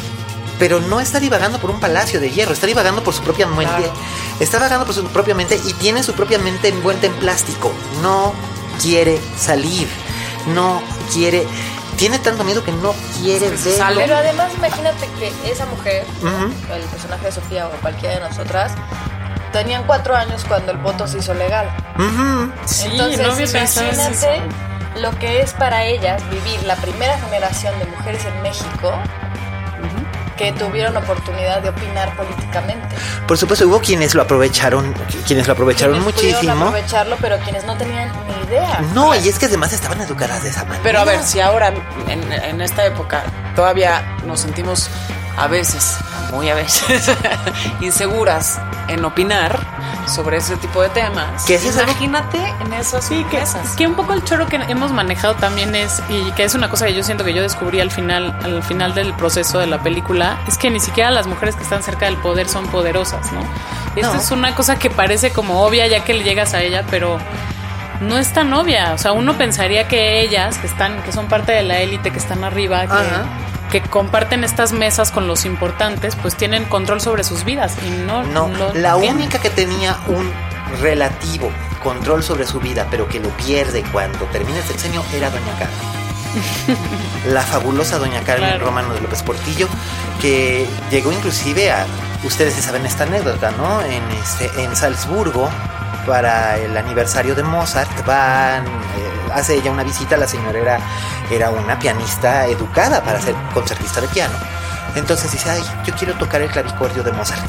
pero 0.58 0.80
no 0.80 1.00
está 1.00 1.18
divagando 1.18 1.58
por 1.58 1.70
un 1.70 1.80
palacio 1.80 2.20
de 2.20 2.30
hierro, 2.30 2.52
está 2.52 2.66
divagando 2.66 3.02
por 3.02 3.14
su 3.14 3.22
propia 3.22 3.46
mente. 3.46 3.64
Claro. 3.64 3.92
Está 4.38 4.58
divagando 4.58 4.86
por 4.86 4.94
su 4.94 5.04
propia 5.06 5.34
mente 5.34 5.60
y 5.64 5.72
tiene 5.74 6.02
su 6.02 6.12
propia 6.12 6.38
mente 6.38 6.68
envuelta 6.68 7.06
en 7.06 7.14
plástico. 7.14 7.72
No 8.02 8.32
quiere 8.80 9.18
salir. 9.36 9.88
No 10.48 10.82
quiere 11.12 11.46
tiene 11.96 12.18
tanto 12.18 12.44
miedo 12.44 12.64
que 12.64 12.72
no 12.72 12.92
quiere 13.20 13.50
ver. 13.50 13.82
Pero 13.96 14.16
además 14.16 14.52
imagínate 14.56 15.08
que 15.18 15.32
esa 15.50 15.64
mujer, 15.66 16.04
uh 16.22 16.26
-huh. 16.26 16.74
el 16.74 16.82
personaje 16.82 17.26
de 17.26 17.32
Sofía 17.32 17.68
o 17.68 17.70
cualquiera 17.80 18.16
de 18.16 18.20
nosotras, 18.20 18.72
tenían 19.52 19.84
cuatro 19.84 20.16
años 20.16 20.44
cuando 20.46 20.72
el 20.72 20.78
voto 20.78 21.06
se 21.06 21.18
hizo 21.18 21.34
legal. 21.34 21.68
Uh 21.96 22.02
-huh. 22.02 22.52
Sí, 22.66 22.88
Entonces, 22.90 23.52
no 23.52 23.60
imagínate 23.60 24.42
lo 24.96 25.16
que 25.18 25.40
es 25.40 25.52
para 25.52 25.84
ellas 25.84 26.22
vivir 26.30 26.62
la 26.64 26.76
primera 26.76 27.18
generación 27.18 27.78
de 27.78 27.86
mujeres 27.86 28.24
en 28.24 28.42
México 28.42 28.92
que 30.36 30.52
tuvieron 30.52 30.96
oportunidad 30.96 31.62
de 31.62 31.68
opinar 31.70 32.14
políticamente. 32.16 32.94
Por 33.26 33.38
supuesto, 33.38 33.66
hubo 33.66 33.80
quienes 33.80 34.14
lo 34.14 34.22
aprovecharon, 34.22 34.92
quienes 35.26 35.46
lo 35.46 35.52
aprovecharon 35.52 36.02
Quienes 36.02 36.14
muchísimo. 36.14 36.52
aprovecharlo, 36.66 37.16
pero 37.20 37.38
quienes 37.38 37.64
no 37.64 37.76
tenían 37.76 38.10
ni 38.26 38.48
idea. 38.48 38.80
No, 38.94 39.14
y 39.14 39.28
es 39.28 39.38
que 39.38 39.46
además 39.46 39.72
estaban 39.72 40.00
educadas 40.00 40.42
de 40.42 40.50
esa 40.50 40.64
manera. 40.64 40.80
Pero 40.82 41.00
a 41.00 41.04
ver, 41.04 41.22
si 41.22 41.40
ahora, 41.40 41.72
en, 42.08 42.32
en 42.32 42.60
esta 42.60 42.84
época, 42.84 43.22
todavía 43.54 44.02
nos 44.26 44.40
sentimos 44.40 44.88
a 45.36 45.46
veces, 45.48 45.96
muy 46.30 46.48
a 46.50 46.54
veces, 46.54 47.10
inseguras 47.80 48.58
en 48.88 49.04
opinar 49.04 49.58
sobre 50.06 50.36
ese 50.38 50.56
tipo 50.56 50.82
de 50.82 50.88
temas. 50.90 51.44
¿Qué 51.44 51.54
es 51.56 51.64
eso? 51.64 51.82
Imagínate 51.82 52.38
en 52.60 52.72
esas 52.72 53.04
Sí, 53.04 53.24
que, 53.30 53.42
que 53.76 53.86
un 53.86 53.94
poco 53.94 54.12
el 54.12 54.22
choro 54.24 54.46
que 54.46 54.56
hemos 54.56 54.92
manejado 54.92 55.34
también 55.34 55.74
es, 55.74 56.02
y 56.08 56.30
que 56.32 56.44
es 56.44 56.54
una 56.54 56.68
cosa 56.70 56.86
que 56.86 56.94
yo 56.94 57.02
siento 57.02 57.24
que 57.24 57.32
yo 57.34 57.42
descubrí 57.42 57.80
al 57.80 57.90
final, 57.90 58.36
al 58.42 58.62
final 58.62 58.94
del 58.94 59.14
proceso 59.14 59.58
de 59.58 59.66
la 59.66 59.82
película, 59.82 60.38
es 60.46 60.58
que 60.58 60.70
ni 60.70 60.80
siquiera 60.80 61.10
las 61.10 61.26
mujeres 61.26 61.56
que 61.56 61.62
están 61.62 61.82
cerca 61.82 62.06
del 62.06 62.16
poder 62.18 62.48
son 62.48 62.66
poderosas, 62.68 63.32
¿no? 63.32 63.40
Esto 63.96 64.14
No. 64.14 64.20
es 64.20 64.30
una 64.30 64.54
cosa 64.54 64.76
que 64.78 64.90
parece 64.90 65.30
como 65.32 65.62
obvia 65.64 65.86
ya 65.86 66.04
que 66.04 66.14
le 66.14 66.24
llegas 66.24 66.54
a 66.54 66.62
ella, 66.62 66.84
pero 66.90 67.18
no 68.00 68.18
es 68.18 68.32
tan 68.32 68.52
obvia. 68.52 68.92
O 68.92 68.98
sea, 68.98 69.12
uno 69.12 69.34
pensaría 69.38 69.86
que 69.88 70.20
ellas, 70.20 70.58
que 70.58 70.66
están, 70.66 71.02
que 71.02 71.12
son 71.12 71.26
parte 71.28 71.52
de 71.52 71.62
la 71.62 71.78
élite, 71.78 72.10
que 72.10 72.18
están 72.18 72.42
arriba, 72.44 72.82
que, 72.86 72.92
Ajá. 72.92 73.24
Que 73.70 73.80
comparten 73.82 74.44
estas 74.44 74.72
mesas 74.72 75.10
con 75.10 75.26
los 75.26 75.44
importantes, 75.44 76.16
pues 76.16 76.36
tienen 76.36 76.64
control 76.66 77.00
sobre 77.00 77.24
sus 77.24 77.44
vidas. 77.44 77.76
Y 77.84 77.90
no, 77.90 78.22
No, 78.24 78.48
lo 78.48 78.72
la 78.74 78.94
tienen. 78.96 79.16
única 79.16 79.38
que 79.40 79.50
tenía 79.50 79.98
un 80.08 80.30
relativo 80.80 81.50
control 81.82 82.22
sobre 82.22 82.46
su 82.46 82.60
vida, 82.60 82.86
pero 82.90 83.08
que 83.08 83.20
lo 83.20 83.28
pierde 83.30 83.82
cuando 83.92 84.18
termina 84.26 84.58
el 84.58 84.64
sexenio, 84.64 85.02
era 85.12 85.30
Doña 85.30 85.52
Carmen. 85.58 86.04
la 87.32 87.42
fabulosa 87.42 87.98
Doña 87.98 88.20
Carmen 88.22 88.48
Claro. 88.50 88.64
Romano 88.66 88.92
de 88.94 89.00
López 89.00 89.22
Portillo, 89.22 89.68
que 90.20 90.66
llegó 90.90 91.12
inclusive 91.12 91.70
a, 91.70 91.86
ustedes 92.24 92.54
se 92.54 92.62
saben 92.62 92.84
esta 92.86 93.04
anécdota, 93.04 93.50
¿no? 93.52 93.82
En, 93.82 94.02
este, 94.22 94.50
en 94.62 94.74
Salzburgo, 94.74 95.48
para 96.06 96.58
el 96.58 96.76
aniversario 96.76 97.34
de 97.34 97.42
Mozart, 97.42 98.04
van, 98.06 98.64
eh, 98.66 98.68
hace 99.34 99.54
ella 99.56 99.70
una 99.70 99.82
visita, 99.82 100.16
la 100.16 100.26
señora 100.26 100.58
era, 100.58 100.78
era 101.30 101.50
una 101.50 101.78
pianista 101.78 102.46
educada 102.46 103.02
para 103.02 103.20
ser 103.20 103.34
concertista 103.52 104.00
de 104.00 104.08
piano. 104.08 104.34
Entonces 104.96 105.32
dice, 105.32 105.50
ay, 105.50 105.62
yo 105.84 105.92
quiero 105.94 106.14
tocar 106.14 106.40
el 106.40 106.50
clavicordio 106.50 107.02
de 107.02 107.10
Mozart. 107.12 107.42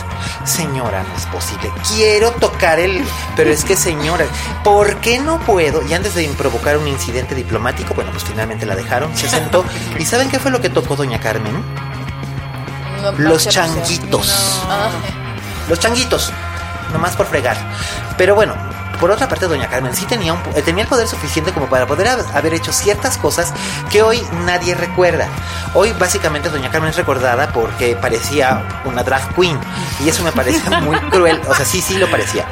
Señora, 0.46 1.04
no 1.04 1.16
es 1.16 1.26
posible. 1.28 1.72
Quiero 1.88 2.32
tocar 2.32 2.80
el... 2.80 3.06
Pero 3.36 3.52
es 3.52 3.64
que, 3.64 3.76
señora, 3.76 4.26
¿por 4.64 4.96
qué 4.98 5.20
no 5.20 5.40
puedo? 5.40 5.86
Y 5.88 5.94
antes 5.94 6.16
de 6.16 6.28
provocar 6.30 6.78
un 6.78 6.88
incidente 6.88 7.36
diplomático, 7.36 7.94
bueno, 7.94 8.10
pues 8.12 8.24
finalmente 8.24 8.66
la 8.66 8.76
dejaron, 8.76 9.16
se 9.16 9.30
sentó. 9.30 9.64
¿Y 10.00 10.06
saben 10.06 10.30
qué 10.30 10.40
fue 10.40 10.50
lo 10.50 10.60
que 10.60 10.70
tocó 10.70 10.96
doña 10.96 11.20
Carmen? 11.20 11.54
No, 13.04 13.12
Los 13.12 13.20
no 13.20 13.40
sé, 13.40 13.50
changuitos. 13.50 14.64
Ah, 14.68 14.90
Los 15.70 15.80
changuitos. 15.80 16.32
Nomás 16.94 17.16
por 17.16 17.28
fregar. 17.28 17.58
Pero 18.18 18.34
bueno, 18.34 18.56
por 18.98 19.12
otra 19.12 19.28
parte, 19.28 19.48
doña 19.48 19.68
Carmen 19.70 19.96
sí 19.96 20.06
tenía, 20.06 20.34
un, 20.34 20.40
eh, 20.56 20.62
tenía 20.62 20.84
el 20.84 20.90
poder 20.90 21.08
suficiente 21.08 21.52
como 21.54 21.68
para 21.68 21.86
poder 21.88 22.08
ha- 22.08 22.38
haber 22.38 22.54
hecho 22.54 22.72
ciertas 22.74 23.18
cosas 23.18 23.54
que 23.92 24.02
hoy 24.02 24.22
nadie 24.46 24.76
recuerda. 24.76 25.28
Hoy 25.74 25.94
básicamente 25.94 26.50
doña 26.50 26.70
Carmen 26.72 26.90
es 26.90 26.96
recordada 26.96 27.50
porque 27.54 27.96
parecía 27.96 28.64
una 28.86 29.04
drag 29.04 29.34
queen. 29.36 29.60
Y 30.04 30.10
eso 30.10 30.24
me 30.24 30.32
parece 30.32 30.70
muy 30.82 30.98
cruel. 31.12 31.42
O 31.48 31.54
sea, 31.56 31.66
sí, 31.66 31.82
sí 31.82 31.98
lo 31.98 32.10
parecía. 32.10 32.46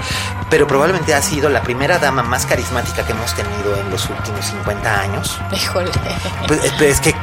Pero 0.53 0.67
probablemente 0.67 1.15
ha 1.15 1.21
sido 1.23 1.49
la 1.49 1.63
primera 1.63 1.97
dama 1.97 2.21
más 2.21 2.45
carismática 2.45 3.03
que 3.03 3.11
hemos 3.11 3.33
tenido 3.33 3.75
en 3.75 3.89
los 3.89 4.07
últimos 4.07 4.45
50 4.45 4.99
años. 4.99 5.39
Híjole. 5.51 5.89
Pues, 6.47 6.63
eh, 6.63 6.89
es 6.89 6.99
que, 6.99 7.15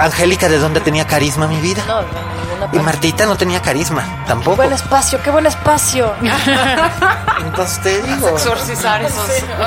Angélica, 0.00 0.48
¿de 0.48 0.58
dónde 0.58 0.78
tenía 0.78 1.04
carisma 1.04 1.48
mi 1.48 1.60
vida? 1.60 1.82
No, 1.88 2.02
de 2.02 2.06
ninguna 2.06 2.56
Y 2.56 2.58
parte. 2.60 2.78
Martita 2.78 3.26
no 3.26 3.36
tenía 3.36 3.60
carisma, 3.60 4.24
tampoco. 4.28 4.58
Buen 4.58 4.72
espacio, 4.72 5.20
qué 5.20 5.32
buen 5.32 5.46
espacio. 5.46 6.14
Entonces 7.44 7.80
te 7.82 8.02
digo. 8.02 8.28
Exorcizar 8.28 9.02
esos. 9.02 9.24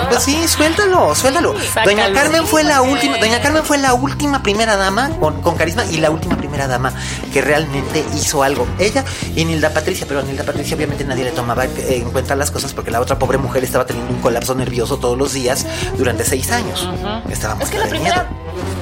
Pues 0.08 0.24
sí, 0.24 0.48
suéltalo, 0.48 1.14
suéltalo. 1.14 1.56
Sácalo. 1.60 1.92
Doña 1.92 2.14
Carmen 2.14 2.46
fue 2.48 2.64
la 2.64 2.82
Sí, 2.82 2.88
última, 2.88 3.18
Doña 3.18 3.42
Carmen 3.42 3.64
fue 3.66 3.78
la 3.80 3.94
última 3.96 4.42
primera 4.42 4.78
dama 4.78 5.10
con, 5.20 5.42
con 5.42 5.56
carisma 5.58 5.84
y 5.86 5.98
la 5.98 6.10
última 6.10 6.38
primera 6.38 6.68
dama 6.68 6.94
que 7.34 7.42
realmente 7.42 8.06
hizo 8.16 8.44
algo. 8.44 8.66
Ella 8.80 9.04
y 9.36 9.44
Nilda 9.44 9.72
Patricia, 9.72 10.06
pero 10.08 10.22
a 10.22 10.24
Nilda 10.24 10.44
Patricia 10.44 10.76
obviamente 10.76 11.04
nadie 11.04 11.26
le 11.26 11.32
tomaba 11.32 11.66
en 11.66 12.10
cuenta 12.12 12.36
las 12.36 12.50
cosas 12.52 12.74
porque 12.74 12.92
la 12.92 13.00
otra 13.02 13.09
pobre 13.18 13.38
mujer 13.38 13.64
estaba 13.64 13.86
teniendo 13.86 14.14
un 14.14 14.20
colapso 14.22 14.54
nervioso 14.54 14.98
todos 14.98 15.18
los 15.18 15.34
días 15.34 15.66
durante 15.98 16.26
seis 16.26 16.52
años. 16.52 16.88
Estaba 17.30 17.62
Es 17.64 17.70
que 17.70 17.80
la 17.80 17.88
primera. 17.88 18.28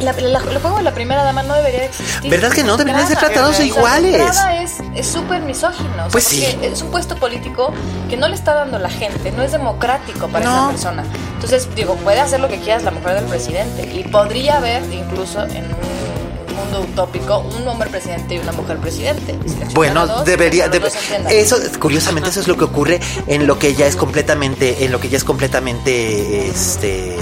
La, 0.02 0.12
la- 0.14 0.40
el 0.40 0.60
juego 0.60 0.78
de 0.78 0.84
la 0.84 0.94
primera 0.94 1.24
dama 1.24 1.44
no 1.44 1.54
debería 1.54 1.80
de 1.82 1.86
existir. 1.88 2.30
¿Verdad 2.32 2.52
que 2.52 2.64
no? 2.64 2.78
Deberían 2.78 3.02
de 3.08 3.08
ser 3.16 3.18
tratados 3.20 3.60
iguales. 3.60 4.22
es 4.96 5.08
súper 5.08 5.42
misógino. 5.42 5.90
o 5.94 5.96
sea, 5.96 6.08
Pues 6.12 6.24
sí. 6.24 6.46
Es 6.62 6.82
un 6.82 6.90
puesto 6.92 7.16
político 7.16 7.72
que 8.10 8.18
no 8.18 8.28
le 8.28 8.36
está 8.36 8.54
dando 8.56 8.80
la 8.80 8.90
gente, 8.90 9.32
no 9.32 9.44
es 9.44 9.52
democrático 9.52 10.28
para 10.28 10.46
No. 10.46 10.56
esa 10.58 10.68
persona. 10.70 11.04
Entonces, 11.36 11.68
digo, 11.76 11.96
puede 11.96 12.20
hacer 12.20 12.40
lo 12.40 12.48
que 12.48 12.60
quieras 12.60 12.84
la 12.84 12.92
mujer 12.92 13.16
del 13.16 13.26
presidente. 13.26 13.84
Y 13.94 14.04
podría 14.06 14.58
haber, 14.58 14.84
incluso 14.92 15.44
en 15.44 15.66
un 15.66 16.17
mundo 16.58 16.82
utópico, 16.82 17.40
un 17.40 17.68
hombre 17.68 17.90
presidente 17.90 18.36
y 18.36 18.40
una 18.40 18.52
mujer 18.52 18.78
presidente. 18.78 19.38
Bueno, 19.74 20.06
dos, 20.08 20.26
debería, 20.26 20.68
debe- 20.70 20.90
eso 21.30 21.58
curiosamente 21.80 22.30
eso 22.30 22.40
es 22.40 22.48
lo 22.48 22.58
que 22.58 22.64
ocurre 22.66 23.00
en 23.28 23.48
lo 23.48 23.58
que 23.60 23.74
ya 23.76 23.88
es 23.88 23.96
completamente, 23.96 24.84
en 24.86 24.92
lo 24.92 25.00
que 25.00 25.10
ya 25.10 25.18
es 25.18 25.24
completamente, 25.24 26.48
este, 26.50 27.16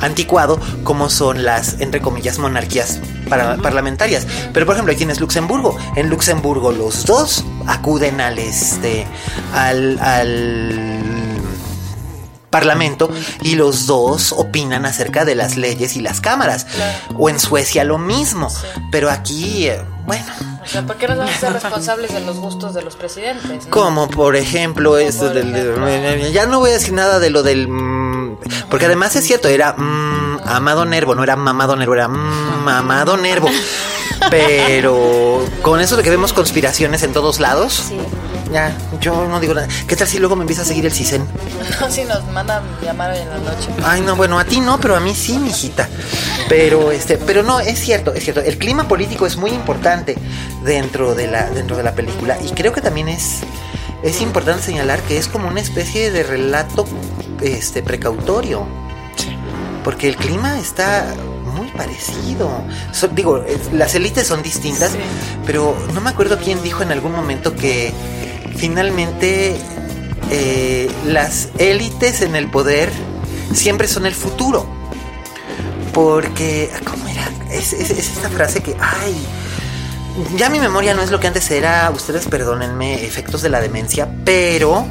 anticuado, 0.00 0.58
como 0.82 1.08
son 1.08 1.44
las 1.44 1.80
entre 1.80 2.00
comillas 2.00 2.38
monarquías 2.38 3.00
para- 3.28 3.56
parlamentarias. 3.56 4.26
Pero 4.52 4.66
por 4.66 4.74
ejemplo 4.74 4.92
aquí 4.92 4.98
tienes 4.98 5.20
Luxemburgo. 5.20 5.76
En 5.96 6.10
Luxemburgo 6.10 6.72
los 6.72 7.06
dos 7.06 7.44
acuden 7.66 8.20
al 8.20 8.38
este, 8.38 9.06
al, 9.54 9.98
al 10.00 11.13
parlamento 12.54 13.10
y 13.42 13.56
los 13.56 13.88
dos 13.88 14.30
opinan 14.30 14.86
acerca 14.86 15.24
de 15.24 15.34
las 15.34 15.56
leyes 15.56 15.96
y 15.96 16.00
las 16.00 16.20
cámaras. 16.20 16.68
O 17.18 17.28
en 17.28 17.40
Suecia 17.40 17.82
lo 17.82 17.98
mismo. 17.98 18.46
Pero 18.92 19.10
aquí, 19.10 19.66
eh, 19.66 19.82
bueno. 20.06 20.24
O 20.62 20.66
sea, 20.66 20.86
¿por 20.86 20.94
qué 20.94 21.08
nos 21.08 21.18
vamos 21.18 21.34
a 21.34 21.38
ser 21.40 21.52
responsables 21.52 22.14
de 22.14 22.20
los 22.20 22.36
gustos 22.36 22.72
de 22.72 22.82
los 22.82 22.94
presidentes? 22.94 23.64
no? 23.64 23.70
Como 23.70 24.08
por 24.08 24.36
ejemplo 24.36 24.98
esto 24.98 25.26
por 25.26 25.34
del... 25.34 25.52
ejemplo. 25.52 26.28
Ya 26.30 26.46
no 26.46 26.60
voy 26.60 26.70
a 26.70 26.74
decir 26.74 26.92
nada 26.92 27.18
de 27.18 27.30
lo 27.30 27.42
del... 27.42 27.66
mm, 27.66 28.38
Porque 28.70 28.86
además 28.86 29.16
es 29.16 29.24
cierto, 29.26 29.48
era 29.48 29.72
mm, 29.72 30.42
Amado 30.46 30.84
Nervo, 30.84 31.16
no 31.16 31.24
era 31.24 31.34
Mamado 31.34 31.74
Nervo, 31.74 31.94
era 31.94 32.06
mm, 32.06 32.62
Mamado 32.62 33.16
Nervo. 33.16 33.50
Pero 34.30 35.44
con 35.60 35.80
eso 35.80 35.96
de 35.96 36.04
que 36.04 36.10
vemos 36.10 36.32
conspiraciones 36.32 37.02
en 37.02 37.12
todos 37.12 37.40
lados, 37.40 37.90
ya, 38.54 38.72
yo 39.00 39.26
no 39.26 39.40
digo 39.40 39.52
nada. 39.52 39.66
¿Qué 39.88 39.96
tal 39.96 40.06
si 40.06 40.18
luego 40.20 40.36
me 40.36 40.42
empieza 40.44 40.62
a 40.62 40.64
seguir 40.64 40.86
el 40.86 40.92
CISEN? 40.92 41.26
No, 41.80 41.90
si 41.90 42.04
nos 42.04 42.24
mandan 42.30 42.62
llamar 42.80 43.10
hoy 43.10 43.18
en 43.18 43.28
la 43.28 43.38
noche. 43.38 43.68
Ay, 43.82 44.00
no, 44.00 44.14
bueno, 44.14 44.38
a 44.38 44.44
ti 44.44 44.60
no, 44.60 44.78
pero 44.78 44.94
a 44.94 45.00
mí 45.00 45.12
sí, 45.12 45.38
mijita. 45.38 45.88
Pero 46.48 46.92
este, 46.92 47.18
pero 47.18 47.42
no, 47.42 47.58
es 47.58 47.80
cierto, 47.80 48.14
es 48.14 48.22
cierto. 48.22 48.40
El 48.40 48.56
clima 48.56 48.86
político 48.86 49.26
es 49.26 49.36
muy 49.36 49.50
importante 49.50 50.16
dentro 50.62 51.16
de 51.16 51.26
la, 51.26 51.50
dentro 51.50 51.76
de 51.76 51.82
la 51.82 51.96
película. 51.96 52.38
Y 52.40 52.50
creo 52.50 52.72
que 52.72 52.80
también 52.80 53.08
es, 53.08 53.40
es 54.04 54.20
importante 54.20 54.62
señalar 54.62 55.00
que 55.00 55.18
es 55.18 55.26
como 55.26 55.48
una 55.48 55.60
especie 55.60 56.12
de 56.12 56.22
relato 56.22 56.86
este 57.42 57.82
precautorio. 57.82 58.66
Porque 59.82 60.08
el 60.08 60.16
clima 60.16 60.60
está 60.60 61.12
muy 61.56 61.66
parecido. 61.72 62.62
So- 62.92 63.08
digo, 63.08 63.44
las 63.72 63.96
élites 63.96 64.28
son 64.28 64.42
distintas, 64.42 64.92
pero 65.44 65.76
no 65.92 66.00
me 66.00 66.10
acuerdo 66.10 66.38
quién 66.38 66.62
dijo 66.62 66.82
en 66.84 66.92
algún 66.92 67.12
momento 67.12 67.54
que 67.56 67.92
finalmente 68.56 69.56
eh, 70.30 70.90
las 71.06 71.48
élites 71.58 72.20
en 72.22 72.36
el 72.36 72.50
poder 72.50 72.90
siempre 73.52 73.88
son 73.88 74.06
el 74.06 74.14
futuro. 74.14 74.66
Porque, 75.92 76.70
¿cómo 76.84 77.06
era? 77.08 77.28
Es, 77.50 77.72
es- 77.72 77.90
es 77.90 78.08
esta 78.10 78.28
frase 78.28 78.60
que, 78.62 78.74
ay, 78.80 79.14
ya 80.36 80.48
mi 80.50 80.58
memoria 80.60 80.94
no 80.94 81.02
es 81.02 81.10
lo 81.10 81.20
que 81.20 81.26
antes 81.28 81.50
era, 81.50 81.90
ustedes 81.90 82.26
perdónenme, 82.26 83.04
efectos 83.04 83.42
de 83.42 83.48
la 83.48 83.60
demencia, 83.60 84.08
pero 84.24 84.84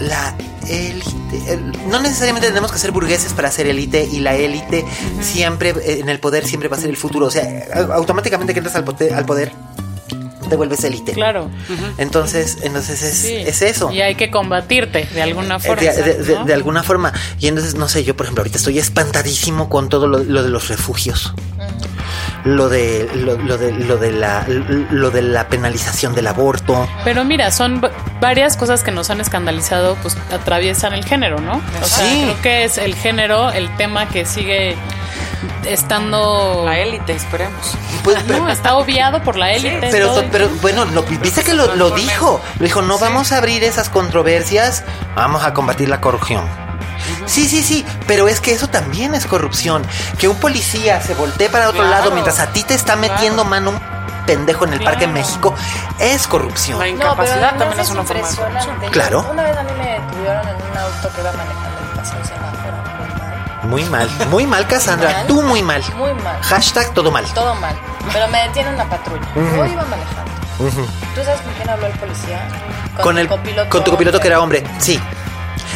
la 0.00 0.34
élite, 0.68 1.58
no 1.88 2.00
necesariamente 2.00 2.48
tenemos 2.48 2.72
que 2.72 2.78
ser 2.78 2.90
burgueses 2.92 3.32
para 3.32 3.50
ser 3.50 3.66
élite 3.66 4.08
y 4.10 4.20
la 4.20 4.34
élite 4.36 4.84
siempre 5.20 5.70
eh, 5.70 5.98
en 6.00 6.08
el 6.08 6.18
poder 6.20 6.46
siempre 6.46 6.68
va 6.68 6.76
a 6.76 6.80
ser 6.80 6.90
el 6.90 6.96
futuro, 6.96 7.26
o 7.26 7.30
sea, 7.30 7.44
au- 7.74 7.92
automáticamente 7.94 8.52
que 8.52 8.58
entras 8.60 8.76
al 8.76 8.84
poder, 8.84 9.14
al 9.14 9.24
poder 9.24 9.52
te 10.48 10.56
vuelves 10.56 10.82
élite. 10.82 11.12
Claro. 11.12 11.48
Entonces, 11.96 12.58
entonces 12.62 13.02
es, 13.04 13.14
Sí. 13.18 13.34
es 13.36 13.62
eso. 13.62 13.92
Y 13.92 14.00
hay 14.00 14.16
que 14.16 14.32
combatirte 14.32 15.04
de 15.14 15.22
alguna 15.22 15.56
Eh, 15.56 15.60
forma. 15.60 15.82
De, 15.82 16.02
de- 16.02 16.14
de- 16.24 16.34
¿no? 16.34 16.44
de 16.44 16.54
alguna 16.54 16.82
forma. 16.82 17.12
Y 17.38 17.46
entonces, 17.46 17.76
no 17.76 17.88
sé, 17.88 18.02
yo 18.02 18.16
por 18.16 18.26
ejemplo, 18.26 18.40
ahorita 18.42 18.58
estoy 18.58 18.80
espantadísimo 18.80 19.68
con 19.68 19.88
todo 19.88 20.08
lo, 20.08 20.18
lo 20.24 20.42
de 20.42 20.48
los 20.48 20.66
refugios. 20.68 21.32
Lo 22.44 22.68
de, 22.70 23.10
lo, 23.14 23.36
lo 23.36 23.58
de, 23.58 23.72
lo 23.72 23.96
de 23.98 24.12
la, 24.12 24.44
lo 24.48 25.10
de 25.10 25.20
la 25.22 25.48
penalización 25.48 26.14
del 26.14 26.26
aborto. 26.26 26.88
Pero 27.04 27.24
mira, 27.24 27.50
son 27.50 27.82
va- 27.84 27.90
varias 28.20 28.56
cosas 28.56 28.82
que 28.82 28.90
nos 28.90 29.10
han 29.10 29.20
escandalizado, 29.20 29.96
pues 30.02 30.16
atraviesan 30.32 30.94
el 30.94 31.04
género, 31.04 31.40
¿no? 31.40 31.60
O 31.82 31.84
sea, 31.84 32.06
Sí. 32.06 32.22
creo 32.24 32.42
que 32.42 32.64
es 32.64 32.78
el 32.78 32.94
género 32.94 33.50
el 33.50 33.68
tema 33.76 34.08
que 34.08 34.24
sigue 34.24 34.74
estando... 35.64 36.62
La 36.64 36.78
élite, 36.78 37.12
esperemos. 37.12 37.76
Pues, 38.02 38.24
No, 38.26 38.48
está 38.48 38.76
obviado 38.76 39.22
por 39.22 39.36
la 39.36 39.52
élite. 39.52 39.88
pero, 39.90 40.08
todo. 40.08 40.24
pero 40.30 40.48
bueno, 40.62 40.84
lo, 40.86 41.02
viste 41.02 41.42
que 41.42 41.52
lo, 41.54 41.74
lo 41.76 41.90
dijo. 41.90 42.40
Lo 42.58 42.64
dijo, 42.64 42.82
no 42.82 42.98
vamos 42.98 43.32
a 43.32 43.38
abrir 43.38 43.62
esas 43.64 43.88
controversias, 43.90 44.84
vamos 45.14 45.44
a 45.44 45.52
combatir 45.52 45.88
la 45.88 46.00
corrupción. 46.00 46.44
Sí, 47.30 47.48
sí, 47.48 47.62
sí, 47.62 47.86
pero 48.06 48.28
es 48.28 48.40
que 48.40 48.52
eso 48.52 48.68
también 48.68 49.14
es 49.14 49.26
corrupción. 49.26 49.82
Que 50.18 50.26
un 50.28 50.36
policía 50.36 51.00
se 51.00 51.14
voltee 51.14 51.48
para 51.48 51.68
otro 51.68 51.82
Claro, 51.82 51.96
lado 51.96 52.10
mientras 52.10 52.40
a 52.40 52.48
ti 52.48 52.64
te 52.64 52.74
está 52.74 52.96
metiendo 52.96 53.44
mano 53.44 53.70
un 53.70 53.80
pendejo 54.26 54.64
en 54.66 54.72
el 54.74 54.82
Parque 54.82 55.04
Claro. 55.04 55.12
México 55.12 55.54
es 55.98 56.26
corrupción. 56.26 56.78
La 56.80 56.86
No, 56.86 56.90
incapacidad 56.90 57.50
pero 57.52 57.58
también 57.58 57.80
es 57.80 57.90
una 57.90 58.02
forma 58.04 58.22
de 58.22 58.28
impresionante. 58.30 58.66
corrupción. 58.66 58.92
Claro. 58.92 59.26
Una 59.30 59.42
vez 59.44 59.56
a 59.56 59.62
mí 59.62 59.70
me 59.78 59.90
detuvieron 60.00 60.48
en 60.48 60.54
un 60.56 60.76
auto 60.78 61.12
que 61.14 61.20
iba 61.20 61.32
manejando 61.32 61.78
el 61.80 61.98
paseo 61.98 62.24
semáforo. 62.24 62.76
Muy 63.62 63.84
mal. 63.84 64.08
Muy 64.08 64.18
mal, 64.18 64.28
muy 64.28 64.46
mal, 64.46 64.66
Cassandra. 64.66 65.10
Mal. 65.12 65.26
Tú 65.26 65.42
muy 65.42 65.62
mal. 65.62 65.82
Muy 65.96 66.14
mal. 66.14 66.40
Hashtag 66.42 66.92
todo 66.94 67.10
mal. 67.10 67.24
Todo 67.34 67.54
mal. 67.56 67.74
Pero 68.12 68.26
me 68.28 68.42
detiene 68.42 68.70
una 68.74 68.84
patrulla. 68.88 69.26
Yo 69.36 69.42
iba 69.66 69.84
manejando. 69.84 70.30
¿Tú 70.58 71.22
sabes 71.24 71.40
con 71.42 71.52
quién 71.54 71.70
habló 71.70 71.86
el 71.86 71.92
policía? 71.94 72.48
Con, 73.02 73.14
tu 73.14 73.20
el, 73.20 73.28
con 73.68 73.84
tu 73.84 73.90
copiloto 73.92 74.20
que 74.20 74.26
era 74.28 74.40
hombre. 74.40 74.64
Sí. 74.78 75.00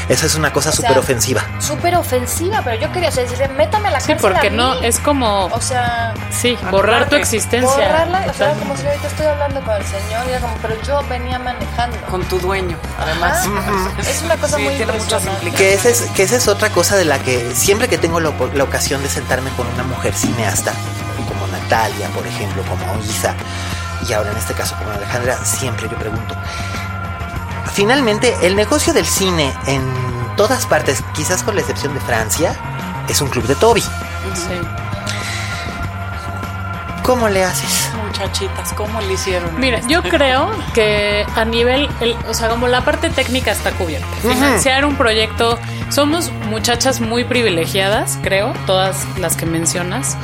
Esa 0.09 0.27
es 0.27 0.35
una 0.35 0.53
cosa 0.53 0.71
O 0.71 0.73
sea, 0.73 0.83
súper 0.89 0.99
ofensiva. 0.99 1.43
Súper 1.61 1.97
ofensiva, 1.97 2.61
pero 2.65 2.81
yo 2.81 2.93
quería 2.93 3.09
o 3.09 3.13
sea, 3.13 3.23
decirle, 3.25 3.49
métame 3.49 3.89
a 3.89 3.93
la 3.93 4.01
Sí, 4.01 4.09
cárcel. 4.09 4.31
porque 4.33 4.49
a 4.49 4.51
mí". 4.51 4.57
no, 4.57 4.75
es 4.83 4.99
como... 5.01 5.47
O 5.47 5.61
sea, 5.61 6.15
Sí, 6.31 6.59
borrar 6.71 7.09
tu 7.09 7.17
existencia. 7.17 7.71
borrarla. 7.75 8.27
O 8.29 8.35
sea, 8.35 8.53
como 8.55 8.77
si 8.77 8.87
ahorita 8.87 9.07
estoy 9.09 9.27
hablando 9.27 9.61
con 9.63 9.75
el 9.77 9.85
señor, 9.85 10.27
y 10.27 10.31
era 10.31 10.41
como, 10.41 10.57
pero 10.63 10.81
yo 10.83 11.03
venía 11.09 11.39
manejando. 11.39 11.97
Con 12.11 12.23
tu 12.25 12.39
dueño, 12.39 12.77
además. 12.99 13.47
Ajá. 13.47 13.93
Es 14.09 14.23
una 14.23 14.37
cosa 14.37 14.57
Sí, 14.57 14.63
muy 14.63 14.75
tiene 14.77 14.93
muchas 14.93 15.25
implicaciones. 15.25 15.55
Que 15.57 15.75
esa, 15.75 15.89
es, 15.89 16.03
que 16.15 16.23
esa 16.23 16.37
es 16.37 16.49
otra 16.49 16.71
cosa 16.71 16.97
de 16.97 17.05
la 17.05 17.19
que 17.19 17.55
siempre 17.55 17.89
que 17.89 17.99
tengo 17.99 18.21
la, 18.21 18.33
la 18.55 18.65
ocasión 18.65 19.03
de 19.03 19.09
sentarme 19.09 19.51
con 19.57 19.67
una 19.69 19.83
mujer 19.85 20.15
cineasta, 20.15 20.73
como 21.29 21.47
Natalia, 21.47 22.09
por 22.09 22.27
ejemplo, 22.27 22.63
como 22.65 23.03
Isa, 23.05 23.35
y 24.09 24.13
ahora 24.13 24.31
en 24.33 24.37
este 24.37 24.53
caso 24.55 24.77
como 24.77 24.91
Alejandra, 24.91 25.39
siempre 25.45 25.89
yo 25.89 25.97
pregunto. 25.97 26.35
Finalmente, 27.75 28.35
el 28.43 28.57
negocio 28.57 28.93
del 28.95 29.05
cine 29.07 29.53
en 29.67 29.83
todas 30.37 30.65
partes, 30.67 31.03
quizás 31.15 31.43
con 31.43 31.55
la 31.57 31.61
excepción 31.61 31.93
de 31.93 32.01
Francia, 32.01 32.57
es 33.09 33.21
un 33.21 33.29
club 33.29 33.47
de 33.47 33.55
Toby. 33.57 33.83
Sí. 33.83 33.91
¿Cómo 37.03 37.29
le 37.29 37.45
haces? 37.45 37.91
Muchachitas, 38.07 38.73
¿cómo 38.73 38.99
le 39.03 39.13
hicieron? 39.13 39.51
Mira, 39.61 39.81
yo 39.89 40.03
creo 40.11 40.51
que 40.73 41.27
a 41.37 41.45
nivel, 41.45 41.89
el- 42.01 42.17
o 42.29 42.33
sea, 42.33 42.49
como 42.49 42.67
la 42.67 42.83
parte 42.83 43.11
técnica 43.11 43.51
está 43.53 43.73
cubierta. 43.73 44.07
Financiar 44.23 44.85
un 44.87 44.97
proyecto, 44.97 45.59
somos 45.91 46.31
muchachas 46.49 47.01
muy 47.01 47.25
privilegiadas, 47.25 48.19
creo, 48.23 48.55
todas 48.67 49.05
las 49.19 49.37
que 49.37 49.45
mencionas, 49.45 50.17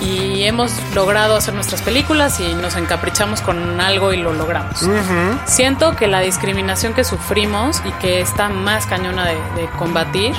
y 0.00 0.44
hemos 0.44 0.72
logrado 0.94 1.36
hacer 1.36 1.54
nuestras 1.54 1.80
películas 1.82 2.38
y 2.40 2.54
nos 2.54 2.76
encaprichamos 2.76 3.40
con 3.40 3.80
algo 3.80 4.12
y 4.12 4.18
lo 4.18 4.32
logramos. 4.32 4.82
Siento 5.46 5.96
que 5.96 6.06
la 6.06 6.20
discriminación 6.20 6.92
que 6.94 7.02
sufrimos 7.04 7.80
y 7.84 7.92
que 7.92 8.20
está 8.20 8.48
más 8.48 8.86
cañona 8.86 9.24
de, 9.24 9.34
de 9.56 9.68
combatir 9.78 10.34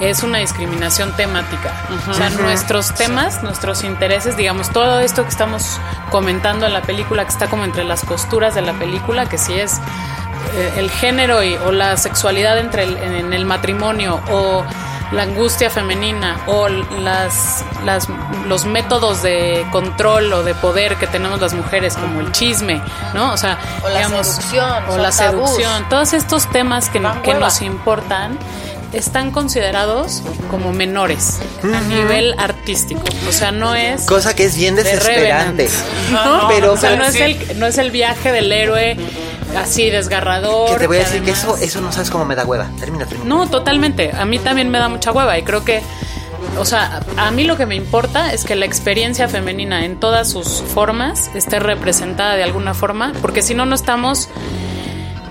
es 0.00 0.22
una 0.22 0.38
discriminación 0.38 1.12
temática. 1.16 1.72
O 2.10 2.14
sea, 2.14 2.26
nuestros 2.44 2.92
temas, 2.94 3.42
nuestros 3.42 3.84
intereses, 3.84 4.36
digamos, 4.36 4.70
todo 4.70 5.00
esto 5.00 5.22
que 5.22 5.30
estamos 5.30 5.80
comentando 6.10 6.66
en 6.66 6.72
la 6.72 6.82
película, 6.82 7.22
que 7.24 7.30
está 7.30 7.46
como 7.48 7.64
entre 7.64 7.84
las 7.84 8.04
costuras 8.04 8.54
de 8.54 8.62
la 8.62 8.72
película, 8.74 9.26
que 9.28 9.38
si 9.38 9.54
es 9.54 9.80
eh, 10.54 10.72
el 10.76 10.90
género 10.90 11.42
y- 11.42 11.54
o 11.56 11.72
la 11.72 11.96
sexualidad 11.96 12.58
entre 12.58 12.84
el, 12.84 12.96
en 12.98 13.32
el 13.32 13.46
matrimonio 13.46 14.20
o 14.30 14.64
la 15.12 15.22
angustia 15.22 15.70
femenina 15.70 16.40
o 16.46 16.68
las, 16.68 17.64
las 17.84 18.08
los 18.48 18.64
métodos 18.64 19.22
de 19.22 19.64
control 19.72 20.32
o 20.32 20.42
de 20.42 20.54
poder 20.54 20.96
que 20.96 21.06
tenemos 21.06 21.40
las 21.40 21.54
mujeres 21.54 21.96
como 21.96 22.20
el 22.20 22.32
chisme, 22.32 22.80
¿no? 23.14 23.32
O 23.32 23.36
sea, 23.36 23.58
O 23.84 23.88
la 23.88 24.08
seducción, 24.08 24.84
o 24.88 24.96
la 24.98 25.10
tabús. 25.10 25.50
seducción, 25.50 25.88
todos 25.88 26.12
estos 26.12 26.48
temas 26.50 26.88
que, 26.88 27.00
que 27.22 27.34
nos 27.34 27.62
importan 27.62 28.38
están 28.92 29.30
considerados 29.30 30.22
como 30.50 30.72
menores 30.72 31.40
a 31.62 31.80
nivel 31.82 32.34
artístico. 32.38 33.02
O 33.28 33.32
sea, 33.32 33.52
no 33.52 33.74
es 33.74 34.02
Cosa 34.06 34.34
que 34.34 34.44
es 34.44 34.56
bien 34.56 34.74
de 34.76 34.84
desesperante. 34.84 35.68
¿no? 36.12 36.48
Pero, 36.48 36.72
o 36.72 36.76
sea, 36.76 36.96
no 36.96 37.04
es, 37.04 37.12
sí. 37.14 37.20
el, 37.22 37.58
no 37.58 37.66
es 37.66 37.78
el 37.78 37.90
viaje 37.90 38.32
del 38.32 38.50
héroe 38.52 38.96
así 39.56 39.90
desgarrador. 39.90 40.70
que 40.70 40.78
te 40.78 40.86
voy 40.86 40.96
a 40.98 41.00
decir 41.00 41.22
que 41.22 41.32
eso, 41.32 41.56
eso 41.56 41.80
no 41.80 41.92
sabes 41.92 42.10
cómo 42.10 42.24
me 42.24 42.34
da 42.34 42.44
hueva. 42.44 42.68
Termina, 42.78 43.06
termina. 43.06 43.28
No, 43.28 43.48
totalmente. 43.48 44.12
A 44.12 44.24
mí 44.24 44.38
también 44.38 44.70
me 44.70 44.78
da 44.78 44.88
mucha 44.88 45.12
hueva 45.12 45.38
y 45.38 45.42
creo 45.42 45.64
que, 45.64 45.82
o 46.58 46.64
sea, 46.64 47.00
a 47.16 47.30
mí 47.30 47.44
lo 47.44 47.56
que 47.56 47.66
me 47.66 47.74
importa 47.76 48.32
es 48.32 48.44
que 48.44 48.54
la 48.54 48.66
experiencia 48.66 49.28
femenina 49.28 49.84
en 49.84 49.98
todas 49.98 50.30
sus 50.30 50.62
formas 50.62 51.30
esté 51.34 51.58
representada 51.58 52.34
de 52.36 52.42
alguna 52.42 52.74
forma, 52.74 53.12
porque 53.22 53.42
si 53.42 53.54
no, 53.54 53.66
no 53.66 53.74
estamos... 53.74 54.28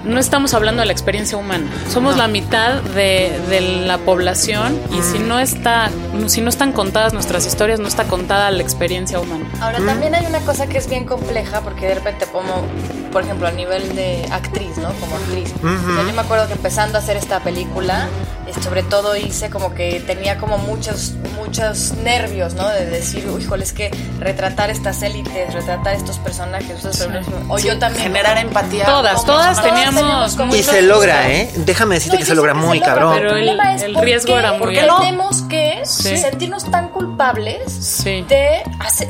No 0.04 0.20
estamos 0.20 0.54
hablando 0.54 0.82
de 0.82 0.86
la 0.86 0.92
experiencia 0.92 1.36
humana. 1.36 1.66
Somos 1.90 2.16
la 2.16 2.28
mitad 2.28 2.76
de, 2.76 3.42
de 3.50 3.60
la 3.88 3.98
población 3.98 4.80
y 4.92 5.02
si 5.02 5.18
no 5.18 5.40
está, 5.40 5.90
si 6.28 6.42
no 6.42 6.50
están 6.50 6.74
contadas 6.74 7.14
nuestras 7.14 7.48
historias, 7.48 7.80
no 7.80 7.88
está 7.88 8.04
contada 8.04 8.52
la 8.52 8.62
experiencia 8.62 9.20
humana. 9.20 9.46
Ahora, 9.60 9.80
también 9.84 10.14
hay 10.14 10.24
una 10.28 10.42
cosa 10.42 10.68
que 10.68 10.78
es 10.78 10.88
bien 10.88 11.06
compleja 11.06 11.62
porque 11.62 11.88
de 11.88 11.96
repente 11.96 12.28
como, 12.32 12.68
por 13.16 13.24
ejemplo, 13.24 13.48
a 13.48 13.52
nivel 13.52 13.96
de 13.96 14.28
actriz, 14.30 14.76
¿no? 14.78 14.90
Como 15.00 15.16
actriz. 15.16 15.54
O 15.64 15.96
sea, 15.96 16.04
yo 16.06 16.14
me 16.14 16.20
acuerdo 16.22 16.48
que 16.48 16.54
empezando 16.54 16.98
a 16.98 17.02
hacer 17.02 17.16
esta 17.16 17.40
película, 17.40 18.10
eh, 18.46 18.52
sobre 18.62 18.84
todo 18.84 19.16
hice 19.16 19.50
como 19.50 19.74
que 19.74 20.02
tenía 20.06 20.38
como 20.38 20.58
muchos, 20.58 21.14
muchos 21.38 21.94
nervios, 22.04 22.56
¿no? 22.56 22.68
De 22.68 22.86
decir, 22.88 23.26
híjole, 23.40 23.64
es 23.64 23.72
que 23.72 23.90
retratar 24.20 24.70
estas 24.70 25.02
élites, 25.02 25.54
retratar 25.54 25.94
estos 25.96 26.18
personajes, 26.18 26.72
estos 26.72 26.98
personajes", 26.98 27.34
o 27.48 27.58
yo 27.58 27.80
también. 27.80 28.04
Generar 28.04 28.38
empatía. 28.38 28.84
Todas, 28.84 29.24
todas 29.24 29.62
todas 29.62 29.64
teníamos 29.64 30.36
como 30.36 30.54
Y 30.54 30.62
se 30.62 30.82
logra, 30.82 31.32
¿eh? 31.32 31.50
Déjame 31.56 31.96
decirte 31.96 32.18
No, 32.18 32.20
que 32.20 32.26
se 32.26 32.36
logra 32.36 32.54
muy 32.54 32.80
se 32.80 32.86
logra, 32.86 32.94
cabrón. 33.02 33.14
pero 33.16 33.38
el- 33.38 33.60
el 33.82 33.94
por 33.94 34.04
riesgo 34.04 34.38
era 34.38 34.52
muy 34.54 34.74
tenemos 34.76 35.42
que 35.44 35.84
Sí. 35.86 36.18
sentirnos 36.18 36.70
tan 36.70 36.90
culpables 36.90 37.62
Sí. 37.72 38.26
de, 38.28 38.62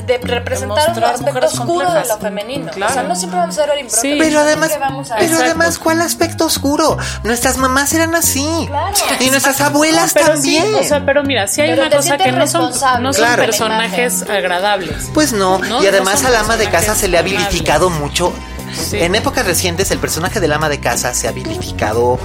de 0.06 0.18
representar 0.20 0.96
un 0.96 1.04
aspecto 1.04 1.48
oscuro 1.48 1.80
de 1.80 1.86
complejas. 1.86 2.08
lo 2.10 2.18
femenino. 2.20 2.72
Claro. 2.72 2.92
O 2.92 2.94
sea, 2.94 3.04
no 3.04 3.16
siempre 3.16 3.40
vamos 3.40 3.58
a 3.58 3.62
ver 3.62 3.70
el 3.72 3.80
impronta, 3.80 3.95
Sí. 4.02 4.16
Pero 4.20 4.40
además, 4.40 4.70
siempre 4.70 4.90
vamos 4.90 5.12
a 5.12 5.16
pero 5.18 5.38
además, 5.38 5.80
¿cuál 5.80 6.02
aspecto 6.02 6.46
oscuro? 6.46 6.98
Nuestras 7.24 7.58
mamás 7.58 7.94
eran 7.94 8.16
así. 8.16 8.48
Claro. 8.68 8.94
Y 9.20 9.30
nuestras 9.30 9.62
abuelas 9.62 10.14
Pero 10.14 10.28
también. 10.28 10.66
sí, 10.66 10.74
o 10.74 10.84
sea, 10.84 11.06
pero 11.06 11.24
mira, 11.24 11.48
sí 11.48 11.62
hay 11.62 11.72
Pero 11.72 11.84
una 11.88 11.96
cosa 11.96 12.18
que 12.18 12.32
no 12.32 12.48
son, 12.48 12.72
no 13.02 13.14
son 13.14 13.26
Claro. 13.26 13.44
personajes 13.46 14.24
agradables. 14.24 15.10
Pues 15.14 15.34
no, 15.34 15.60
No, 15.60 15.84
y 15.84 15.88
además 15.88 16.24
al 16.26 16.36
ama 16.36 16.58
de 16.58 16.70
casa 16.70 16.96
se 16.96 17.08
le 17.08 17.18
ha 17.18 17.22
vilificado 17.22 17.90
mucho. 17.90 18.34
Sí. 18.74 18.98
En 19.00 19.16
épocas 19.16 19.46
recientes 19.46 19.90
el 19.92 20.00
personaje 20.00 20.40
del 20.40 20.52
ama 20.52 20.68
de 20.70 20.80
casa 20.80 21.14
se 21.14 21.28
ha 21.28 21.32
vilificado 21.32 22.20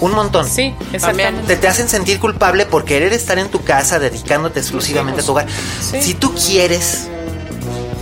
un 0.00 0.12
montón. 0.12 0.48
Sí, 0.48 0.74
exactamente. 0.92 1.46
Te, 1.46 1.56
te 1.56 1.68
hacen 1.68 1.88
sentir 1.88 2.18
culpable 2.18 2.66
por 2.66 2.84
querer 2.84 3.12
estar 3.12 3.38
en 3.38 3.48
tu 3.48 3.62
casa 3.62 3.98
dedicándote 4.00 4.58
exclusivamente 4.60 5.20
a 5.20 5.24
tu 5.24 5.30
hogar. 5.32 5.46
Sí. 5.80 6.02
Si 6.02 6.14
tú 6.14 6.34
quieres, 6.34 7.06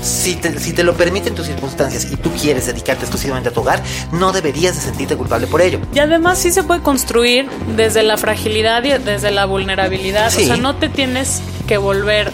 si 0.02 0.34
te, 0.36 0.58
si 0.58 0.72
te 0.72 0.82
lo 0.82 0.94
permiten 0.94 1.34
tus 1.34 1.46
circunstancias 1.46 2.08
y 2.10 2.16
tú 2.16 2.30
quieres 2.32 2.66
dedicarte 2.66 3.04
exclusivamente 3.04 3.48
a 3.48 3.52
tu 3.52 3.60
hogar, 3.60 3.82
no 4.12 4.32
deberías 4.32 4.74
de 4.74 4.82
sentirte 4.82 5.16
culpable 5.16 5.46
por 5.46 5.62
ello. 5.62 5.78
Y 5.94 6.00
además 6.00 6.38
sí 6.38 6.50
se 6.50 6.64
puede 6.64 6.82
construir 6.82 7.48
desde 7.76 8.02
la 8.02 8.16
fragilidad 8.16 8.82
y 8.84 8.90
desde 8.90 9.30
la 9.30 9.46
vulnerabilidad. 9.46 10.30
Sí. 10.30 10.42
O 10.42 10.46
sea, 10.46 10.56
no 10.56 10.76
te 10.76 10.88
tienes 10.88 11.40
que 11.66 11.76
volver 11.78 12.30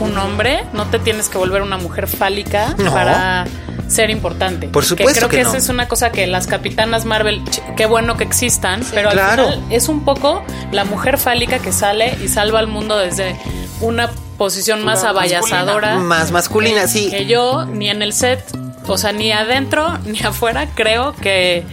un 0.00 0.16
hombre, 0.16 0.64
no 0.72 0.86
te 0.86 1.00
tienes 1.00 1.28
que 1.28 1.38
volver 1.38 1.60
una 1.62 1.76
mujer 1.76 2.06
fálica 2.06 2.74
No. 2.78 2.92
para 2.92 3.46
ser 3.88 4.10
importante. 4.10 4.68
Por 4.68 4.84
supuesto 4.84 5.12
que 5.12 5.18
creo 5.18 5.28
que 5.28 5.36
que, 5.38 5.42
no. 5.42 5.48
esa 5.48 5.58
es 5.58 5.68
una 5.70 5.88
cosa 5.88 6.12
que 6.12 6.26
las 6.28 6.46
capitanas 6.46 7.04
Marvel, 7.04 7.42
qué 7.76 7.86
bueno 7.86 8.16
que 8.16 8.22
existan, 8.22 8.82
pero 8.92 9.10
claro. 9.10 9.42
al 9.44 9.54
final 9.54 9.72
es 9.72 9.88
un 9.88 10.04
poco 10.04 10.44
la 10.70 10.84
mujer 10.84 11.18
fálica 11.18 11.58
que 11.58 11.72
sale 11.72 12.16
y 12.22 12.28
salva 12.28 12.60
al 12.60 12.68
mundo 12.68 12.96
desde 12.98 13.34
una 13.80 14.10
posición 14.38 14.82
más 14.84 15.04
abayazadora. 15.04 15.96
Más 15.98 16.30
masculina, 16.30 16.86
sí. 16.86 17.10
Que 17.10 17.26
yo 17.26 17.66
ni 17.66 17.90
en 17.90 18.00
el 18.02 18.12
set, 18.14 18.42
o 18.86 18.96
sea, 18.96 19.12
ni 19.12 19.32
adentro 19.32 19.98
ni 20.06 20.20
afuera, 20.20 20.68
creo 20.74 21.14
que, 21.16 21.64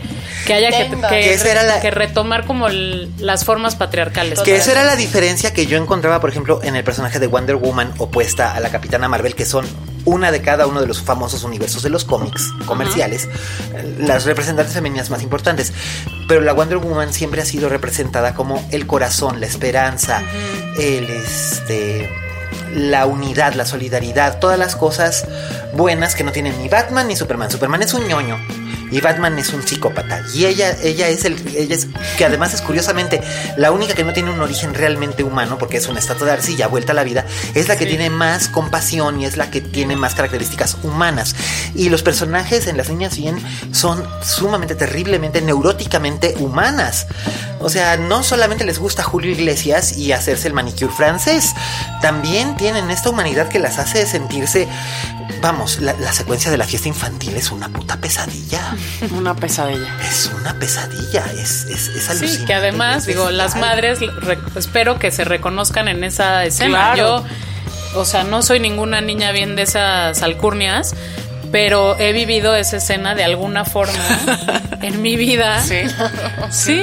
que 0.47 0.53
haya 0.53 0.69
que, 0.71 0.85
Tenga. 0.89 1.09
que, 1.09 1.15
Que 1.15 1.33
esa 1.35 1.51
era 1.51 1.63
la- 1.63 1.79
que 1.79 1.91
retomar 1.91 2.45
como 2.45 2.67
el- 2.67 3.09
las 3.19 3.45
formas 3.45 3.75
patriarcales. 3.75 4.39
Que 4.41 4.55
esa 4.55 4.71
era 4.71 4.83
la 4.83 4.95
diferencia 4.95 5.53
que 5.53 5.65
yo 5.67 5.77
encontraba, 5.77 6.19
por 6.19 6.29
ejemplo, 6.29 6.59
en 6.63 6.75
el 6.75 6.83
personaje 6.83 7.19
de 7.19 7.27
Wonder 7.27 7.55
Woman 7.55 7.93
opuesta 7.99 8.53
a 8.55 8.59
la 8.59 8.69
Capitana 8.69 9.07
Marvel, 9.07 9.35
que 9.35 9.45
son 9.45 9.65
una 10.05 10.31
de 10.31 10.41
cada 10.43 10.67
uno 10.67 10.81
de 10.81 10.87
los 10.87 11.01
famosos 11.01 11.43
universos 11.43 11.81
de 11.81 11.89
los 11.89 12.05
cómics 12.05 12.51
comerciales, 12.67 13.27
las 13.97 14.25
representantes 14.25 14.73
femeninas 14.75 15.09
más 15.09 15.23
importantes. 15.23 15.73
Pero 16.27 16.41
la 16.41 16.53
Wonder 16.53 16.77
Woman 16.77 17.11
siempre 17.13 17.41
ha 17.41 17.45
sido 17.45 17.69
representada 17.69 18.33
como 18.35 18.63
el 18.71 18.85
corazón, 18.85 19.39
la 19.39 19.47
esperanza, 19.47 20.21
el 20.77 21.09
este 21.09 22.07
la 22.75 23.05
unidad, 23.05 23.53
la 23.53 23.65
solidaridad, 23.65 24.39
todas 24.39 24.59
las 24.59 24.75
cosas 24.75 25.25
buenas 25.75 26.15
que 26.15 26.23
no 26.23 26.31
tienen 26.31 26.57
ni 26.61 26.69
Batman 26.69 27.07
ni 27.07 27.15
Superman. 27.15 27.51
Superman 27.51 27.83
es 27.83 27.93
un 27.93 28.07
ñoño 28.07 28.37
y 28.91 29.01
Batman 29.01 29.37
es 29.37 29.49
un 29.53 29.65
psicópata. 29.65 30.23
Y 30.33 30.45
ella, 30.45 30.75
ella 30.81 31.07
es 31.09 31.25
el, 31.25 31.35
ella 31.55 31.75
es, 31.75 31.87
que 32.17 32.25
además 32.25 32.53
es 32.53 32.61
curiosamente 32.61 33.21
la 33.57 33.71
única 33.71 33.93
que 33.93 34.03
no 34.03 34.13
tiene 34.13 34.31
un 34.31 34.39
origen 34.39 34.73
realmente 34.73 35.23
humano, 35.23 35.57
porque 35.57 35.77
es 35.77 35.87
una 35.87 35.99
estatua 35.99 36.27
de 36.27 36.33
arcilla 36.33 36.67
vuelta 36.67 36.91
a 36.91 36.95
la 36.95 37.03
vida, 37.03 37.25
es 37.53 37.67
la 37.67 37.77
que 37.77 37.85
tiene 37.85 38.09
más 38.09 38.47
compasión 38.47 39.19
y 39.19 39.25
es 39.25 39.37
la 39.37 39.51
que 39.51 39.61
tiene 39.61 39.95
más 39.95 40.15
características 40.15 40.77
humanas. 40.83 41.35
Y 41.75 41.89
los 41.89 42.03
personajes 42.03 42.67
en 42.67 42.77
Las 42.77 42.89
Niñas 42.89 43.17
Bien 43.17 43.37
son 43.71 44.07
sumamente, 44.23 44.75
terriblemente, 44.75 45.41
neuróticamente 45.41 46.35
humanas. 46.39 47.07
O 47.59 47.69
sea, 47.69 47.97
no 47.97 48.23
solamente 48.23 48.65
les 48.65 48.79
gusta 48.79 49.03
Julio 49.03 49.31
Iglesias 49.31 49.97
y 49.97 50.11
hacerse 50.11 50.47
el 50.47 50.53
manicure 50.53 50.93
francés, 50.93 51.53
también 52.01 52.55
tienen 52.57 52.91
esta 52.91 53.09
humanidad 53.09 53.49
que 53.49 53.59
las 53.59 53.79
hace 53.79 54.05
sentirse. 54.05 54.67
Vamos, 55.41 55.79
la, 55.79 55.93
la 55.93 56.11
secuencia 56.13 56.49
de 56.49 56.57
la 56.57 56.65
fiesta 56.65 56.87
infantil 56.87 57.35
es 57.35 57.51
una 57.51 57.69
puta 57.69 57.97
pesadilla. 57.97 58.75
Una 59.11 59.35
pesadilla. 59.35 59.87
Es 60.09 60.31
una 60.39 60.57
pesadilla, 60.57 61.25
es, 61.33 61.65
es, 61.65 61.87
es 61.89 62.09
alucinante. 62.09 62.27
Sí, 62.39 62.45
que 62.45 62.53
además, 62.53 62.97
es 62.99 63.05
digo, 63.07 63.29
las 63.31 63.55
madres 63.55 63.99
re- 63.99 64.39
espero 64.55 64.97
que 64.99 65.11
se 65.11 65.23
reconozcan 65.23 65.87
en 65.87 66.03
esa 66.03 66.43
escena. 66.45 66.93
Claro. 66.93 67.25
Yo, 67.93 67.99
o 67.99 68.05
sea, 68.05 68.23
no 68.23 68.41
soy 68.41 68.59
ninguna 68.59 69.01
niña 69.01 69.31
bien 69.31 69.55
de 69.55 69.61
esas 69.63 70.21
alcurnias, 70.23 70.95
pero 71.51 71.97
he 71.99 72.11
vivido 72.11 72.55
esa 72.55 72.77
escena 72.77 73.13
de 73.15 73.23
alguna 73.23 73.65
forma 73.65 73.93
en 74.81 75.01
mi 75.01 75.15
vida. 75.15 75.61
Sí. 75.61 75.81
Sí. 76.51 76.81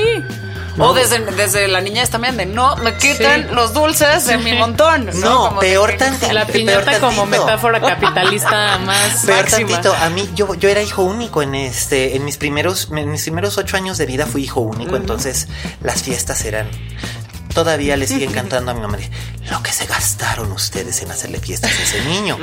O 0.79 0.95
desde, 0.95 1.19
desde 1.33 1.69
la 1.69 1.81
niñez 1.83 2.09
también, 2.11 2.37
de 2.37 2.47
no 2.47 2.77
me 2.77 2.97
quiten 2.97 3.49
Sí. 3.49 3.55
los 3.55 3.75
dulces 3.75 4.27
de 4.27 4.39
mi 4.39 4.55
montón. 4.55 5.11
No, 5.21 5.59
peor 5.59 5.97
tantito. 5.99 6.33
La 6.33 6.47
peor 6.47 6.57
piñata 6.85 6.99
como 7.01 7.27
metáfora 7.27 7.81
capitalista 7.81 8.79
más 8.85 9.25
Peor 9.27 9.43
máxima. 9.43 9.69
tantito, 9.69 9.95
a 9.95 10.09
mí 10.11 10.29
yo, 10.35 10.55
yo 10.55 10.69
era 10.71 10.83
hijo 10.83 11.03
único 11.03 11.43
en 11.43 11.55
este, 11.55 12.17
en 12.17 12.25
mis 12.25 12.39
primeros, 12.39 12.89
en 12.91 13.11
mis 13.11 13.23
primeros 13.23 13.59
ocho 13.59 13.77
años 13.77 13.99
de 13.99 14.07
vida 14.07 14.27
fui 14.27 14.45
hijo 14.45 14.61
único, 14.61 14.97
entonces 14.97 15.49
las 15.83 16.03
fiestas 16.03 16.45
eran. 16.45 16.69
Todavía 17.55 17.97
le 17.97 18.07
siguen 18.07 18.33
cantando 18.35 18.71
a 18.71 18.75
mi 18.75 18.81
mamá 18.81 18.99
lo 19.51 19.63
que 19.63 19.73
se 19.73 19.87
gastaron 19.87 20.53
ustedes 20.53 21.03
en 21.03 21.11
hacerle 21.11 21.41
fiestas 21.41 21.73
a 21.79 21.83
ese 21.83 22.05
niño. 22.05 22.39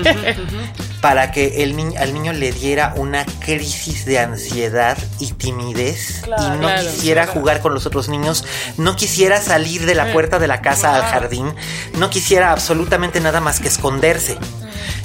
para 1.02 1.32
que 1.32 1.64
el 1.64 1.76
niño, 1.76 2.00
al 2.00 2.14
niño 2.14 2.34
le 2.34 2.52
diera 2.52 2.94
una 2.98 3.26
crisis 3.26 4.06
de 4.06 4.20
ansiedad 4.20 4.98
y 5.20 5.32
timidez 5.32 6.24
y 6.26 6.30
no 6.30 6.60
Claro, 6.60 6.82
quisiera 6.82 7.26
jugar 7.26 7.62
con 7.62 7.74
los 7.74 7.86
otros 7.86 8.10
niños, 8.10 8.44
no 8.78 8.96
quisiera 8.96 9.42
salir 9.42 9.86
de 9.86 9.96
la 9.96 10.12
puerta 10.12 10.40
de 10.40 10.48
la 10.48 10.62
casa 10.62 10.96
al 10.96 11.04
jardín, 11.04 11.54
no 11.98 12.10
quisiera 12.10 12.52
absolutamente 12.52 13.22
nada 13.22 13.40
más 13.40 13.60
que 13.60 13.70
esconderse. 13.70 14.38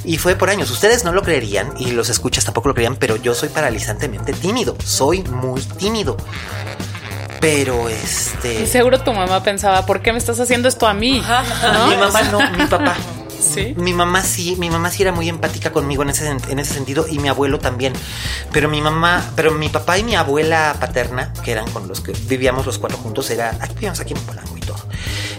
Y 0.04 0.18
fue 0.18 0.36
por 0.36 0.50
años. 0.50 0.70
Ustedes 0.70 1.04
no 1.04 1.12
lo 1.12 1.22
creerían 1.22 1.72
y 1.78 1.92
los 1.92 2.10
escuchas 2.10 2.44
tampoco 2.44 2.68
lo 2.68 2.74
creían, 2.74 2.96
pero 2.96 3.16
yo 3.16 3.34
soy 3.34 3.48
paralizantemente 3.48 4.32
tímido. 4.34 4.76
Soy 4.84 5.22
muy 5.22 5.62
tímido. 5.62 6.16
Pero 7.44 7.90
este. 7.90 8.62
Y 8.62 8.66
seguro 8.66 9.00
tu 9.02 9.12
mamá 9.12 9.42
pensaba, 9.42 9.84
¿por 9.84 10.00
qué 10.00 10.12
me 10.12 10.18
estás 10.18 10.40
haciendo 10.40 10.66
esto 10.66 10.86
a 10.86 10.94
mí? 10.94 11.22
¿No? 11.74 11.86
Mi 11.88 11.96
mamá 11.96 12.22
no, 12.22 12.38
mi 12.52 12.64
papá. 12.64 12.96
Sí. 13.38 13.74
Mi 13.76 13.92
mamá 13.92 14.22
sí, 14.22 14.56
mi 14.58 14.70
mamá 14.70 14.90
sí 14.90 15.02
era 15.02 15.12
muy 15.12 15.28
empática 15.28 15.70
conmigo 15.70 16.02
en 16.02 16.08
ese, 16.08 16.26
en 16.26 16.58
ese 16.58 16.72
sentido 16.72 17.06
y 17.06 17.18
mi 17.18 17.28
abuelo 17.28 17.58
también. 17.58 17.92
Pero 18.50 18.70
mi 18.70 18.80
mamá, 18.80 19.22
pero 19.36 19.50
mi 19.52 19.68
papá 19.68 19.98
y 19.98 20.04
mi 20.04 20.14
abuela 20.14 20.74
paterna, 20.80 21.34
que 21.44 21.52
eran 21.52 21.70
con 21.70 21.86
los 21.86 22.00
que 22.00 22.12
vivíamos 22.12 22.64
los 22.64 22.78
cuatro 22.78 22.96
juntos, 22.96 23.28
era, 23.28 23.50
aquí 23.60 23.74
vivíamos 23.74 24.00
aquí 24.00 24.14
en 24.14 24.20
Polanco 24.20 24.56
y 24.56 24.60
todo. 24.60 24.78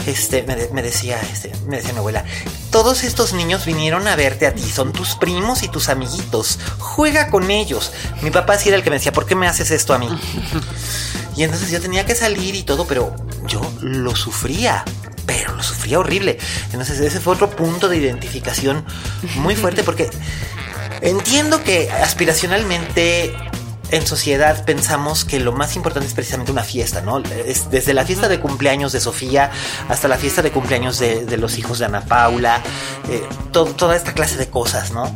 Este, 0.06 0.44
me, 0.44 0.56
de- 0.56 0.70
me 0.72 0.84
decía, 0.84 1.20
este, 1.20 1.52
me 1.68 1.78
decía 1.78 1.94
mi 1.94 1.98
abuela, 2.00 2.24
todos 2.70 3.04
estos 3.04 3.34
niños 3.34 3.66
vinieron 3.66 4.08
a 4.08 4.16
verte 4.16 4.46
a 4.46 4.54
ti, 4.54 4.62
son 4.62 4.94
tus 4.94 5.16
primos 5.16 5.64
y 5.64 5.70
tus 5.70 5.90
amiguitos, 5.90 6.60
juega 6.78 7.32
con 7.32 7.50
ellos. 7.50 7.92
Mi 8.22 8.30
papá 8.30 8.60
sí 8.60 8.70
era 8.70 8.78
el 8.78 8.84
que 8.84 8.92
me 8.92 8.98
decía, 8.98 9.12
¿por 9.14 9.26
qué 9.26 9.34
me 9.34 9.48
haces 9.48 9.72
esto 9.72 9.96
a 9.96 9.98
mí? 9.98 10.08
Y 11.36 11.44
entonces 11.44 11.70
yo 11.72 11.82
tenía 11.82 12.06
que 12.06 12.16
salir 12.16 12.56
y 12.56 12.64
todo, 12.64 12.86
pero 12.88 13.16
yo 13.48 13.62
lo 13.82 14.16
sufría. 14.16 14.84
Pero 15.26 15.56
lo 15.56 15.64
sufría 15.64 16.00
horrible. 16.00 16.38
Entonces 16.72 17.00
ese 17.00 17.20
fue 17.20 17.34
otro 17.34 17.50
punto 17.50 17.88
de 17.90 17.98
identificación 17.98 18.86
muy 19.38 19.56
fuerte 19.56 19.84
porque 19.84 20.10
entiendo 21.02 21.64
que 21.64 21.92
aspiracionalmente 21.92 23.36
en 23.92 24.06
sociedad 24.08 24.66
pensamos 24.66 25.26
que 25.26 25.40
lo 25.40 25.52
más 25.52 25.76
importante 25.76 26.08
es 26.08 26.14
precisamente 26.14 26.52
una 26.52 26.64
fiesta, 26.64 27.02
¿no? 27.02 27.20
Es 27.20 27.70
desde 27.70 27.94
la 27.94 28.04
fiesta 28.06 28.28
de 28.28 28.40
cumpleaños 28.40 28.92
de 28.92 29.00
Sofía 29.00 29.52
hasta 29.90 30.08
la 30.08 30.18
fiesta 30.18 30.42
de 30.42 30.52
cumpleaños 30.52 30.98
de, 31.00 31.26
de 31.26 31.38
los 31.38 31.58
hijos 31.58 31.80
de 31.80 31.86
Ana 31.86 32.02
Paula, 32.02 32.62
eh, 33.10 33.24
to- 33.52 33.66
toda 33.66 33.96
esta 33.96 34.14
clase 34.14 34.38
de 34.38 34.50
cosas, 34.50 34.92
¿no? 34.92 35.14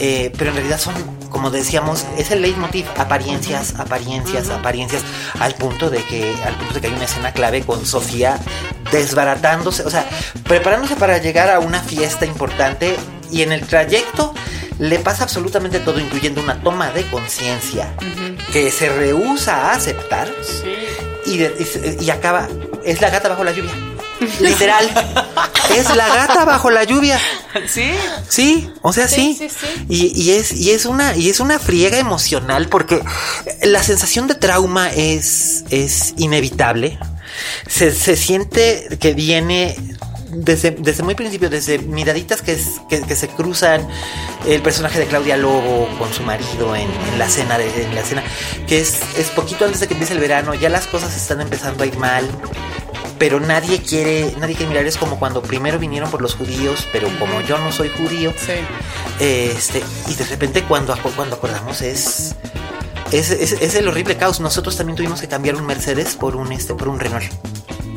Eh, 0.00 0.32
pero 0.38 0.50
en 0.50 0.56
realidad 0.56 0.78
son, 0.80 0.94
como 1.30 1.50
decíamos, 1.50 2.04
es 2.18 2.30
el 2.30 2.42
leitmotiv, 2.42 2.86
apariencias, 2.96 3.74
apariencias, 3.78 4.48
apariencias, 4.50 5.02
al 5.40 5.54
punto 5.54 5.90
de 5.90 6.02
que, 6.04 6.34
al 6.44 6.54
punto 6.56 6.74
de 6.74 6.80
que 6.80 6.86
hay 6.88 6.92
una 6.94 7.04
escena 7.04 7.32
clave 7.32 7.62
con 7.62 7.84
Sofía 7.86 8.38
desbaratándose, 8.90 9.82
o 9.84 9.90
sea, 9.90 10.06
preparándose 10.44 10.96
para 10.96 11.18
llegar 11.18 11.50
a 11.50 11.58
una 11.58 11.80
fiesta 11.80 12.26
importante 12.26 12.96
y 13.30 13.42
en 13.42 13.52
el 13.52 13.66
trayecto 13.66 14.34
le 14.78 14.98
pasa 14.98 15.22
absolutamente 15.24 15.80
todo, 15.80 16.00
incluyendo 16.00 16.40
una 16.42 16.60
toma 16.62 16.90
de 16.90 17.04
conciencia 17.06 17.94
que 18.52 18.70
se 18.70 18.88
rehúsa 18.88 19.70
a 19.70 19.72
aceptar 19.74 20.28
y, 21.26 21.38
de- 21.38 21.96
y- 22.00 22.04
y 22.04 22.10
acaba, 22.10 22.48
es 22.84 23.00
la 23.00 23.10
gata 23.10 23.28
bajo 23.28 23.44
la 23.44 23.52
lluvia. 23.52 23.72
Literal, 24.40 24.86
es 25.76 25.94
la 25.96 26.08
gata 26.08 26.44
bajo 26.44 26.70
la 26.70 26.84
lluvia. 26.84 27.18
Sí. 27.68 27.90
Sí, 28.28 28.70
o 28.82 28.92
sea, 28.92 29.06
sí. 29.08 29.36
Sí, 29.38 29.48
sí, 29.48 29.56
sí. 29.60 29.86
Y, 29.88 30.22
y 30.22 30.30
es, 30.32 30.52
y 30.52 30.70
es 30.70 30.86
una, 30.86 31.16
y 31.16 31.28
es 31.30 31.40
una 31.40 31.58
friega 31.58 31.98
emocional 31.98 32.68
porque 32.68 33.02
la 33.62 33.82
sensación 33.82 34.26
de 34.28 34.34
trauma 34.36 34.90
es, 34.92 35.64
es 35.70 36.14
inevitable. 36.16 36.98
se, 37.68 37.92
se 37.92 38.16
siente 38.16 38.96
que 39.00 39.14
viene 39.14 39.76
desde, 40.34 40.72
desde 40.72 41.02
muy 41.02 41.14
principio, 41.14 41.48
desde 41.50 41.78
miraditas 41.78 42.42
que, 42.42 42.52
es- 42.52 42.80
que, 42.88 43.00
que 43.02 43.16
se 43.16 43.28
cruzan, 43.28 43.86
el 44.46 44.60
personaje 44.62 44.98
de 44.98 45.06
Claudia 45.06 45.36
Lobo 45.36 45.88
con 45.98 46.12
su 46.12 46.22
marido 46.22 46.74
en, 46.76 46.88
en 47.12 47.18
la 47.18 47.28
cena 47.28 47.56
de, 47.58 47.84
en 47.84 47.94
la 47.94 48.02
cena, 48.02 48.22
que 48.66 48.80
es, 48.80 48.98
es 49.18 49.28
poquito 49.30 49.64
antes 49.64 49.80
de 49.80 49.86
que 49.88 49.94
empiece 49.94 50.14
el 50.14 50.20
verano, 50.20 50.54
ya 50.54 50.68
las 50.68 50.86
cosas 50.86 51.16
están 51.16 51.40
empezando 51.40 51.84
a 51.84 51.86
ir 51.86 51.96
mal. 51.98 52.28
Pero 53.18 53.38
nadie 53.38 53.80
quiere, 53.80 54.34
nadie 54.40 54.56
quiere 54.56 54.70
mirar, 54.70 54.86
es 54.86 54.96
como 54.96 55.18
cuando 55.20 55.40
primero 55.40 55.78
vinieron 55.78 56.10
por 56.10 56.20
los 56.20 56.34
judíos, 56.34 56.86
pero 56.92 57.08
como 57.20 57.40
yo 57.42 57.56
no 57.58 57.70
soy 57.70 57.88
judío, 57.88 58.32
Sí. 58.36 58.54
este, 59.20 59.82
y 60.08 60.14
de 60.14 60.24
repente 60.24 60.64
cuando, 60.64 60.96
cuando 61.14 61.36
acordamos 61.36 61.80
es, 61.80 62.34
es, 63.12 63.30
es, 63.30 63.52
es 63.52 63.74
el 63.76 63.86
horrible 63.86 64.16
caos. 64.16 64.40
Nosotros 64.40 64.76
también 64.76 64.96
tuvimos 64.96 65.20
que 65.20 65.28
cambiar 65.28 65.54
un 65.54 65.64
Mercedes 65.64 66.16
por 66.16 66.34
un 66.34 66.50
este, 66.50 66.74
por 66.74 66.88
un 66.88 66.98
Renault. 66.98 67.24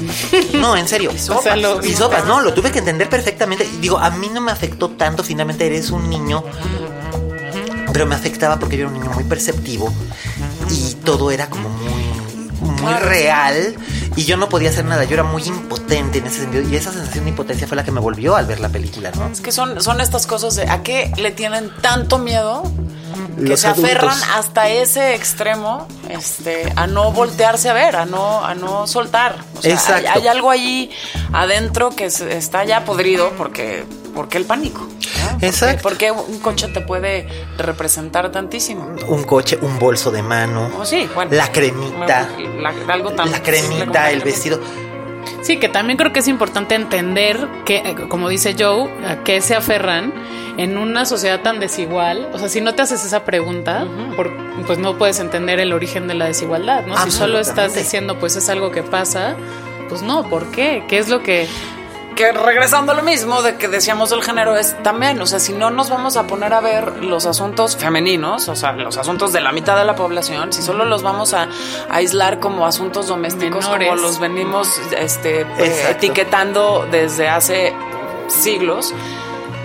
No, 0.54 0.76
en 0.78 0.88
serio. 0.88 1.12
O 1.12 1.42
sea, 1.42 1.56
lo- 1.56 1.84
Y 1.86 1.94
sopas, 1.94 2.26
no, 2.26 2.42
lo 2.42 2.54
tuve 2.54 2.72
que 2.72 2.80
entender 2.80 3.10
perfectamente. 3.10 3.68
Digo, 3.82 3.98
a 3.98 4.10
mí 4.12 4.30
no 4.34 4.42
me 4.42 4.52
afectó 4.52 4.90
tanto, 4.92 5.24
finalmente 5.24 5.66
eres 5.66 5.90
un 5.92 6.10
niño, 6.10 6.44
pero 7.94 8.06
me 8.06 8.16
afectaba 8.16 8.60
porque 8.60 8.78
yo 8.78 8.86
era 8.86 8.94
un 8.94 9.00
niño 9.00 9.12
muy 9.14 9.24
perceptivo 9.24 9.92
y 10.70 10.94
todo 10.96 11.32
era 11.32 11.50
como 11.50 11.70
muy, 11.70 12.72
muy 12.82 12.94
real 12.94 13.76
y 14.16 14.26
yo 14.26 14.38
no 14.38 14.50
podía 14.50 14.70
hacer 14.70 14.86
nada, 14.86 15.04
yo 15.06 15.14
era 15.14 15.24
muy 15.24 15.44
impotente 15.44 16.20
en 16.20 16.28
ese 16.28 16.42
sentido 16.42 16.68
y 16.68 16.76
esa 16.76 16.92
sensación 16.92 17.24
de 17.26 17.30
impotencia 17.32 17.68
fue 17.68 17.76
la 17.78 17.84
que 17.84 17.92
me 17.92 18.00
volvió 18.00 18.36
al 18.36 18.46
ver 18.46 18.60
la 18.60 18.70
película, 18.70 19.12
¿no? 19.16 19.28
Es 19.32 19.42
que 19.42 19.52
son, 19.52 19.82
son 19.82 20.02
estas 20.02 20.28
cosas 20.28 20.56
de 20.56 20.64
a 20.70 20.84
qué 20.84 21.12
le 21.18 21.32
tienen 21.32 21.72
tanto 21.82 22.18
miedo 22.20 22.64
que 23.46 23.58
se 23.58 23.68
aferran 23.68 24.10
adultos. 24.10 24.30
hasta 24.36 24.70
ese 24.70 25.16
extremo 25.16 25.88
este, 26.10 26.72
a 26.76 26.88
no 26.88 27.12
voltearse 27.12 27.70
a 27.70 27.74
ver, 27.74 27.96
a 27.96 28.06
no, 28.06 28.44
a 28.46 28.56
no 28.56 28.88
soltar. 28.88 29.36
O 29.58 29.62
sea, 29.62 29.74
Exacto. 29.74 30.10
Hay, 30.14 30.22
hay 30.22 30.28
algo 30.28 30.50
allí 30.52 30.90
adentro 31.34 31.90
que 31.92 32.10
se- 32.10 32.38
está 32.38 32.64
ya 32.66 32.86
podrido 32.86 33.32
porque, 33.38 33.84
porque 34.16 34.38
el 34.38 34.46
pánico. 34.46 34.88
Exacto. 35.42 35.84
Porque 35.84 36.12
un 36.12 36.40
coche 36.40 36.68
te 36.70 36.82
puede 36.82 37.28
representar 37.58 38.32
tantísimo. 38.32 38.96
Un 39.08 39.24
coche, 39.24 39.58
un 39.62 39.78
bolso 39.80 40.10
de 40.12 40.22
mano, 40.24 40.70
Oh, 40.80 40.86
sí, 40.86 41.08
bueno. 41.14 41.32
la 41.36 41.52
cremita, 41.52 42.28
La, 42.60 42.74
algo 42.94 43.12
tan 43.12 43.32
la 43.32 43.42
cremita, 43.44 44.10
el 44.12 44.22
vestido. 44.22 44.60
Sí, 45.42 45.58
que 45.60 45.70
también 45.70 45.98
creo 45.98 46.12
que 46.12 46.20
es 46.20 46.28
importante 46.28 46.76
entender 46.76 47.48
que, 47.66 48.08
como 48.10 48.28
dice 48.30 48.56
Joe, 48.58 48.90
a 49.08 49.24
qué 49.24 49.40
se 49.42 49.56
aferran 49.56 50.14
en 50.58 50.78
una 50.78 51.06
sociedad 51.06 51.42
tan 51.42 51.60
desigual. 51.60 52.30
O 52.34 52.40
sea, 52.40 52.50
si 52.50 52.62
no 52.62 52.74
te 52.76 52.82
haces 52.82 53.06
esa 53.06 53.24
pregunta, 53.24 53.86
por- 54.16 54.32
pues 54.66 54.80
no 54.80 54.98
puedes 54.98 55.20
entender 55.20 55.60
el 55.60 55.72
origen 55.74 56.08
de 56.08 56.16
la 56.16 56.26
desigualdad, 56.26 56.86
¿no? 56.86 56.98
Si 57.04 57.12
solo 57.12 57.40
estás 57.40 57.76
diciendo, 57.76 58.18
pues 58.20 58.36
es 58.36 58.50
algo 58.50 58.72
que 58.72 58.84
pasa, 58.84 59.36
pues 59.90 60.02
no, 60.02 60.24
¿por 60.30 60.48
qué? 60.52 60.84
¿Qué 60.88 60.98
es 60.98 61.10
lo 61.10 61.22
que...? 61.24 61.48
que 62.18 62.32
regresando 62.32 62.94
a 62.94 62.96
lo 62.96 63.04
mismo 63.04 63.44
de 63.44 63.58
que 63.58 63.68
decíamos 63.68 64.10
del 64.10 64.24
género 64.24 64.58
es 64.58 64.76
también, 64.82 65.22
o 65.22 65.28
sea, 65.28 65.38
si 65.40 65.54
no 65.54 65.70
nos 65.70 65.92
vamos 65.92 66.18
a 66.18 66.26
poner 66.26 66.52
a 66.52 66.60
ver 66.62 67.04
los 67.04 67.28
asuntos 67.28 67.78
femeninos, 67.78 68.50
o 68.50 68.56
sea, 68.56 68.72
los 68.72 68.98
asuntos 68.98 69.34
de 69.34 69.40
la 69.42 69.52
mitad 69.52 69.78
de 69.78 69.86
la 69.86 69.96
población, 69.96 70.52
si 70.52 70.64
solo 70.64 70.84
los 70.86 71.04
vamos 71.04 71.36
a, 71.36 71.44
a 71.44 71.96
aislar 71.98 72.40
como 72.40 72.66
asuntos 72.66 73.06
domésticos, 73.06 73.66
Menores. 73.66 73.90
como 73.90 74.02
los 74.02 74.18
venimos 74.20 74.68
este, 74.98 75.42
eh, 75.60 75.86
etiquetando 75.92 76.88
desde 76.92 77.30
hace 77.30 77.72
siglos, 78.30 78.96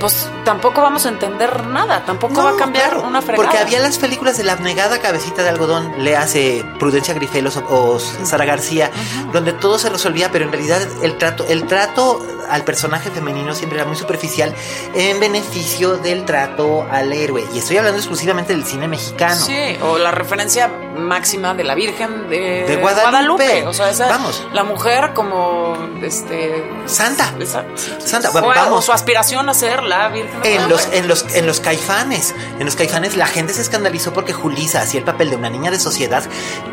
pues 0.02 0.28
tampoco 0.44 0.82
vamos 0.82 1.06
a 1.06 1.08
entender 1.10 1.64
nada, 1.66 2.04
tampoco 2.04 2.42
va 2.42 2.50
a 2.50 2.56
cambiar 2.56 2.90
claro, 2.90 3.06
una 3.06 3.22
fregada. 3.22 3.36
Porque 3.48 3.58
había 3.58 3.80
las 3.80 3.98
películas 3.98 4.36
de 4.36 4.44
la 4.44 4.52
abnegada 4.52 4.98
cabecita 4.98 5.42
de 5.42 5.48
algodón, 5.48 5.94
le 6.04 6.16
hace 6.16 6.64
Prudencia 6.78 7.14
Grifelos 7.14 7.56
o, 7.56 7.62
o 7.70 7.98
Sara 8.00 8.44
García, 8.44 8.90
donde 9.32 9.52
todo 9.52 9.78
se 9.78 9.88
resolvía, 9.88 10.30
pero 10.32 10.44
en 10.44 10.52
realidad 10.52 10.82
el 11.02 11.16
trato, 11.16 11.46
el 11.48 11.66
trato 11.66 12.20
al 12.50 12.64
personaje 12.64 13.10
femenino 13.10 13.54
siempre 13.54 13.78
era 13.78 13.86
muy 13.86 13.96
superficial 13.96 14.52
en 14.94 15.20
beneficio 15.20 15.96
del 15.96 16.24
trato 16.24 16.86
al 16.90 17.12
héroe. 17.12 17.46
Y 17.54 17.58
estoy 17.58 17.78
hablando 17.78 17.98
exclusivamente 17.98 18.52
del 18.52 18.64
cine 18.66 18.88
mexicano. 18.88 19.36
Sí, 19.40 19.78
o 19.82 19.96
la 19.98 20.10
referencia 20.10 20.68
máxima 20.68 21.54
de 21.54 21.64
la 21.64 21.74
Virgen 21.74 22.28
de, 22.28 22.64
De 22.66 22.76
Guadalupe. 22.76 23.66
O 23.66 23.72
sea, 23.72 23.88
esa, 23.88 24.08
Vamos. 24.08 24.46
la 24.52 24.64
mujer 24.64 25.14
como 25.14 25.76
este 26.02 26.68
Santa. 26.86 27.32
esa- 27.38 27.64
Santa, 28.04 28.30
o 28.30 28.42
vamos. 28.46 28.84
su 28.84 28.92
aspiración 28.92 29.48
a 29.48 29.54
ser 29.54 29.82
la 29.98 30.08
Virgen. 30.08 30.42
de 30.42 30.54
En 30.56 30.68
los, 30.68 30.88
en 30.92 31.08
los, 31.08 31.24
en 31.34 31.46
los 31.46 31.60
caifanes, 31.60 32.34
en 32.58 32.64
los 32.66 32.76
caifanes 32.76 33.16
la 33.16 33.26
gente 33.26 33.52
se 33.54 33.62
escandalizó 33.62 34.12
porque 34.12 34.32
Julisa 34.32 34.80
hacía 34.82 34.98
el 35.00 35.04
papel 35.04 35.30
de 35.30 35.36
una 35.36 35.50
niña 35.50 35.70
de 35.70 35.78
sociedad 35.78 36.22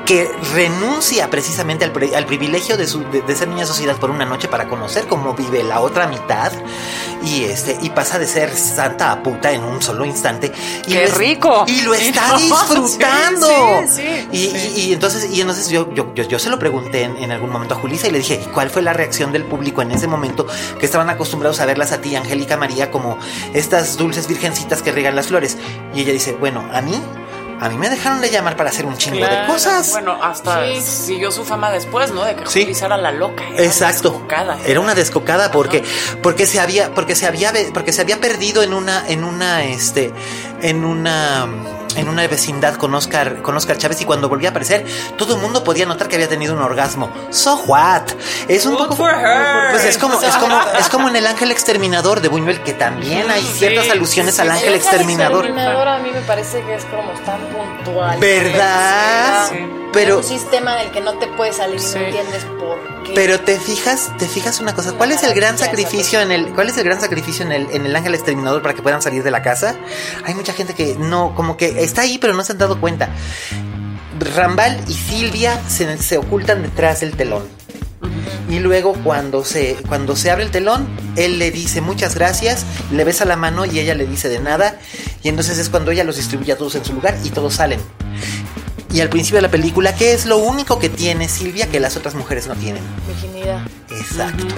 que 0.05 0.29
renuncia 0.53 1.29
precisamente 1.29 1.85
al, 1.85 1.91
pri- 1.91 2.13
al 2.15 2.25
privilegio 2.25 2.77
de, 2.77 2.87
su, 2.87 3.03
de, 3.09 3.21
de 3.21 3.35
ser 3.35 3.47
niña 3.47 3.61
de 3.61 3.67
sociedad 3.67 3.95
por 3.97 4.09
una 4.09 4.25
noche 4.25 4.47
para 4.47 4.67
conocer 4.67 5.07
cómo 5.07 5.33
vive 5.33 5.63
la 5.63 5.79
otra 5.79 6.07
mitad 6.07 6.51
y 7.23 7.43
este 7.43 7.77
y 7.81 7.89
pasa 7.89 8.17
de 8.17 8.27
ser 8.27 8.55
santa 8.55 9.11
a 9.11 9.21
puta 9.23 9.51
en 9.51 9.63
un 9.63 9.81
solo 9.81 10.05
instante. 10.05 10.51
Y 10.87 10.93
¡Qué 10.93 11.01
lo 11.01 11.07
es- 11.07 11.17
rico! 11.17 11.65
Y 11.67 11.81
lo 11.81 11.93
está 11.93 12.35
disfrutando. 12.37 13.47
sí, 13.87 14.01
sí, 14.01 14.01
sí. 14.01 14.27
y, 14.31 14.37
y- 14.57 14.85
y 14.89 14.93
entonces, 14.93 15.29
y 15.31 15.41
entonces 15.41 15.69
yo, 15.69 15.93
yo, 15.93 16.13
yo, 16.15 16.23
yo 16.23 16.39
se 16.39 16.49
lo 16.49 16.57
pregunté 16.59 17.03
en, 17.03 17.17
en 17.17 17.31
algún 17.31 17.49
momento 17.51 17.75
a 17.75 17.77
Julisa 17.77 18.07
y 18.07 18.11
le 18.11 18.19
dije, 18.19 18.39
¿cuál 18.53 18.69
fue 18.69 18.81
la 18.81 18.93
reacción 18.93 19.31
del 19.31 19.43
público 19.45 19.81
en 19.81 19.91
ese 19.91 20.07
momento 20.07 20.45
que 20.79 20.85
estaban 20.85 21.09
acostumbrados 21.09 21.59
a 21.59 21.65
verlas 21.65 21.91
a 21.91 22.01
ti, 22.01 22.15
Angélica 22.15 22.57
María, 22.57 22.91
como 22.91 23.08
estas 23.53 23.97
dulces 23.97 24.27
virgencitas 24.27 24.81
que 24.81 24.91
riegan 24.91 25.15
las 25.15 25.27
flores? 25.27 25.57
Y 25.95 26.01
ella 26.01 26.13
dice, 26.13 26.33
bueno, 26.33 26.63
a 26.73 26.81
mí, 26.81 27.01
a 27.61 27.67
mí 27.69 27.77
me 27.77 27.89
dejaron 27.89 28.21
de 28.21 28.29
llamar 28.29 28.55
para 28.55 28.69
hacer 28.69 28.85
un 28.85 28.95
chingo 28.97 29.25
de 29.25 29.45
cosas. 29.47 29.91
Bueno, 29.91 30.17
hasta 30.21 30.65
Sí. 30.65 30.81
siguió 30.81 31.31
su 31.31 31.43
fama 31.43 31.71
después, 31.71 32.11
¿no? 32.13 32.23
De 32.23 32.35
que 32.35 32.45
Sí. 32.47 32.65
La 32.89 33.11
loca. 33.11 33.43
era 33.53 33.63
Exacto. 33.65 34.11
descocada. 34.11 34.57
Era 34.65 34.79
una 34.79 34.95
descocada 34.95 35.51
porque 35.51 35.83
porque 36.23 36.45
se 36.45 36.59
había 36.59 36.93
porque 36.93 37.15
se 37.15 37.25
había 37.27 37.51
porque 37.73 37.91
se 37.91 38.01
había 38.01 38.19
perdido 38.21 38.63
en 38.63 38.73
una 38.73 39.03
en 39.07 39.23
una 39.23 39.63
este 39.65 40.13
en 40.61 40.85
una 40.85 41.47
en 41.95 42.07
una 42.07 42.25
vecindad 42.27 42.75
con 42.75 42.93
Oscar 42.93 43.41
con 43.41 43.55
Oscar 43.57 43.77
Chávez 43.77 43.99
y 44.01 44.05
cuando 44.05 44.29
volvía 44.29 44.49
a 44.49 44.51
aparecer 44.51 44.85
todo 45.17 45.35
el 45.35 45.41
mundo 45.41 45.63
podía 45.63 45.85
notar 45.85 46.07
que 46.07 46.15
había 46.15 46.29
tenido 46.29 46.53
un 46.53 46.61
orgasmo. 46.61 47.11
So 47.31 47.55
what? 47.65 48.03
Es 48.47 48.65
un 48.65 48.73
Good 48.75 48.79
poco 48.89 48.95
for 48.95 49.11
her. 49.11 49.71
pues 49.71 49.85
es 49.85 49.97
como 49.97 50.21
es 50.21 50.35
como 50.35 50.59
es 50.79 50.89
como 50.89 51.09
en 51.09 51.15
el 51.15 51.25
Ángel 51.27 51.51
Exterminador 51.51 52.21
de 52.21 52.27
Buñuel 52.27 52.61
que 52.63 52.73
también 52.73 53.29
hay 53.29 53.43
ciertas 53.43 53.89
alusiones 53.89 54.39
al 54.39 54.51
Ángel 54.51 54.69
El 54.69 54.75
Exterminador. 54.75 55.45
exterminador 55.45 55.87
a 55.87 55.99
mí 55.99 56.11
me 56.11 56.21
parece 56.21 56.61
que 56.63 56.75
es 56.75 56.85
como 56.85 57.11
tan 57.25 57.39
puntual. 57.47 58.19
¿Verdad? 58.19 59.47
Sí. 59.49 59.57
Pero 59.93 60.17
un 60.17 60.23
sistema 60.23 60.75
del 60.75 60.91
que 60.91 61.01
no 61.01 61.13
te 61.17 61.27
puedes 61.27 61.57
salir 61.57 61.79
Sí. 61.79 61.97
y 61.97 61.99
no 61.99 62.05
entiendes 62.07 62.43
por 62.59 63.03
qué. 63.03 63.13
Pero 63.15 63.39
te 63.39 63.59
fijas, 63.59 64.11
te 64.17 64.27
fijas 64.27 64.59
una 64.59 64.75
cosa, 64.75 64.93
¿cuál 64.93 65.11
es 65.11 65.23
el 65.23 65.33
gran 65.33 65.57
sacrificio 65.57 66.21
en 66.21 66.31
el 66.31 66.53
cuál 66.53 66.69
es 66.69 66.77
el 66.77 66.83
gran 66.83 67.01
sacrificio 67.01 67.45
en 67.45 67.51
el 67.51 67.67
en 67.71 67.85
el 67.85 67.95
ángel 67.95 68.13
exterminador 68.13 68.61
para 68.61 68.73
que 68.75 68.81
puedan 68.81 69.01
salir 69.01 69.23
de 69.23 69.31
la 69.31 69.41
casa? 69.41 69.75
Hay 70.25 70.35
mucha 70.35 70.53
gente 70.53 70.73
que 70.75 70.95
no 70.95 71.33
como 71.35 71.57
que 71.57 71.83
está 71.83 72.01
ahí 72.01 72.17
pero 72.19 72.33
no 72.33 72.43
se 72.43 72.51
han 72.51 72.57
dado 72.59 72.79
cuenta. 72.79 73.09
Rambal 74.35 74.77
y 74.87 74.93
Silvia 74.93 75.59
se, 75.67 75.97
se 75.97 76.17
ocultan 76.17 76.61
detrás 76.61 76.99
del 76.99 77.15
telón. 77.15 77.47
Y 78.49 78.59
luego 78.59 78.93
cuando 79.03 79.43
se 79.45 79.75
cuando 79.87 80.15
se 80.15 80.31
abre 80.31 80.43
el 80.43 80.51
telón, 80.51 80.87
él 81.15 81.39
le 81.39 81.51
dice 81.51 81.81
muchas 81.81 82.15
gracias, 82.15 82.65
le 82.91 83.03
besa 83.03 83.23
la 83.25 83.35
mano 83.35 83.65
y 83.65 83.79
ella 83.79 83.93
le 83.95 84.05
dice 84.07 84.27
de 84.27 84.39
nada 84.39 84.79
y 85.23 85.29
entonces 85.29 85.57
es 85.57 85.69
cuando 85.69 85.91
ella 85.91 86.03
los 86.03 86.15
distribuye 86.17 86.53
a 86.53 86.57
todos 86.57 86.75
en 86.75 86.83
su 86.85 86.93
lugar 86.93 87.15
y 87.23 87.29
todos 87.29 87.55
salen. 87.55 87.79
Y 88.91 89.01
al 89.01 89.09
principio 89.09 89.37
de 89.37 89.43
la 89.43 89.51
película, 89.51 89.95
¿qué 89.95 90.13
es 90.13 90.25
lo 90.25 90.37
único 90.37 90.79
que 90.79 90.89
tiene 90.89 91.29
Silvia 91.29 91.67
que 91.67 91.79
las 91.79 91.95
otras 91.95 92.15
mujeres 92.15 92.47
no 92.47 92.55
tienen? 92.55 92.83
Virginidad. 93.07 93.61
Exacto. 93.91 94.55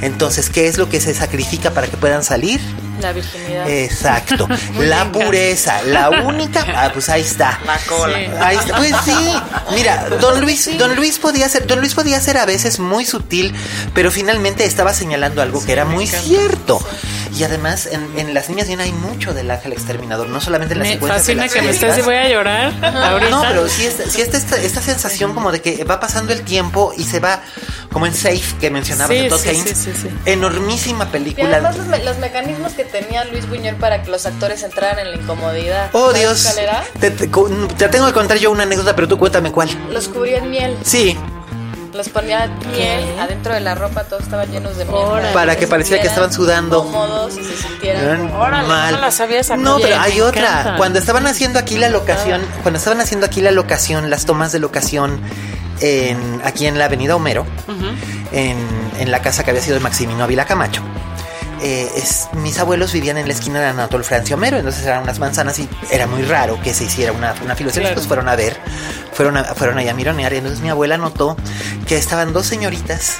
Entonces, 0.00 0.50
¿qué 0.50 0.68
es 0.68 0.78
lo 0.78 0.88
que 0.88 1.00
se 1.00 1.14
sacrifica 1.14 1.70
para 1.72 1.86
que 1.86 1.96
puedan 1.96 2.22
salir? 2.22 2.60
La 3.00 3.12
virginidad. 3.12 3.68
Exacto. 3.68 4.48
la 4.78 5.10
pureza. 5.10 5.82
La 5.82 6.10
única. 6.24 6.64
Ah, 6.74 6.90
pues 6.92 7.08
ahí 7.08 7.22
está. 7.22 7.58
La 7.64 7.78
cola. 7.78 8.18
Sí. 8.18 8.26
Ahí 8.40 8.56
está. 8.56 8.76
Pues 8.76 8.94
sí. 9.04 9.32
Mira, 9.74 10.08
Don 10.20 10.40
Luis, 10.40 10.78
Don 10.78 10.94
Luis 10.94 11.18
podía 11.18 11.48
ser, 11.48 11.66
Don 11.66 11.80
Luis 11.80 11.94
podía 11.94 12.20
ser 12.20 12.36
a 12.38 12.46
veces 12.46 12.78
muy 12.78 13.04
sutil, 13.04 13.54
pero 13.94 14.10
finalmente 14.10 14.64
estaba 14.64 14.92
señalando 14.92 15.42
algo 15.42 15.64
que 15.64 15.72
era 15.72 15.84
muy 15.84 16.06
cierto. 16.06 16.80
Y 17.36 17.44
además, 17.44 17.86
en, 17.90 18.08
en 18.18 18.34
Las 18.34 18.48
Niñas 18.48 18.66
Bien 18.68 18.80
hay 18.80 18.92
mucho 18.92 19.34
del 19.34 19.50
ángel 19.50 19.72
exterminador, 19.72 20.28
no 20.28 20.40
solamente 20.40 20.74
en 20.74 20.80
las 20.80 20.88
Me 20.88 20.94
secuencias 20.94 21.26
de 21.26 21.34
fascina 21.34 21.44
las 21.44 21.52
que 21.54 21.62
me 21.62 21.70
estés 21.70 21.98
y 21.98 22.02
voy 22.02 22.14
a 22.14 22.28
llorar 22.28 22.72
ahorita. 22.82 23.30
No, 23.30 23.42
pero 23.42 23.68
sí, 23.68 23.86
es, 23.86 23.96
sí 24.10 24.20
está 24.20 24.36
esta, 24.36 24.56
esta 24.60 24.80
sensación 24.80 25.34
como 25.34 25.52
de 25.52 25.60
que 25.60 25.84
va 25.84 26.00
pasando 26.00 26.32
el 26.32 26.42
tiempo 26.42 26.92
y 26.96 27.04
se 27.04 27.20
va 27.20 27.40
como 27.92 28.06
en 28.06 28.14
Safe 28.14 28.42
que 28.60 28.70
mencionabas 28.70 29.16
Sí, 29.16 29.22
de 29.22 29.28
Todd 29.28 29.38
sí, 29.40 29.48
Haynes. 29.50 29.78
sí, 29.78 29.92
sí, 29.92 29.92
sí. 30.02 30.08
Enormísima 30.26 31.04
Y 31.04 31.08
película. 31.08 31.48
además 31.48 31.76
los, 31.76 31.86
me- 31.86 32.02
los 32.04 32.18
mecanismos 32.18 32.72
que 32.72 32.84
tenía 32.84 33.24
Luis 33.24 33.48
Buñuel 33.48 33.76
para 33.76 34.02
que 34.02 34.10
los 34.10 34.26
actores 34.26 34.62
entraran 34.62 34.98
en 34.98 35.10
la 35.12 35.16
incomodidad. 35.16 35.90
Oh, 35.92 36.10
¿Sabes 36.12 36.20
Dios. 36.20 36.54
Te, 37.00 37.10
te- 37.10 37.28
te 37.28 37.88
tengo 37.88 38.06
que 38.06 38.12
contar 38.12 38.38
yo 38.38 38.50
una 38.50 38.64
anécdota, 38.64 38.94
pero 38.94 39.08
tú 39.08 39.18
cuéntame 39.18 39.52
cuál. 39.52 39.68
Los 39.90 40.08
cubría 40.08 40.38
en 40.38 40.50
miel. 40.50 40.76
Sí, 40.84 41.16
Los 41.94 42.08
ponía 42.10 42.46
miel 42.72 43.18
adentro 43.18 43.54
de 43.54 43.60
la 43.60 43.74
ropa, 43.74 44.04
todos 44.04 44.22
estaban 44.22 44.50
llenos 44.50 44.76
de 44.76 44.84
miel. 44.84 44.96
Órale. 44.96 45.32
Para 45.32 45.54
que 45.56 45.62
se 45.62 45.68
pareciera 45.68 46.02
que 46.02 46.08
estaban 46.08 46.32
sudando. 46.32 46.82
Cómodos 46.84 47.36
y 47.38 47.44
se 47.44 47.56
sintieran. 47.56 48.30
Órale, 48.32 48.68
mal. 48.68 48.94
no 48.94 49.00
la 49.00 49.10
sabía 49.10 49.40
esa 49.40 49.56
No, 49.56 49.78
pero 49.80 49.98
hay 49.98 50.20
otra. 50.20 50.40
encanta. 50.60 50.76
Cuando 50.76 50.98
estaban 50.98 51.26
haciendo 51.26 51.58
aquí 51.58 51.78
la 51.78 51.88
locación, 51.88 52.42
cuando 52.62 52.78
estaban 52.78 53.00
haciendo 53.00 53.26
aquí 53.26 53.40
la 53.40 53.50
locación, 53.50 54.10
las 54.10 54.26
tomas 54.26 54.52
de 54.52 54.58
locación, 54.58 55.20
en, 55.80 56.40
aquí 56.44 56.66
en 56.66 56.78
la 56.78 56.86
avenida 56.86 57.16
Homero, 57.16 57.46
en, 58.32 58.58
en 58.98 59.10
la 59.10 59.20
casa 59.22 59.44
que 59.44 59.50
había 59.50 59.62
sido 59.62 59.74
de 59.74 59.80
Maximino 59.80 60.22
Ávila 60.24 60.44
Camacho. 60.44 60.82
Eh, 61.60 61.90
es, 61.96 62.28
mis 62.34 62.58
abuelos 62.60 62.92
vivían 62.92 63.18
en 63.18 63.26
la 63.26 63.34
esquina 63.34 63.58
de 63.60 63.66
Anatol 63.66 64.04
Francio 64.04 64.36
Homero, 64.36 64.58
entonces 64.58 64.84
eran 64.86 65.02
unas 65.02 65.18
manzanas 65.18 65.58
y 65.58 65.68
era 65.90 66.06
muy 66.06 66.22
raro 66.22 66.60
que 66.62 66.72
se 66.72 66.84
hiciera 66.84 67.10
una, 67.12 67.34
una 67.44 67.56
filosofía. 67.56 67.82
Claro. 67.82 67.94
Pues 67.96 68.06
fueron 68.06 68.28
a 68.28 68.36
ver, 68.36 68.56
fueron, 69.12 69.36
a, 69.36 69.44
fueron 69.44 69.76
allá 69.78 69.90
a 69.90 69.94
mironear 69.94 70.32
y 70.32 70.36
entonces 70.36 70.60
mi 70.60 70.68
abuela 70.70 70.96
notó 70.98 71.36
que 71.86 71.96
estaban 71.96 72.32
dos 72.32 72.46
señoritas, 72.46 73.16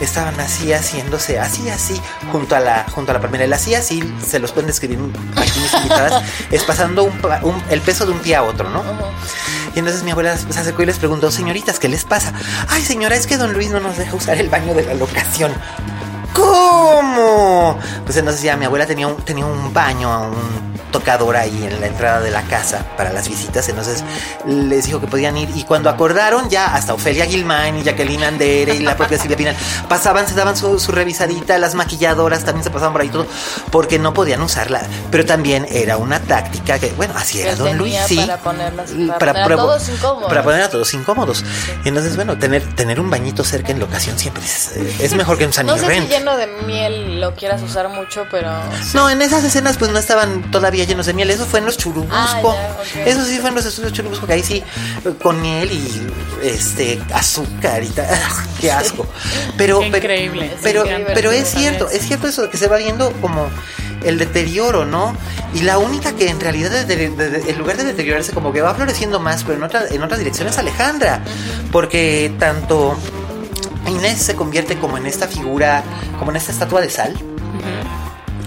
estaban 0.00 0.38
así 0.38 0.72
haciéndose, 0.72 1.38
así, 1.38 1.70
así, 1.70 1.98
junto 2.30 2.56
a 2.56 2.60
la, 2.60 2.84
junto 2.94 3.12
a 3.12 3.14
la 3.14 3.20
palmera. 3.20 3.44
El 3.44 3.52
así, 3.54 3.74
así, 3.74 4.02
se 4.26 4.38
los 4.38 4.52
pueden 4.52 4.66
describir 4.66 4.98
aquí 5.36 5.58
mis 5.60 5.72
invitadas, 5.72 6.22
es 6.50 6.64
pasando 6.64 7.04
un 7.04 7.12
un- 7.42 7.62
el 7.70 7.80
peso 7.80 8.04
de 8.04 8.12
un 8.12 8.18
pie 8.18 8.36
a 8.36 8.42
otro, 8.42 8.68
¿no? 8.68 8.82
Y 9.74 9.78
entonces 9.78 10.02
mi 10.02 10.10
abuela 10.10 10.36
se 10.36 10.58
acercó 10.60 10.82
y 10.82 10.86
les 10.86 10.98
preguntó, 10.98 11.30
señoritas, 11.30 11.78
¿qué 11.78 11.88
les 11.88 12.04
pasa? 12.04 12.32
Ay, 12.68 12.84
señora, 12.84 13.16
es 13.16 13.26
que 13.26 13.36
don 13.38 13.52
Luis 13.54 13.70
no 13.70 13.80
nos 13.80 13.96
deja 13.96 14.14
usar 14.14 14.36
el 14.38 14.48
baño 14.50 14.74
de 14.74 14.82
la 14.84 14.94
locación. 14.94 15.52
¿Cómo? 16.38 17.78
Pues 18.04 18.16
entonces 18.16 18.42
ya 18.42 18.56
mi 18.56 18.64
abuela 18.64 18.86
tenía 18.86 19.06
un, 19.06 19.16
tenía 19.16 19.44
un 19.46 19.72
baño, 19.72 20.30
un 20.30 20.78
tocador 20.90 21.36
ahí 21.36 21.64
en 21.70 21.80
la 21.82 21.86
entrada 21.86 22.20
de 22.20 22.30
la 22.30 22.42
casa 22.42 22.82
para 22.96 23.12
las 23.12 23.28
visitas. 23.28 23.68
Entonces 23.68 24.02
les 24.46 24.86
dijo 24.86 25.00
que 25.00 25.06
podían 25.06 25.36
ir. 25.36 25.50
Y 25.54 25.64
cuando 25.64 25.90
acordaron, 25.90 26.48
ya 26.48 26.74
hasta 26.74 26.94
Ofelia 26.94 27.26
Gilman 27.26 27.76
y 27.78 27.82
Jacqueline 27.82 28.24
Andere 28.24 28.74
y 28.74 28.78
la 28.80 28.96
propia 28.96 29.18
Silvia 29.18 29.36
Pinal 29.36 29.56
pasaban, 29.88 30.26
se 30.26 30.34
daban 30.34 30.56
su, 30.56 30.78
su 30.78 30.92
revisadita. 30.92 31.58
Las 31.58 31.74
maquilladoras 31.74 32.44
también 32.44 32.64
se 32.64 32.70
pasaban 32.70 32.92
por 32.92 33.02
ahí 33.02 33.08
todo 33.10 33.26
porque 33.70 33.98
no 33.98 34.14
podían 34.14 34.40
usarla. 34.40 34.80
Pero 35.10 35.26
también 35.26 35.66
era 35.70 35.98
una 35.98 36.20
táctica 36.20 36.78
que, 36.78 36.90
bueno, 36.92 37.12
así 37.16 37.40
era 37.40 37.54
Don 37.56 37.76
Luis, 37.76 37.96
sí. 38.06 38.16
para 38.16 38.38
ponerlas- 38.42 38.90
para 39.18 39.32
poner 39.32 39.52
a 39.52 39.56
todos 39.56 39.88
incómodos. 39.88 40.28
Para 40.28 40.42
poner 40.42 40.62
a 40.62 40.70
todos 40.70 40.94
incómodos. 40.94 41.44
Y 41.84 41.88
entonces, 41.88 42.16
bueno, 42.16 42.38
tener, 42.38 42.62
tener 42.74 42.98
un 43.00 43.10
bañito 43.10 43.44
cerca 43.44 43.72
en 43.72 43.78
locación 43.80 44.18
siempre 44.18 44.42
es, 44.44 44.72
eh, 44.76 44.96
es 45.00 45.14
mejor 45.14 45.36
que 45.36 45.44
un 45.44 45.52
Sunny 45.52 45.66
No 45.68 45.74
sé 45.76 45.82
si 45.82 45.88
Rent. 45.88 46.08
Lleno 46.28 46.36
de 46.36 46.46
miel 46.66 47.20
lo 47.20 47.34
quieras 47.34 47.62
usar 47.62 47.88
mucho, 47.88 48.26
pero... 48.30 48.50
No, 48.94 49.08
en 49.10 49.22
esas 49.22 49.42
escenas 49.44 49.76
pues 49.78 49.90
no 49.90 49.98
estaban 49.98 50.50
todavía 50.50 50.84
llenos 50.84 51.06
de 51.06 51.14
miel. 51.14 51.30
Eso 51.30 51.46
fue 51.46 51.60
en 51.60 51.66
los 51.66 51.76
Churubusco. 51.78 52.10
Ah, 52.56 52.76
ya. 52.94 53.04
Eso 53.04 53.24
sí 53.24 53.38
fue 53.38 53.48
en 53.50 53.54
los 53.56 53.64
estudios 53.64 53.92
Churubusco, 53.92 54.26
que 54.26 54.34
ahí 54.34 54.42
sí, 54.42 54.62
con 55.22 55.40
miel 55.40 55.70
y 55.72 56.06
este 56.42 57.00
azúcar 57.14 57.82
y 57.82 57.88
tal. 57.88 58.06
¡Ah, 58.10 58.44
¡Qué 58.60 58.70
asco! 58.70 59.06
Pero, 59.56 59.80
Qué 59.80 59.86
pero- 59.90 59.96
increíble. 60.04 60.56
Pero, 60.62 60.82
Sí, 60.84 60.88
qué 60.88 61.06
pero 61.14 61.32
es 61.32 61.48
cierto, 61.50 61.88
es 61.90 62.02
cierto 62.06 62.26
eso 62.28 62.50
que 62.50 62.56
se 62.56 62.68
va 62.68 62.76
viendo 62.76 63.10
como 63.20 63.48
el 64.04 64.18
deterioro, 64.18 64.84
¿no? 64.84 65.16
Y 65.54 65.62
la 65.62 65.78
única 65.78 66.12
que 66.12 66.28
en 66.28 66.38
realidad 66.40 66.70
de- 66.70 66.84
de- 66.84 67.10
de- 67.10 67.50
en 67.50 67.58
lugar 67.58 67.76
de 67.76 67.84
deteriorarse 67.84 68.32
como 68.32 68.52
que 68.52 68.60
va 68.60 68.74
floreciendo 68.74 69.18
más, 69.18 69.42
pero 69.44 69.54
en 69.56 69.62
otra, 69.64 69.84
en 69.90 70.02
otra 70.02 70.16
dirección 70.18 70.46
es 70.48 70.58
Alejandra. 70.58 71.20
Porque 71.72 72.32
tanto 72.38 72.96
Inés 73.88 74.18
se 74.22 74.34
convierte 74.34 74.78
como 74.78 74.96
en 74.98 75.06
esta 75.06 75.26
figura, 75.28 75.82
como 76.18 76.30
en 76.30 76.36
esta 76.36 76.52
estatua 76.52 76.80
de 76.80 76.90
sal. 76.90 77.16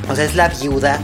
O 0.10 0.16
sea, 0.16 0.26
es 0.26 0.36
la 0.36 0.48
viuda. 0.50 1.00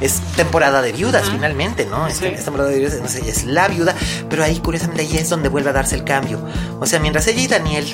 Es 0.00 0.20
temporada 0.36 0.82
de 0.82 0.90
viudas, 0.92 1.30
finalmente, 1.30 1.86
¿no? 1.86 2.08
Es, 2.08 2.16
Sí. 2.16 2.26
es 2.26 2.42
temporada 2.44 2.70
de 2.70 2.78
viudas, 2.78 2.94
entonces 2.94 3.24
es 3.26 3.44
la 3.44 3.68
viuda. 3.68 3.94
Pero 4.28 4.42
ahí, 4.42 4.58
curiosamente, 4.58 5.02
ahí 5.02 5.16
es 5.16 5.28
donde 5.28 5.48
vuelve 5.48 5.70
a 5.70 5.72
darse 5.72 5.94
el 5.94 6.02
cambio. 6.02 6.40
O 6.80 6.86
sea, 6.86 6.98
mientras 6.98 7.26
ella 7.28 7.40
y 7.40 7.46
Daniel 7.46 7.86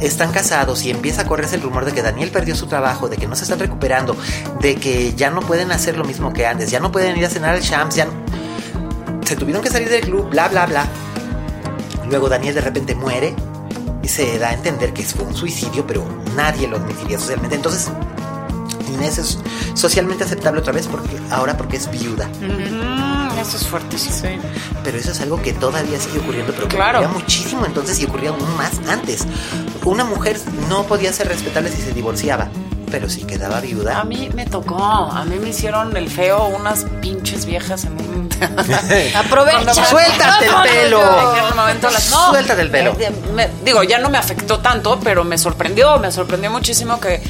están 0.00 0.32
casados 0.32 0.82
y 0.84 0.90
empieza 0.90 1.22
a 1.22 1.24
correrse 1.26 1.56
el 1.56 1.62
rumor 1.62 1.84
de 1.84 1.92
que 1.92 2.00
Daniel 2.02 2.30
perdió 2.30 2.56
su 2.56 2.66
trabajo, 2.68 3.08
de 3.08 3.18
que 3.18 3.26
no 3.26 3.36
se 3.36 3.42
están 3.44 3.58
recuperando, 3.58 4.16
de 4.60 4.76
que 4.76 5.12
ya 5.14 5.30
no 5.30 5.40
pueden 5.42 5.72
hacer 5.72 5.98
lo 5.98 6.04
mismo 6.04 6.32
que 6.32 6.46
antes, 6.46 6.70
ya 6.70 6.80
no 6.80 6.90
pueden 6.90 7.16
ir 7.18 7.26
a 7.26 7.28
cenar 7.30 7.54
al 7.54 7.60
Shams, 7.60 7.94
ya 7.96 8.06
no- 8.06 8.12
se 9.26 9.36
tuvieron 9.36 9.62
que 9.62 9.68
salir 9.70 9.90
del 9.90 10.00
club, 10.00 10.30
bla, 10.30 10.48
bla, 10.48 10.64
bla. 10.66 10.86
Luego 12.08 12.28
Daniel 12.30 12.54
de 12.54 12.60
repente 12.62 12.94
muere 12.94 13.34
se 14.08 14.38
da 14.38 14.50
a 14.50 14.54
entender 14.54 14.92
que 14.92 15.02
fue 15.04 15.24
un 15.24 15.34
suicidio, 15.34 15.86
pero 15.86 16.04
nadie 16.36 16.68
lo 16.68 16.76
admitiría 16.76 17.18
socialmente. 17.18 17.56
Entonces, 17.56 17.88
Inés 18.92 19.18
es 19.18 19.38
socialmente 19.74 20.24
aceptable 20.24 20.60
otra 20.60 20.72
vez 20.72 20.86
porque 20.86 21.16
ahora 21.30 21.56
porque 21.56 21.76
es 21.76 21.90
viuda. 21.90 22.28
Mm, 22.40 23.38
eso 23.38 23.56
es 23.56 23.66
fuertísimo. 23.66 24.14
Sí. 24.16 24.28
Pero 24.84 24.98
eso 24.98 25.12
es 25.12 25.20
algo 25.20 25.40
que 25.40 25.52
todavía 25.52 25.98
sigue 25.98 26.18
ocurriendo, 26.18 26.52
pero 26.54 26.68
que 26.68 26.76
Claro. 26.76 26.98
ocurría 27.00 27.18
muchísimo 27.20 27.64
entonces 27.66 27.98
y 28.00 28.04
ocurría 28.04 28.30
aún 28.30 28.56
más 28.56 28.80
antes. 28.88 29.24
Una 29.84 30.04
mujer 30.04 30.38
no 30.68 30.84
podía 30.84 31.12
ser 31.12 31.28
respetable 31.28 31.70
si 31.70 31.80
se 31.82 31.92
divorciaba, 31.92 32.48
pero 32.92 33.08
si 33.08 33.24
quedaba 33.24 33.58
viuda. 33.60 34.00
A 34.00 34.04
mí 34.04 34.28
me 34.34 34.44
tocó, 34.46 34.78
a 34.84 35.24
mí 35.24 35.36
me 35.40 35.48
hicieron 35.48 35.96
el 35.96 36.08
feo 36.10 36.44
unas 36.48 36.84
pinches 37.00 37.46
viejas 37.46 37.84
en 37.86 37.92
un... 37.94 38.28
Aprovecha. 39.16 39.72
¡Suéltate 39.86 40.46
el 40.46 40.52
pelo! 40.70 41.00
No, 42.10 42.28
Suéltate 42.28 42.60
el 42.62 42.70
pelo. 42.70 42.94
eh, 43.00 43.10
me- 43.34 43.48
digo, 43.64 43.82
ya 43.82 43.98
no 43.98 44.10
me 44.10 44.18
afectó 44.18 44.58
tanto, 44.60 45.00
pero 45.02 45.24
me 45.24 45.38
sorprendió, 45.38 45.98
me 45.98 46.12
sorprendió 46.12 46.50
muchísimo 46.50 47.00
que 47.00 47.22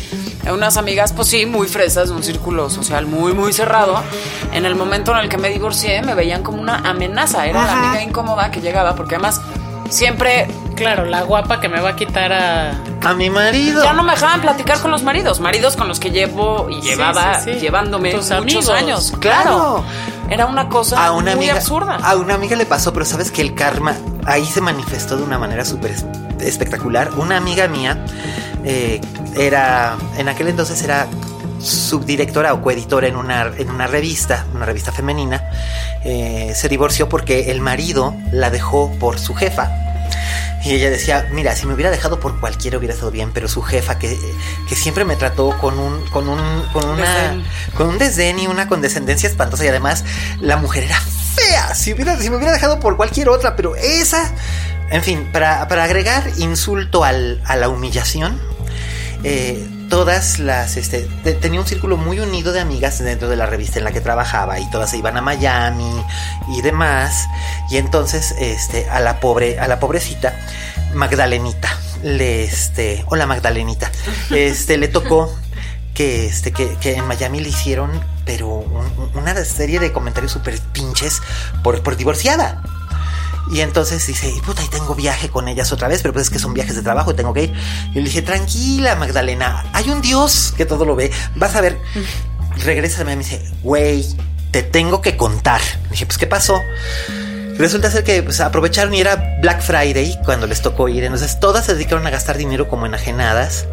unas 0.53 0.77
amigas, 0.77 1.13
pues 1.13 1.29
sí, 1.29 1.47
muy 1.47 1.69
fresas, 1.69 2.09
de 2.09 2.15
un 2.17 2.25
círculo 2.25 2.69
social 2.69 3.07
muy, 3.07 3.33
muy 3.33 3.53
cerrado, 3.53 4.03
en 4.53 4.67
el 4.67 4.75
momento 4.75 5.13
en 5.13 5.19
el 5.19 5.29
que 5.29 5.39
me 5.39 5.49
divorcié 5.51 6.03
me 6.03 6.15
veían 6.17 6.43
como 6.43 6.61
una 6.61 6.79
amenaza, 6.79 7.47
era 7.47 7.65
la 7.65 7.73
amiga 7.73 8.03
incómoda 8.03 8.51
que 8.51 8.61
llegaba, 8.61 8.97
porque 8.97 9.15
además 9.15 9.41
siempre 9.89 10.49
Claro, 10.75 11.05
la 11.05 11.23
guapa 11.23 11.61
que 11.61 11.69
me 11.69 11.81
va 11.81 11.91
a 11.91 11.97
quitar 11.97 12.33
a. 12.33 12.73
A 13.03 13.15
mi 13.15 13.31
marido. 13.31 13.83
ya 13.85 13.93
no 13.93 14.03
me 14.03 14.13
dejaban 14.13 14.41
platicar 14.41 14.79
con 14.81 14.91
los 14.91 15.03
maridos, 15.03 15.41
maridos 15.41 15.77
con 15.77 15.89
los 15.89 16.01
que 16.01 16.11
llevo 16.11 16.69
y 16.71 16.81
llevaba 16.81 17.41
sí, 17.41 17.55
sí. 17.55 17.61
llevándome 17.61 18.11
Tus 18.13 18.31
muchos 18.31 18.69
amigos. 18.69 18.69
años. 18.71 19.13
Claro. 19.21 19.85
Era 20.31 20.47
una 20.47 20.69
cosa 20.69 21.05
a 21.05 21.13
una 21.13 21.33
muy 21.33 21.45
amiga 21.45 21.55
absurda. 21.55 21.97
A 22.03 22.17
una 22.17 22.35
amiga 22.35 22.57
le 22.57 22.65
pasó, 22.65 22.93
pero 22.93 23.05
sabes 23.05 23.31
que 23.31 23.43
el 23.43 23.55
karma 23.55 23.95
ahí 24.25 24.45
se 24.47 24.61
manifestó 24.61 25.17
de 25.17 25.23
una 25.25 25.39
manera 25.39 25.65
súper 25.65 25.91
es- 25.91 26.07
espectacular. 26.41 27.11
Una 27.19 27.37
amiga 27.37 27.69
mía 27.69 28.05
eh, 28.65 29.01
era, 29.37 29.97
en 30.17 30.29
aquel 30.29 30.49
entonces 30.49 30.83
era 30.83 31.07
subdirectora 31.61 32.55
o 32.55 32.63
coeditora 32.63 33.07
en 33.09 33.17
una, 33.17 33.43
en 33.57 33.71
una 33.71 33.87
revista, 33.87 34.47
una 34.55 34.65
revista 34.67 34.91
femenina. 34.93 35.43
Eh, 36.05 36.53
se 36.55 36.69
divorció 36.69 37.09
porque 37.09 37.51
el 37.51 37.61
marido 37.61 38.15
la 38.31 38.51
dejó 38.51 38.91
por 38.99 39.19
su 39.19 39.35
jefa. 39.35 39.71
Y 40.65 40.75
ella 40.75 40.91
decía, 40.91 41.29
mira, 41.33 41.57
si 41.57 41.67
me 41.67 41.75
hubiera 41.75 41.91
dejado 41.91 42.21
por 42.21 42.39
cualquiera 42.39 42.79
hubiera 42.79 42.95
estado 42.95 43.11
bien, 43.11 43.33
pero 43.33 43.49
su 43.49 43.63
jefa 43.63 43.99
que, 43.99 44.19
que 44.69 44.77
siempre 44.77 45.05
me 45.05 45.17
trató 45.17 45.57
con 45.59 45.79
un, 45.79 46.05
con 46.11 46.29
un, 46.29 46.39
con 46.73 46.89
una, 46.89 47.15
Desdén. 47.15 47.45
con 47.77 47.89
un 47.89 47.99
desdén 47.99 48.39
y 48.39 48.47
una 48.47 48.69
condescendencia 48.69 49.29
espantosa 49.29 49.65
y 49.65 49.69
además 49.69 50.05
la 50.41 50.57
mujer 50.57 50.85
era 50.85 51.01
fea. 51.35 51.75
Si 51.75 51.93
hubiera, 51.93 52.17
si 52.17 52.31
me 52.31 52.37
hubiera 52.37 52.53
dejado 52.53 52.79
por 52.79 52.97
cualquier 52.97 53.29
otra, 53.29 53.57
pero 53.57 53.75
esa, 53.75 54.31
en 54.91 55.03
fin, 55.03 55.29
para, 55.33 55.67
para 55.67 55.85
agregar 55.85 56.31
insulto 56.37 57.03
al, 57.03 57.43
a 57.45 57.57
la 57.57 57.69
humillación, 57.69 58.41
eh, 59.25 59.69
todas 59.93 60.39
las, 60.39 60.79
este, 60.79 61.03
te- 61.23 61.35
tenía 61.35 61.61
un 61.61 61.67
círculo 61.67 61.99
muy 61.99 62.19
unido 62.19 62.55
de 62.55 62.61
amigas 62.61 62.99
dentro 62.99 63.29
de 63.29 63.37
la 63.37 63.45
revista 63.45 63.79
en 63.79 63.85
la 63.85 63.93
que 63.93 64.01
trabajaba 64.01 64.59
y 64.59 64.71
todas 64.71 64.89
se 64.91 64.97
iban 64.97 65.19
a 65.19 65.21
Miami 65.21 66.03
y 66.49 66.63
demás. 66.63 67.29
Y 67.69 67.77
entonces, 67.77 68.35
este, 68.39 68.89
a 68.89 69.01
la 69.01 69.21
pobre, 69.21 69.61
a 69.61 69.69
la 69.69 69.79
pobrecita 69.81 70.35
Magdalenita, 70.95 71.69
le, 72.03 72.43
este, 72.45 73.05
hola 73.09 73.27
Magdalenita, 73.27 73.93
este, 74.31 74.79
le 74.79 74.89
tocó 74.89 75.31
que, 75.93 76.25
este, 76.25 76.53
que, 76.53 76.75
que 76.79 76.95
en 76.97 77.07
Miami 77.07 77.41
le 77.41 77.51
hicieron, 77.51 77.91
pero 78.25 78.49
un- 78.49 79.11
una 79.15 79.35
serie 79.45 79.79
de 79.79 79.93
comentarios 79.93 80.33
súper 80.33 80.59
pinches 80.73 81.21
por, 81.63 81.83
por 81.83 81.97
divorciada. 81.99 82.63
Y 83.53 83.61
entonces 83.61 84.07
dice, 84.07 84.31
"Y 84.31 84.41
puta, 84.41 84.65
y 84.65 84.69
tengo 84.69 84.95
viaje 84.95 85.29
con 85.29 85.47
ellas 85.47 85.73
otra 85.73 85.87
vez, 85.87 86.01
pero 86.01 86.15
pues 86.15 86.25
es 86.25 86.31
que 86.31 86.39
son 86.39 86.55
viajes 86.55 86.75
de 86.75 86.83
trabajo 86.83 87.11
y 87.11 87.15
tengo 87.15 87.35
que 87.35 87.45
ir. 87.45 87.53
Y 87.93 87.97
le 87.97 88.05
dije, 88.05 88.23
tranquila, 88.23 88.97
Magdalena, 88.97 89.67
hay 89.75 89.91
un 89.91 90.01
Dios 90.01 90.55
que 90.57 90.65
todo 90.65 90.87
lo 90.87 90.97
ve. 90.97 91.11
Vas 91.37 91.55
a 91.55 91.61
ver. 91.61 91.79
Regresa 92.65 93.03
y 93.03 93.05
me 93.05 93.17
dice, 93.17 93.43
güey, 93.63 94.07
te 94.51 94.63
tengo 94.63 95.03
que 95.03 95.17
contar. 95.19 95.61
Le 95.85 95.91
dije, 95.91 96.07
pues, 96.07 96.17
¿qué 96.19 96.27
pasó? 96.27 96.61
Resulta 97.59 97.91
ser 97.91 98.05
que 98.05 98.23
pues, 98.23 98.41
aprovecharon 98.41 98.95
y 98.95 99.01
era 99.01 99.37
Black 99.43 99.61
Friday 99.61 100.19
cuando 100.25 100.47
les 100.47 100.63
tocó 100.63 100.89
ir. 100.89 101.05
Entonces 101.05 101.39
todas 101.39 101.67
se 101.67 101.75
dedicaron 101.75 102.07
a 102.07 102.11
gastar 102.11 102.39
dinero 102.39 102.69
como 102.69 102.87
enajenadas. 102.87 103.67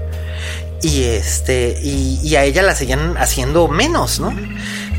Y 0.81 1.03
este, 1.03 1.79
y, 1.81 2.19
y 2.23 2.35
a 2.35 2.43
ella 2.43 2.63
la 2.63 2.75
seguían 2.75 3.17
haciendo 3.17 3.67
menos, 3.67 4.19
¿no? 4.19 4.33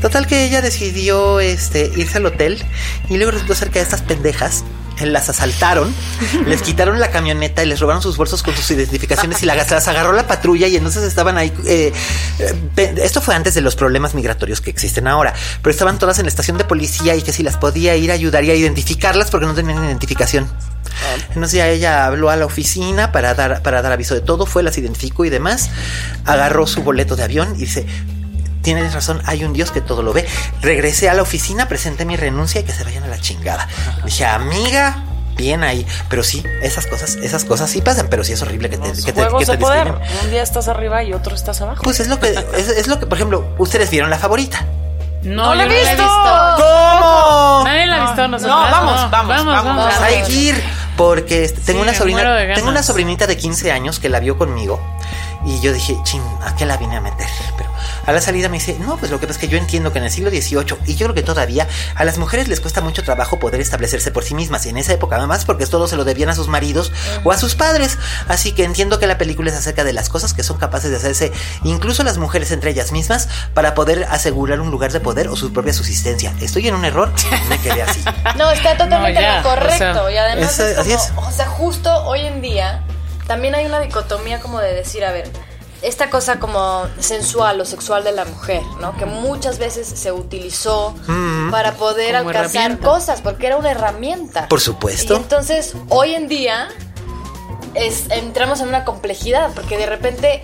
Total 0.01 0.25
que 0.27 0.45
ella 0.45 0.61
decidió 0.61 1.39
este, 1.39 1.91
irse 1.95 2.17
al 2.17 2.25
hotel 2.25 2.63
y 3.09 3.17
luego 3.17 3.31
resultó 3.31 3.53
ser 3.55 3.69
que 3.69 3.79
a 3.79 3.81
estas 3.83 4.01
pendejas 4.01 4.63
eh, 4.99 5.05
las 5.05 5.29
asaltaron, 5.29 5.93
les 6.47 6.61
quitaron 6.63 6.99
la 6.99 7.11
camioneta 7.11 7.63
y 7.63 7.67
les 7.67 7.79
robaron 7.79 8.01
sus 8.01 8.17
bolsos 8.17 8.41
con 8.43 8.55
sus 8.55 8.69
identificaciones 8.71 9.41
y 9.43 9.45
la- 9.45 9.55
las 9.55 9.87
agarró 9.87 10.11
la 10.13 10.25
patrulla 10.27 10.67
y 10.67 10.75
entonces 10.75 11.03
estaban 11.03 11.37
ahí. 11.37 11.53
eh, 11.65 11.93
eh, 12.39 12.95
esto 12.97 13.21
fue 13.21 13.35
antes 13.35 13.53
de 13.53 13.61
los 13.61 13.75
problemas 13.75 14.15
migratorios 14.15 14.59
que 14.59 14.69
existen 14.71 15.07
ahora, 15.07 15.33
pero 15.61 15.71
estaban 15.71 15.99
todas 15.99 16.17
en 16.19 16.25
la 16.25 16.29
estación 16.29 16.57
de 16.57 16.65
policía 16.65 17.15
y 17.15 17.21
que 17.21 17.31
si 17.31 17.43
las 17.43 17.57
podía 17.57 17.95
ir 17.95 18.09
a 18.11 18.15
ayudar 18.15 18.43
y 18.43 18.49
a 18.51 18.55
identificarlas 18.55 19.29
porque 19.29 19.45
no 19.45 19.53
tenían 19.53 19.83
identificación. 19.85 20.49
Entonces 21.29 21.53
ya 21.53 21.69
ella 21.69 22.05
habló 22.05 22.29
a 22.31 22.35
la 22.35 22.45
oficina 22.45 23.11
para 23.11 23.33
dar, 23.33 23.61
para 23.61 23.81
dar 23.81 23.91
aviso 23.93 24.13
de 24.15 24.21
todo, 24.21 24.45
fue, 24.45 24.61
las 24.63 24.77
identificó 24.77 25.25
y 25.25 25.29
demás, 25.29 25.69
agarró 26.25 26.67
su 26.67 26.83
boleto 26.83 27.15
de 27.15 27.23
avión 27.23 27.53
y 27.55 27.59
dice, 27.59 27.85
tienes 28.61 28.93
razón, 28.93 29.21
hay 29.25 29.43
un 29.43 29.53
Dios 29.53 29.71
que 29.71 29.81
todo 29.81 30.03
lo 30.03 30.13
ve. 30.13 30.27
Regresé 30.61 31.09
a 31.09 31.13
la 31.13 31.21
oficina, 31.21 31.67
presenté 31.67 32.05
mi 32.05 32.15
renuncia 32.15 32.61
y 32.61 32.63
que 32.63 32.71
se 32.73 32.83
vayan 32.83 33.03
a 33.03 33.07
la 33.07 33.19
chingada. 33.19 33.67
Dije, 34.05 34.25
amiga, 34.25 35.03
bien 35.35 35.63
ahí. 35.63 35.85
Pero 36.09 36.23
sí, 36.23 36.43
esas 36.61 36.87
cosas, 36.87 37.15
esas 37.15 37.45
cosas 37.45 37.69
sí 37.69 37.81
pasan, 37.81 38.07
pero 38.09 38.23
sí 38.23 38.33
es 38.33 38.41
horrible 38.41 38.69
que 38.69 38.77
te, 38.77 38.87
Los 38.89 39.05
que 39.05 39.13
te, 39.13 39.21
que 39.27 39.45
te 39.45 39.51
de 39.53 39.57
poder. 39.57 39.85
discriminen. 39.87 40.25
Un 40.25 40.31
día 40.31 40.43
estás 40.43 40.67
arriba 40.67 41.03
y 41.03 41.13
otro 41.13 41.35
estás 41.35 41.61
abajo. 41.61 41.81
Pues 41.83 41.99
es 41.99 42.07
lo 42.07 42.19
que, 42.19 42.29
es, 42.55 42.67
es 42.69 42.87
lo 42.87 42.99
que, 42.99 43.05
por 43.07 43.17
ejemplo, 43.17 43.45
ustedes 43.57 43.89
vieron 43.89 44.09
la 44.09 44.17
favorita. 44.17 44.65
No, 45.23 45.45
¡No 45.45 45.55
la 45.55 45.63
he 45.63 45.67
no 45.67 45.71
la 45.73 45.77
he 45.77 45.85
visto! 45.85 46.03
visto. 46.03 46.55
¿Cómo? 46.57 47.61
Nadie 47.65 47.85
la 47.85 47.95
ha 47.95 48.05
visto 48.07 48.27
nosotros. 48.27 48.55
No, 48.57 48.71
vamos, 48.71 49.11
vamos, 49.11 49.45
vamos. 49.45 49.85
Pues 49.85 50.01
hay 50.01 50.23
que 50.23 50.31
ir, 50.33 50.63
porque 50.97 51.43
este, 51.43 51.61
tengo 51.61 51.79
Sí, 51.81 51.83
una 51.89 51.93
sobrina, 51.97 52.53
tengo 52.55 52.69
una 52.69 52.81
sobrinita 52.83 53.27
de 53.27 53.37
15 53.37 53.71
años 53.71 53.99
que 53.99 54.09
la 54.09 54.19
vio 54.19 54.37
conmigo 54.37 54.79
y 55.45 55.59
yo 55.59 55.73
dije, 55.73 55.97
chin, 56.03 56.21
¿a 56.43 56.55
qué 56.55 56.65
la 56.65 56.77
vine 56.77 56.97
a 56.97 57.01
meter? 57.01 57.27
Pero 57.57 57.69
a 58.05 58.11
la 58.11 58.21
salida 58.21 58.47
me 58.49 58.57
dice, 58.57 58.77
no, 58.79 58.97
pues 58.97 59.11
lo 59.11 59.19
que 59.19 59.27
pasa 59.27 59.39
es 59.39 59.41
que 59.41 59.47
yo 59.47 59.57
entiendo 59.57 59.91
que 59.91 59.99
en 59.99 60.05
el 60.05 60.11
siglo 60.11 60.29
XVIII 60.29 60.77
y 60.85 60.95
yo 60.95 61.07
creo 61.07 61.13
que 61.15 61.23
todavía 61.23 61.67
a 61.95 62.03
las 62.05 62.17
mujeres 62.17 62.47
les 62.47 62.59
cuesta 62.61 62.81
mucho 62.81 63.03
trabajo 63.03 63.39
poder 63.39 63.59
establecerse 63.61 64.11
por 64.11 64.23
sí 64.23 64.35
mismas 64.35 64.65
y 64.65 64.69
en 64.69 64.77
esa 64.77 64.93
época 64.93 65.15
además 65.17 65.45
porque 65.45 65.65
todo 65.65 65.87
se 65.87 65.95
lo 65.95 66.03
debían 66.03 66.29
a 66.29 66.35
sus 66.35 66.47
maridos 66.47 66.91
o 67.23 67.31
a 67.31 67.37
sus 67.37 67.55
padres, 67.55 67.97
así 68.27 68.51
que 68.51 68.63
entiendo 68.63 68.99
que 68.99 69.07
la 69.07 69.17
película 69.17 69.49
es 69.49 69.57
acerca 69.57 69.83
de 69.83 69.93
las 69.93 70.09
cosas 70.09 70.33
que 70.33 70.43
son 70.43 70.57
capaces 70.57 70.91
de 70.91 70.97
hacerse 70.97 71.31
incluso 71.63 72.03
las 72.03 72.17
mujeres 72.17 72.51
entre 72.51 72.71
ellas 72.71 72.91
mismas 72.91 73.27
para 73.53 73.73
poder 73.73 74.05
asegurar 74.09 74.59
un 74.61 74.69
lugar 74.71 74.91
de 74.91 74.99
poder 74.99 75.27
o 75.27 75.35
su 75.35 75.51
propia 75.53 75.73
subsistencia. 75.73 76.33
¿Estoy 76.41 76.67
en 76.67 76.75
un 76.75 76.85
error? 76.85 77.11
Me 77.49 77.57
quedé 77.59 77.81
así. 77.83 78.01
No, 78.37 78.49
está 78.51 78.77
totalmente 78.77 79.19
No, 79.21 79.27
ya, 79.27 79.43
correcto. 79.43 79.73
o 79.73 79.77
sea, 80.07 80.11
y 80.11 80.17
además 80.17 80.59
es 80.59 80.77
así 80.77 80.91
como, 80.91 81.27
es. 81.27 81.27
o 81.27 81.31
sea, 81.35 81.47
justo 81.47 81.93
hoy 82.05 82.21
en 82.21 82.41
día 82.41 82.83
también 83.31 83.55
hay 83.55 83.65
una 83.65 83.79
dicotomía 83.79 84.41
como 84.41 84.59
de 84.59 84.73
decir, 84.73 85.05
a 85.05 85.13
ver, 85.13 85.31
esta 85.81 86.09
cosa 86.09 86.37
como 86.37 86.85
sensual 86.99 87.61
o 87.61 87.65
sexual 87.65 88.03
de 88.03 88.11
la 88.11 88.25
mujer, 88.25 88.61
¿no? 88.81 88.97
Que 88.97 89.05
muchas 89.05 89.57
veces 89.57 89.87
se 89.87 90.11
utilizó 90.11 90.93
para 91.49 91.75
poder 91.75 92.17
Como 92.17 92.27
alcanzar 92.27 92.79
cosas, 92.79 93.21
porque 93.21 93.47
era 93.47 93.55
una 93.55 93.71
herramienta. 93.71 94.49
Por 94.49 94.59
supuesto. 94.59 95.13
Y 95.13 95.15
entonces, 95.15 95.75
hoy 95.87 96.13
en 96.13 96.27
día, 96.27 96.67
es, 97.73 98.09
entramos 98.09 98.59
en 98.59 98.67
una 98.67 98.83
complejidad, 98.83 99.53
porque 99.55 99.77
de 99.77 99.85
repente 99.85 100.43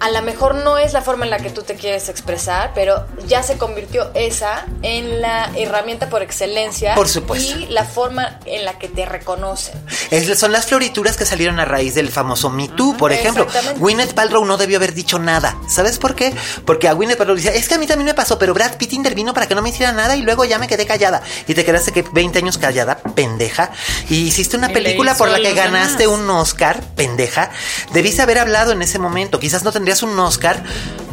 a 0.00 0.10
lo 0.10 0.22
mejor 0.22 0.54
no 0.56 0.78
es 0.78 0.92
la 0.92 1.02
forma 1.02 1.24
en 1.24 1.30
la 1.30 1.38
que 1.38 1.50
tú 1.50 1.62
te 1.62 1.74
quieres 1.74 2.08
expresar, 2.08 2.72
pero 2.74 3.06
ya 3.26 3.42
se 3.42 3.58
convirtió 3.58 4.10
esa 4.14 4.66
en 4.82 5.20
la 5.20 5.50
herramienta 5.56 6.08
por 6.08 6.22
excelencia. 6.22 6.94
Por 6.94 7.08
supuesto. 7.08 7.58
Y 7.58 7.66
la 7.66 7.84
forma 7.84 8.38
en 8.46 8.64
la 8.64 8.78
que 8.78 8.88
te 8.88 9.04
reconocen. 9.06 9.74
Es- 10.10 10.38
son 10.38 10.52
las 10.52 10.66
florituras 10.66 11.16
que 11.16 11.24
salieron 11.26 11.58
a 11.58 11.64
raíz 11.64 11.94
del 11.94 12.10
famoso 12.10 12.48
Me 12.50 12.68
Too, 12.68 12.96
por 12.96 13.12
ejemplo. 13.12 13.46
Gwyneth 13.76 14.14
Paltrow 14.14 14.44
no 14.44 14.56
debió 14.56 14.76
haber 14.78 14.94
dicho 14.94 15.18
nada. 15.18 15.56
¿Sabes 15.68 15.98
por 15.98 16.14
qué? 16.14 16.32
Porque 16.64 16.88
a 16.88 16.92
Gwyneth 16.92 17.18
Paltrow 17.18 17.36
decía, 17.36 17.52
es 17.54 17.68
que 17.68 17.74
a 17.74 17.78
mí 17.78 17.86
también 17.86 18.06
me 18.06 18.14
pasó, 18.14 18.38
pero 18.38 18.54
Brad 18.54 18.76
Pitt 18.76 18.92
intervino 18.92 19.34
para 19.34 19.46
que 19.48 19.54
no 19.54 19.62
me 19.62 19.70
hiciera 19.70 19.92
nada 19.92 20.14
y 20.16 20.22
luego 20.22 20.44
ya 20.44 20.58
me 20.58 20.68
quedé 20.68 20.86
callada. 20.86 21.22
Y 21.46 21.54
te 21.54 21.64
quedaste 21.64 21.92
que 21.92 22.02
20 22.12 22.38
años 22.38 22.58
callada, 22.58 22.98
pendeja. 23.14 23.70
Y 24.08 24.26
hiciste 24.28 24.56
una 24.56 24.68
película 24.68 25.14
por 25.16 25.28
la 25.28 25.38
que 25.40 25.54
ganaste 25.54 26.04
demás. 26.04 26.18
un 26.20 26.30
Oscar, 26.30 26.80
pendeja. 26.94 27.50
Debiste 27.92 28.22
haber 28.22 28.38
hablado 28.38 28.72
en 28.72 28.82
ese 28.82 28.98
momento. 28.98 29.40
Quizás 29.40 29.62
no 29.64 29.72
tendrías 29.72 29.87
un 30.02 30.18
Oscar 30.18 30.62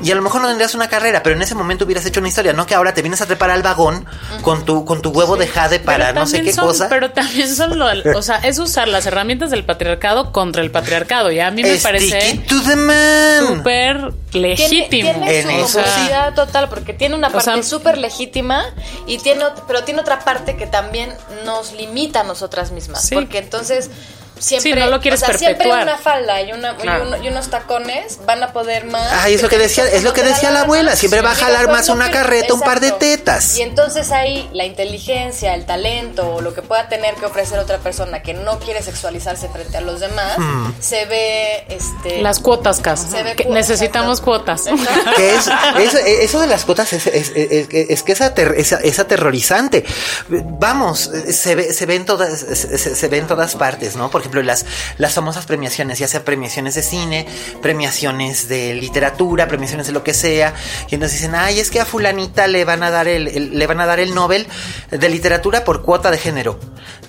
y 0.04 0.12
a 0.12 0.16
lo 0.16 0.22
mejor 0.22 0.42
no 0.42 0.48
tendrías 0.48 0.76
una 0.76 0.88
carrera, 0.90 1.24
pero 1.24 1.36
en 1.36 1.42
ese 1.42 1.56
momento 1.56 1.86
hubieras 1.86 2.06
hecho 2.06 2.20
una 2.20 2.30
historia, 2.30 2.54
no 2.54 2.66
que 2.68 2.76
ahora 2.76 2.94
te 2.94 3.02
vienes 3.02 3.22
a 3.22 3.26
trepar 3.26 3.50
al 3.50 3.64
vagón 3.64 4.06
con 4.42 4.66
tu 4.66 4.84
con 4.86 5.02
tu 5.02 5.10
huevo 5.10 5.38
de 5.38 5.48
jade 5.48 5.80
para 5.80 6.12
no 6.14 6.28
sé 6.28 6.42
qué 6.44 6.54
son- 6.54 6.66
cosa. 6.68 6.90
Pero 6.90 7.12
también 7.12 7.54
son 7.56 7.80
lo, 7.80 7.88
o 8.18 8.22
sea, 8.22 8.38
es 8.38 8.60
usar 8.60 8.88
las 8.88 9.06
herramientas 9.06 9.50
del 9.52 9.64
patriarcado 9.66 10.32
contra 10.32 10.62
el 10.62 10.70
patriarcado. 10.70 11.32
Y 11.32 11.40
a 11.40 11.50
mí 11.50 11.64
me 11.64 11.78
parece 11.78 12.44
súper 12.50 14.14
legítimo. 14.34 14.88
tiene 14.90 15.40
En 15.40 15.68
su 15.68 15.80
eso 15.80 15.82
sí. 15.84 16.10
total, 16.36 16.70
porque 16.70 16.94
tiene 16.94 17.16
una 17.16 17.28
O 17.28 17.32
sea, 17.42 17.54
parte 17.54 17.64
súper 17.64 17.98
legítima, 17.98 18.64
y 19.08 19.18
tiene, 19.20 19.44
pero 19.68 19.84
tiene 19.84 20.02
otra 20.02 20.20
parte 20.20 20.56
que 20.58 20.68
también 20.68 21.10
nos 21.46 21.72
limita 21.74 22.22
a 22.22 22.24
nosotras 22.24 22.72
mismas. 22.72 23.02
Sí. 23.04 23.16
Porque 23.16 23.38
entonces 23.40 23.90
siempre, 24.40 24.74
Sí, 24.74 24.80
no 24.80 24.88
lo 24.88 25.00
quieres 25.02 25.22
o 25.24 25.26
sea, 25.26 25.38
siempre 25.38 25.68
una 25.72 25.98
falda 25.98 26.42
y, 26.42 26.52
una, 26.52 26.72
y 26.74 26.76
Claro. 26.82 27.06
uno- 27.08 27.24
y 27.24 27.28
unos 27.28 27.50
tacones 27.50 28.20
van 28.26 28.42
a 28.44 28.52
poder 28.54 28.86
más. 28.86 29.12
Ay, 29.12 29.36
es 29.36 29.42
lo 29.42 29.50
que 29.50 29.58
decía- 29.58 29.86
es 29.90 30.04
lo 30.04 30.14
que 30.14 30.24
decía 30.24 30.52
la 30.52 30.62
abuela, 30.62 30.96
siempre 30.96 31.22
va 31.22 31.32
a 31.32 31.36
jalar 31.36 31.62
después 31.68 31.78
más 31.78 31.90
una 31.90 32.12
carreta, 32.12 32.54
un 32.54 32.62
par 32.62 32.80
de 32.80 32.92
tetas. 32.92 33.58
Y 33.58 33.62
entonces 33.62 34.12
ahí 34.12 34.50
la 34.54 34.66
inteligencia, 34.66 35.54
el 35.56 35.66
talento, 35.66 36.36
o 36.36 36.42
lo 36.42 36.54
que 36.54 36.62
pueda 36.62 36.88
tener 36.90 37.16
que 37.16 37.26
ofrecer 37.26 37.60
otra 37.60 37.78
persona 37.80 38.22
que 38.22 38.34
no 38.34 38.60
quiere 38.60 38.82
sexualizarse 38.82 39.48
frente 39.50 39.78
a 39.78 39.82
los 39.82 40.00
demás, 40.00 40.38
Hmm. 40.38 40.72
se 40.80 41.06
ve 41.06 41.66
este 41.70 42.22
Las 42.22 42.40
cuotas, 42.40 42.80
Cas. 42.80 43.08
Cu- 43.42 43.54
necesitamos 43.54 44.22
cuotas. 44.22 44.64
Que 45.16 45.36
es, 45.36 45.48
eso, 45.80 45.98
eso 46.00 46.40
de 46.40 46.48
las 46.48 46.66
cuotas 46.66 46.92
es, 46.94 47.08
es- 47.08 47.32
es- 47.36 47.68
es 47.72 48.04
que 48.04 48.12
es, 48.12 48.22
ater- 48.22 48.54
es- 48.58 48.72
es 48.74 49.00
aterrorizante. 49.00 49.84
Vamos, 50.30 51.10
se 51.32 51.56
ve, 51.56 51.74
se 51.74 51.86
ve 51.86 51.96
en 51.96 52.06
todas, 52.06 52.40
se, 52.40 52.78
se- 52.78 52.96
se 52.96 53.08
ve 53.08 53.18
en 53.18 53.28
todas 53.28 53.56
partes, 53.56 53.96
¿no? 53.96 54.10
Por 54.10 54.22
ejemplo, 54.26 54.44
las, 54.44 54.66
las 54.98 55.14
famosas 55.14 55.46
premiaciones, 55.46 56.00
ya 56.00 56.08
sea 56.08 56.24
premiaciones 56.26 56.76
de 56.76 56.84
cine, 56.84 57.26
premiaciones 57.62 58.48
de 58.48 58.74
literatura, 58.74 59.48
premiaciones 59.48 59.88
de 59.88 59.94
lo 59.94 60.04
que 60.04 60.14
sea, 60.14 60.54
y 60.90 60.96
entonces 60.96 61.20
dicen, 61.20 61.36
ay, 61.36 61.60
es 61.60 61.70
que 61.72 61.80
a 61.82 61.86
fulanita 61.86 62.48
le 62.48 62.64
van 62.64 62.84
a 62.84 62.92
dar 62.92 63.08
el, 63.08 63.28
el- 63.28 63.58
le 63.60 63.68
van 63.68 63.82
a 63.82 63.86
dar 63.86 64.00
el 64.00 64.14
Nobel 64.16 64.48
de 64.92 65.10
literatura 65.10 65.64
por 65.64 65.82
cuota 65.84 66.12
de 66.12 66.18
género. 66.18 66.60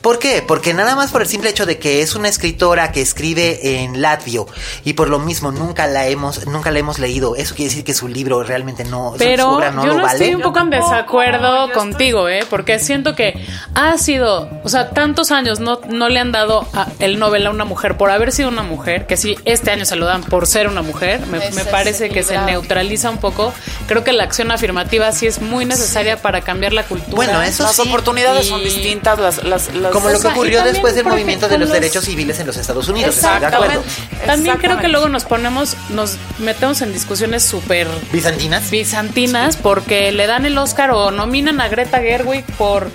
¿Por 0.01 0.19
qué? 0.19 0.43
Porque 0.47 0.73
nada 0.73 0.95
más 0.95 1.11
por 1.11 1.23
el 1.23 1.29
simple 1.29 1.51
hecho 1.51 1.67
de 1.67 1.79
que 1.79 2.01
es 2.01 2.15
una 2.15 2.29
escritora 2.29 2.93
que 2.93 3.01
escribe 3.03 3.83
en 3.83 4.01
latvio 4.03 4.47
y 4.85 4.93
por 4.93 5.09
lo 5.09 5.19
mismo 5.19 5.51
nunca 5.51 5.87
la 5.87 6.07
hemos, 6.07 6.47
nunca 6.47 6.71
la 6.71 6.79
hemos 6.79 6.99
leído. 6.99 7.35
Eso 7.35 7.55
quiere 7.55 7.71
decir 7.71 7.85
que 7.85 7.93
su 7.95 8.07
libro 8.09 8.43
realmente 8.45 8.85
no, 8.85 9.13
su 9.13 9.19
Pero 9.19 9.57
obra 9.57 9.71
no 9.73 9.85
yo 9.85 9.95
lo 9.95 10.03
vale. 10.03 10.25
estoy 10.25 10.35
un 10.35 10.43
poco 10.43 10.61
en 10.61 10.71
desacuerdo 10.71 11.73
contigo, 11.73 12.29
¿eh? 12.29 12.45
Porque 12.49 12.79
siento 12.79 13.17
que 13.17 13.35
ha 13.75 13.99
sido, 13.99 14.49
o 14.63 14.69
sea, 14.69 14.91
tantos 14.91 15.31
años 15.33 15.59
no, 15.61 15.81
no 15.89 16.09
le 16.09 16.21
han 16.21 16.31
dado 16.31 16.67
a- 16.73 16.87
el 17.07 17.19
Nobel 17.19 17.47
a 17.47 17.51
una 17.51 17.65
mujer 17.65 17.97
por 17.97 18.11
haber 18.11 18.33
sido 18.33 18.49
una 18.51 18.63
mujer, 18.63 19.07
que 19.07 19.17
sí, 19.17 19.37
este 19.47 19.71
año 19.71 19.85
se 19.87 19.97
lo 19.97 20.05
dan 20.07 20.23
por 20.23 20.47
ser 20.47 20.69
una 20.69 20.83
mujer, 20.83 21.21
me, 21.27 21.41
parece 21.71 22.11
que 22.11 22.23
se 22.23 22.37
neutraliza 22.39 23.09
un 23.11 23.19
poco. 23.19 23.55
Creo 23.87 24.05
que 24.05 24.13
la 24.13 24.25
acción 24.25 24.51
afirmativa 24.51 25.11
sí 25.13 25.27
es 25.27 25.41
muy 25.41 25.65
necesaria 25.65 26.17
para 26.21 26.43
cambiar 26.43 26.73
la 26.73 26.83
cultura. 26.83 27.15
Bueno, 27.17 27.43
eso 27.43 27.63
Las 27.63 27.77
sí. 27.77 27.83
oportunidades 27.83 28.47
Y- 28.47 28.49
son 28.51 28.63
distintas. 28.63 29.19
Las, 29.19 29.43
las, 29.45 29.73
las- 29.75 29.93
Como 29.93 30.11
lo 30.11 30.21
que 30.21 30.27
ocurrió 30.29 30.63
después 30.65 30.95
del 30.95 31.05
movimiento 31.07 31.49
de 31.49 31.59
los 31.59 31.69
los- 31.69 31.73
derechos 31.81 32.05
civiles 32.05 32.39
en 32.41 32.47
los 32.47 32.57
Estados 32.57 32.89
Unidos. 32.89 33.17
Estoy 33.17 33.41
de 33.41 33.47
acuerdo. 33.47 33.83
También 34.27 34.57
creo 34.59 34.79
que 34.79 34.89
luego 34.89 35.09
nos 35.09 35.25
ponemos, 35.25 35.77
nos 35.91 36.17
metemos 36.39 36.83
en 36.83 36.93
discusiones 36.93 37.43
súper 37.45 37.87
Bizantinas. 38.13 38.71
bizantinas 38.71 39.57
porque 39.57 40.13
le 40.13 40.27
dan 40.27 40.45
el 40.47 40.59
Oscar 40.59 40.91
o 40.91 41.11
nominan 41.11 41.61
a 41.61 41.69
Greta 41.69 41.99
Gerwig 42.01 42.45
por 42.59 42.91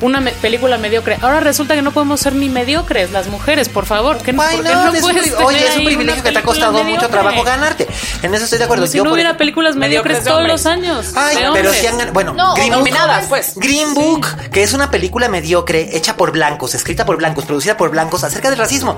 una 0.00 0.20
me- 0.20 0.32
película 0.32 0.76
mediocre. 0.78 1.18
Ahora 1.22 1.40
resulta 1.40 1.74
que 1.74 1.82
no 1.82 1.90
podemos 1.90 2.20
ser 2.20 2.34
ni 2.34 2.48
mediocres 2.48 3.10
las 3.12 3.28
mujeres, 3.28 3.68
por 3.68 3.86
favor. 3.86 4.16
Why 4.16 4.22
¿por 4.22 4.24
qué 4.24 4.32
not? 4.32 4.62
no 4.64 4.92
Es 4.92 4.94
un 5.02 5.10
puedes 5.10 5.34
Oye, 5.38 5.66
es 5.68 5.76
un 5.76 5.84
privilegio 5.84 6.22
que 6.22 6.32
te 6.32 6.38
ha 6.38 6.42
costado 6.42 6.82
mucho 6.84 7.08
trabajo 7.08 7.42
ganarte. 7.42 7.86
En 8.22 8.34
eso 8.34 8.44
estoy 8.44 8.58
de 8.58 8.64
acuerdo. 8.64 8.86
Si 8.86 8.98
Yo, 8.98 9.04
no 9.04 9.12
hubiera 9.12 9.30
ejemplo- 9.30 9.38
películas 9.38 9.76
mediocres 9.76 10.22
todos 10.24 10.46
los 10.46 10.66
años. 10.66 11.12
Ay, 11.16 11.38
pero 11.52 11.72
sí 11.72 11.86
han 11.86 12.12
Bueno, 12.12 12.34
No, 12.34 12.54
Green 12.54 12.68
Book. 12.70 12.78
nominadas, 12.78 13.26
pues. 13.28 13.52
Green 13.56 13.94
Book, 13.94 14.26
que 14.52 14.62
es 14.62 14.72
una 14.72 14.90
película 14.90 15.28
mediocre 15.28 15.96
hecha 15.96 16.16
por 16.16 16.32
blancos, 16.32 16.74
escrita 16.74 17.04
por 17.06 17.16
blancos, 17.16 17.44
producida 17.44 17.76
por 17.76 17.90
blancos 17.90 18.22
acerca 18.24 18.50
del 18.50 18.58
racismo. 18.58 18.96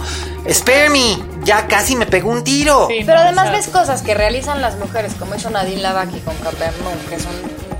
Spare 0.51 0.91
me, 0.91 1.19
ya 1.45 1.67
casi 1.69 1.95
me 1.97 2.07
pegó 2.07 2.31
un 2.31 2.45
tiro. 2.45 2.87
Sí, 2.89 3.03
Pero 3.07 3.19
no, 3.19 3.25
además 3.25 3.53
ves 3.53 3.69
cosas 3.69 4.03
que 4.03 4.15
realizan 4.15 4.61
las 4.61 4.77
mujeres, 4.79 5.13
como 5.19 5.35
hizo 5.35 5.51
Nadine 5.51 5.81
Lavaki 5.83 6.21
con 6.21 6.35
Capernaum, 6.37 6.95
que 7.09 7.15
es 7.17 7.23
un 7.25 7.79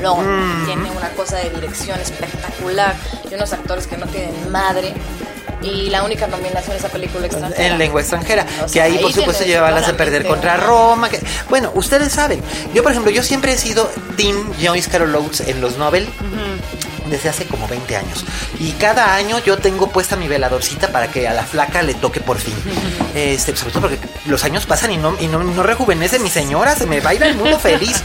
Mm. 0.00 0.66
Tiene 0.66 0.90
una 0.90 1.08
cosa 1.10 1.36
de 1.36 1.50
dirección 1.50 1.98
espectacular 2.00 2.94
y 3.30 3.34
unos 3.34 3.52
actores 3.52 3.86
que 3.86 3.96
no 3.96 4.06
tienen 4.06 4.50
madre. 4.50 4.94
Y 5.60 5.90
la 5.90 6.04
única 6.04 6.28
nominación 6.28 6.70
de 6.74 6.76
esa 6.78 6.88
película 6.88 7.26
extranjera. 7.26 7.66
En 7.66 7.78
lengua 7.78 8.00
extranjera, 8.00 8.46
O 8.64 8.70
que 8.70 8.80
ahí 8.80 8.96
por 8.98 9.12
supuesto 9.12 9.42
tienes 9.42 9.56
lleva 9.56 9.72
las 9.72 9.88
de 9.88 9.94
perder 9.94 10.24
contra 10.24 10.56
Roma. 10.56 11.08
que- 11.08 11.18
bueno, 11.50 11.72
ustedes 11.74 12.12
saben, 12.12 12.40
yo 12.72 12.84
por 12.84 12.92
ejemplo, 12.92 13.10
yo 13.10 13.24
siempre 13.24 13.52
he 13.52 13.58
sido 13.58 13.90
Team 14.16 14.52
Joyce 14.62 14.88
Carol 14.88 15.12
Oates 15.16 15.40
en 15.48 15.60
los 15.60 15.76
Nobel. 15.76 16.08
Desde 17.08 17.28
hace 17.28 17.46
como 17.46 17.66
20 17.68 17.96
años. 17.96 18.24
Y 18.58 18.72
cada 18.72 19.14
año 19.14 19.38
yo 19.38 19.56
tengo 19.58 19.88
puesta 19.90 20.16
mi 20.16 20.28
veladorcita 20.28 20.88
para 20.88 21.10
que 21.10 21.26
a 21.28 21.32
la 21.34 21.44
flaca 21.44 21.82
le 21.82 21.94
toque 21.94 22.20
por 22.20 22.38
fin. 22.38 22.54
Este, 23.14 23.56
sobre 23.56 23.72
todo 23.72 23.82
porque 23.88 23.98
los 24.26 24.44
años 24.44 24.66
pasan 24.66 24.92
y 24.92 24.96
no, 24.98 25.16
y 25.20 25.26
no, 25.26 25.42
no 25.42 25.62
rejuvenece 25.62 26.18
mi 26.18 26.28
señora, 26.28 26.74
se 26.76 26.86
me 26.86 27.00
baila 27.00 27.26
el 27.26 27.34
mundo 27.36 27.58
feliz. 27.58 28.02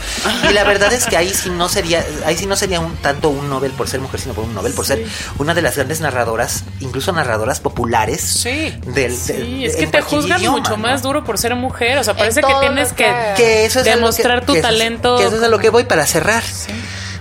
Y 0.49 0.54
la 0.54 0.64
verdad 0.64 0.91
es 0.93 1.06
que 1.06 1.18
ahí 1.18 1.34
sí 1.34 1.49
no 1.49 1.68
sería, 1.70 2.06
ahí 2.26 2.38
sí 2.38 2.45
no 2.45 2.56
sería 2.56 2.80
un 2.80 2.95
tanto 2.97 3.30
un 3.30 3.49
Nobel 3.49 3.72
por 3.72 3.88
ser 3.89 3.99
mujer, 3.99 4.20
sino 4.22 4.34
por 4.34 4.45
un 4.45 4.54
Nobel 4.54 4.74
por 4.74 4.86
ser 4.86 5.06
una 5.38 5.54
de 5.54 5.62
las 5.62 5.76
grandes 5.76 5.99
narradoras, 5.99 6.64
incluso 6.80 7.12
narradoras 7.12 7.60
populares 7.60 8.22
Sí. 8.22 8.74
del, 8.86 9.16
Sí, 9.18 9.34
del- 9.34 9.64
es 9.66 9.76
que 9.76 9.88
te 9.88 10.01
juzgan 10.01 10.39
idioma, 10.39 10.58
mucho 10.58 10.72
¿no? 10.72 10.78
más 10.78 11.01
duro 11.01 11.24
por 11.24 11.38
ser 11.38 11.56
mujer. 11.56 11.97
O 11.97 12.04
sea, 12.04 12.16
parece 12.16 12.41
que 12.41 12.54
tienes 12.62 12.93
que, 12.93 13.04
que- 13.06 13.34
que 13.36 13.66
eso 13.66 13.82
es 13.82 13.88
a 13.88 13.89
demostrar 13.95 14.39
que- 14.41 14.45
tu 14.45 14.54
que 14.54 14.60
eso 14.60 14.68
es- 14.68 14.74
talento. 14.74 15.18
que 15.18 15.24
eso 15.26 15.36
es 15.38 15.43
a 15.43 15.47
lo 15.49 15.60
que 15.60 15.70
voy 15.70 15.84
para 15.84 16.06
cerrar. 16.06 16.43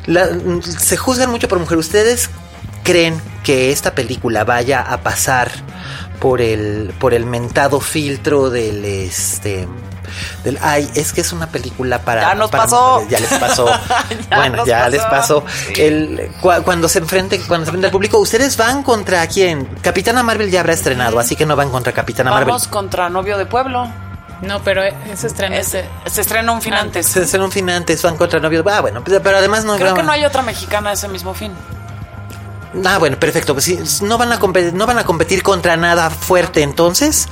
La- 0.07 0.29
se 0.79 0.97
juzgan 0.97 1.31
mucho 1.31 1.49
por 1.49 1.59
mujer. 1.59 1.79
¿Ustedes 1.79 2.31
creen 2.83 3.21
que 3.45 3.71
esta 3.73 3.95
película 3.95 4.45
vaya 4.45 4.81
a 4.81 4.99
pasar 5.03 5.51
por 6.21 6.41
el 6.41 6.93
por 6.99 7.15
el 7.15 7.27
mentado 7.27 7.81
filtro 7.81 8.51
del 8.51 8.85
este 8.85 9.69
del 10.45 10.59
ay, 10.61 10.89
es 10.95 11.13
que 11.13 11.21
es 11.23 11.33
una 11.33 11.47
película 11.49 12.01
para. 12.01 12.23
Ya 12.23 12.35
nos 12.35 12.51
para 12.51 12.65
pasó. 12.65 13.01
mujeres". 13.01 13.11
Ya 13.11 13.21
les 13.21 13.41
pasó. 13.41 13.67
Ya 14.31 14.37
bueno, 14.37 14.67
ya 14.67 14.79
pasó. 14.81 14.91
les 14.91 15.03
pasó. 15.03 15.45
El, 15.77 16.31
cu- 16.41 16.63
cuando 16.65 16.89
se 16.89 16.99
enfrente, 16.99 17.39
cuando 17.49 17.65
se 17.65 17.71
enfrente 17.71 17.87
al 17.87 17.93
público, 17.93 18.19
ustedes 18.19 18.57
van 18.57 18.83
contra 18.83 19.27
quién? 19.27 19.65
Capitana 19.81 20.23
Marvel 20.23 20.51
ya 20.51 20.61
habrá 20.61 20.73
estrenado, 20.75 21.19
así 21.19 21.35
que 21.37 21.47
no 21.47 21.57
van 21.57 21.71
contra 21.71 21.93
Capitana 21.93 22.31
Vamos 22.31 22.47
Marvel. 22.47 22.71
contra 22.71 23.09
Novio 23.09 23.39
de 23.39 23.47
Pueblo. 23.47 23.89
No, 24.43 24.61
pero 24.62 24.82
ese 24.82 25.28
estreno 25.28 25.55
es 25.55 25.68
Ese, 25.68 25.88
se 26.07 26.20
estrena 26.20 26.53
un 26.53 26.61
fin 26.61 26.74
antes. 26.74 27.07
Se 27.07 27.20
hacen 27.22 27.40
un 27.43 27.51
fin 27.53 27.70
antes, 27.70 28.03
van 28.03 28.16
contra 28.16 28.40
novios. 28.40 28.64
Ah, 28.68 28.80
bueno, 28.80 29.03
pero 29.05 29.22
pero 29.22 29.38
además 29.38 29.64
no. 29.64 29.76
Creo 29.76 29.95
que 29.95 30.03
no 30.03 30.12
hay 30.12 30.24
otra 30.24 30.43
mexicana 30.43 30.90
de 30.90 30.95
ese 30.97 31.09
mismo 31.09 31.32
fin. 31.32 31.53
Ah, 32.84 32.99
bueno, 32.99 33.18
perfecto. 33.18 33.53
Pues 33.55 33.64
sí, 33.66 33.78
no 34.03 34.18
van 34.18 34.32
a 34.32 34.38
competir, 34.40 34.72
no 34.74 34.86
van 34.86 34.99
a 34.99 35.05
competir 35.05 35.43
contra 35.43 35.76
nada 35.76 36.09
fuerte, 36.11 36.62
entonces 36.62 37.28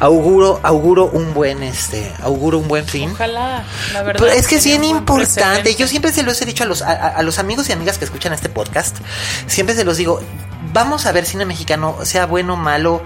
auguro, 0.00 0.60
auguro 0.62 1.06
un 1.06 1.34
buen, 1.34 1.62
este, 1.62 2.12
auguro 2.22 2.58
un 2.58 2.68
buen 2.68 2.86
fin. 2.86 3.10
Ojalá, 3.12 3.64
la 3.92 4.02
verdad. 4.02 4.20
Pero 4.24 4.32
es 4.32 4.48
que 4.48 4.56
es 4.56 4.64
bien 4.64 4.84
importante. 4.84 5.74
Yo 5.74 5.86
siempre 5.86 6.10
se 6.12 6.22
los 6.22 6.40
he 6.40 6.46
dicho 6.46 6.64
a 6.64 6.66
los, 6.66 6.82
a, 6.82 6.90
a- 6.92 7.08
a 7.08 7.22
los 7.22 7.38
amigos 7.38 7.68
y 7.68 7.72
amigas 7.72 7.98
que 7.98 8.04
escuchan 8.06 8.32
este 8.32 8.48
podcast. 8.48 8.96
Siempre 9.46 9.74
se 9.76 9.84
los 9.84 9.96
digo, 9.98 10.20
vamos 10.72 11.04
a 11.06 11.12
ver 11.12 11.24
cine 11.26 11.44
mexicano, 11.44 11.98
sea 12.04 12.24
bueno, 12.26 12.56
malo, 12.56 13.02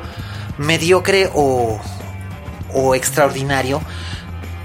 mediocre 0.58 1.30
o, 1.34 1.80
o 2.74 2.94
extraordinario. 2.94 3.80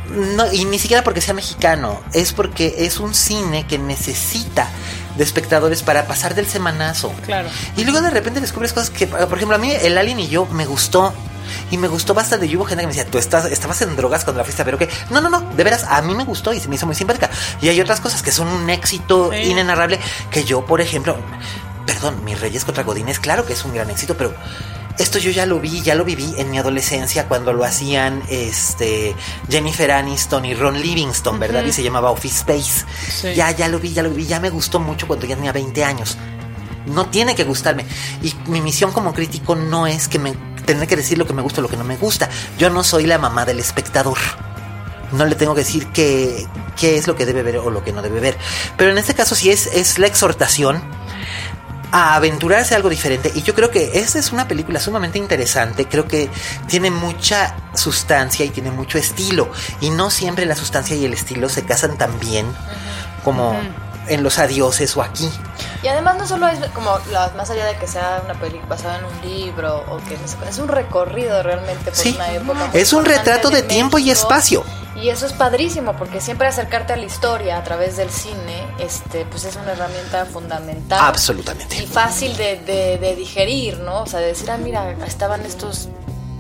No, 0.09 0.51
y 0.53 0.63
ni 0.65 0.79
siquiera 0.79 1.03
porque 1.03 1.19
sea 1.19 1.33
mexicano, 1.33 2.01
es 2.13 2.31
porque 2.31 2.75
es 2.79 2.99
un 2.99 3.13
cine 3.13 3.67
que 3.67 3.77
necesita 3.77 4.69
de 5.17 5.23
espectadores 5.23 5.83
para 5.83 6.07
pasar 6.07 6.33
del 6.33 6.47
semanazo. 6.47 7.11
Claro. 7.25 7.49
Y 7.75 7.83
luego 7.83 8.01
de 8.01 8.09
repente 8.09 8.39
descubres 8.39 8.71
cosas 8.71 8.89
que, 8.89 9.05
por 9.07 9.33
ejemplo, 9.35 9.55
a 9.55 9.59
mí 9.59 9.71
el 9.71 9.97
Alien 9.97 10.19
y 10.19 10.27
yo 10.29 10.45
me 10.45 10.65
gustó. 10.65 11.13
Y 11.71 11.77
me 11.77 11.87
gustó 11.87 12.13
bastante. 12.13 12.45
Y 12.45 12.55
hubo 12.57 12.65
gente 12.65 12.83
que 12.83 12.87
me 12.87 12.93
decía, 12.93 13.09
tú 13.09 13.17
estás, 13.17 13.45
estabas 13.45 13.81
en 13.81 13.95
drogas 13.95 14.23
cuando 14.25 14.39
la 14.39 14.43
fuiste, 14.45 14.63
pero 14.65 14.77
que 14.77 14.89
no, 15.09 15.21
no, 15.21 15.29
no, 15.29 15.41
de 15.41 15.63
veras, 15.63 15.85
a 15.89 16.01
mí 16.01 16.13
me 16.13 16.23
gustó 16.25 16.53
y 16.53 16.59
se 16.59 16.67
me 16.69 16.75
hizo 16.75 16.85
muy 16.85 16.95
simpática. 16.95 17.29
Y 17.61 17.69
hay 17.69 17.79
otras 17.81 17.99
cosas 18.01 18.21
que 18.21 18.31
son 18.31 18.47
un 18.47 18.69
éxito 18.69 19.31
Sí. 19.33 19.49
inenarrable 19.51 19.99
que 20.29 20.43
yo, 20.43 20.65
por 20.65 20.81
ejemplo, 20.81 21.17
perdón, 21.85 22.23
Mis 22.25 22.39
Reyes 22.39 22.63
contra 22.65 22.83
Godines, 22.83 23.19
claro 23.19 23.45
que 23.45 23.53
es 23.53 23.63
un 23.65 23.73
gran 23.73 23.89
éxito, 23.89 24.15
pero 24.17 24.33
esto 24.97 25.19
yo 25.19 25.31
ya 25.31 25.45
lo 25.45 25.59
vi, 25.59 25.81
ya 25.81 25.95
lo 25.95 26.03
viví 26.03 26.33
en 26.37 26.49
mi 26.49 26.57
adolescencia 26.57 27.27
cuando 27.27 27.53
lo 27.53 27.63
hacían 27.63 28.23
este 28.29 29.15
Jennifer 29.49 29.91
Aniston 29.91 30.45
y 30.45 30.53
Ron 30.53 30.81
Livingston, 30.81 31.39
¿verdad? 31.39 31.63
Y 31.65 31.71
se 31.71 31.83
llamaba 31.83 32.11
Office 32.11 32.37
Space. 32.39 32.85
Sí. 33.09 33.35
Ya, 33.35 33.51
ya 33.51 33.67
lo 33.67 33.79
vi, 33.79 33.93
ya 33.93 34.03
lo 34.03 34.09
vi, 34.09 34.25
ya 34.25 34.39
me 34.39 34.49
gustó 34.49 34.79
mucho 34.79 35.07
cuando 35.07 35.25
ya 35.25 35.35
tenía 35.35 35.51
20 35.51 35.83
años. 35.83 36.17
No 36.87 37.07
tiene 37.07 37.35
que 37.35 37.43
gustarme. 37.43 37.85
Y 38.23 38.33
mi 38.49 38.61
misión 38.61 38.91
como 38.91 39.13
crítico 39.13 39.55
no 39.55 39.87
es 39.87 40.07
que 40.07 40.19
me 40.19 40.33
tener 40.67 40.87
que 40.87 40.97
decir 40.97 41.17
lo 41.17 41.25
que 41.25 41.33
me 41.33 41.41
gusta 41.41 41.61
o 41.61 41.63
lo 41.63 41.69
que 41.69 41.77
no 41.77 41.83
me 41.83 41.97
gusta. 41.97 42.29
Yo 42.59 42.69
no 42.69 42.83
soy 42.83 43.05
la 43.05 43.17
mamá 43.17 43.45
del 43.45 43.59
espectador. 43.59 44.17
No 45.13 45.25
le 45.25 45.35
tengo 45.35 45.55
que 45.55 45.61
decir 45.61 45.87
qué, 45.87 46.45
qué 46.75 46.97
es 46.97 47.07
lo 47.07 47.15
que 47.15 47.25
debe 47.25 47.41
ver 47.41 47.57
o 47.57 47.71
lo 47.71 47.83
que 47.83 47.93
no 47.93 48.01
debe 48.01 48.19
ver. 48.19 48.37
Pero 48.77 48.91
en 48.91 48.97
este 48.97 49.15
caso 49.15 49.33
sí 49.33 49.49
es, 49.49 49.67
es 49.67 49.97
la 49.97 50.07
exhortación 50.07 50.83
a 51.91 52.15
aventurarse 52.15 52.73
a 52.73 52.77
algo 52.77 52.89
diferente. 52.89 53.31
Y 53.33 53.41
yo 53.43 53.55
creo 53.55 53.71
que 53.71 53.99
esta 53.99 54.19
es 54.19 54.31
una 54.31 54.47
película 54.47 54.79
sumamente 54.79 55.17
interesante. 55.17 55.85
Creo 55.85 56.07
que 56.07 56.29
tiene 56.67 56.91
mucha 56.91 57.55
sustancia 57.73 58.45
y 58.45 58.49
tiene 58.49 58.71
mucho 58.71 58.97
estilo. 58.97 59.49
Y 59.81 59.89
no 59.89 60.09
siempre 60.09 60.45
la 60.45 60.55
sustancia 60.55 60.95
y 60.95 61.05
el 61.05 61.13
estilo 61.13 61.49
se 61.49 61.63
casan 61.63 61.97
tan 61.97 62.19
bien 62.19 62.45
como 63.23 63.57
en 64.09 64.23
los 64.23 64.39
adioses 64.39 64.95
o 64.97 65.01
aquí. 65.01 65.29
Y 65.83 65.87
además 65.87 66.17
no 66.17 66.27
solo 66.27 66.47
es 66.47 66.59
como 66.71 66.97
la- 67.11 67.29
más 67.37 67.49
allá 67.49 67.65
de 67.65 67.75
que 67.77 67.87
sea 67.87 68.21
una 68.25 68.33
película 68.33 68.65
basada 68.67 68.97
en 68.99 69.05
un 69.05 69.21
libro 69.21 69.83
o 69.89 69.97
que 70.07 70.17
es 70.49 70.57
un 70.57 70.67
recorrido 70.67 71.41
realmente 71.43 71.85
por 71.91 71.95
Sí. 71.95 72.13
una 72.15 72.31
época. 72.31 72.69
Es 72.73 72.93
un 72.93 73.05
retrato 73.05 73.49
de 73.49 73.61
tiempo 73.63 73.97
y 73.97 74.09
espacio. 74.11 74.63
Y 74.95 75.09
eso 75.09 75.27
es 75.27 75.33
padrísimo 75.33 75.93
porque 75.95 76.19
siempre 76.19 76.47
acercarte 76.47 76.93
a 76.93 76.95
la 76.95 77.05
historia 77.05 77.57
a 77.57 77.63
través 77.63 77.97
del 77.97 78.09
cine, 78.09 78.65
este, 78.79 79.25
pues 79.25 79.43
es 79.45 79.55
una 79.55 79.73
herramienta 79.73 80.25
fundamental. 80.25 80.99
Absolutamente. 80.99 81.77
Y 81.77 81.85
fácil 81.85 82.35
de, 82.35 82.57
de- 82.61 82.97
de 82.97 83.15
digerir, 83.15 83.77
¿no? 83.79 84.01
O 84.01 84.05
sea, 84.07 84.19
de 84.19 84.27
decir, 84.27 84.49
ah, 84.49 84.57
mira, 84.57 84.95
estaban 85.05 85.45
estos 85.45 85.89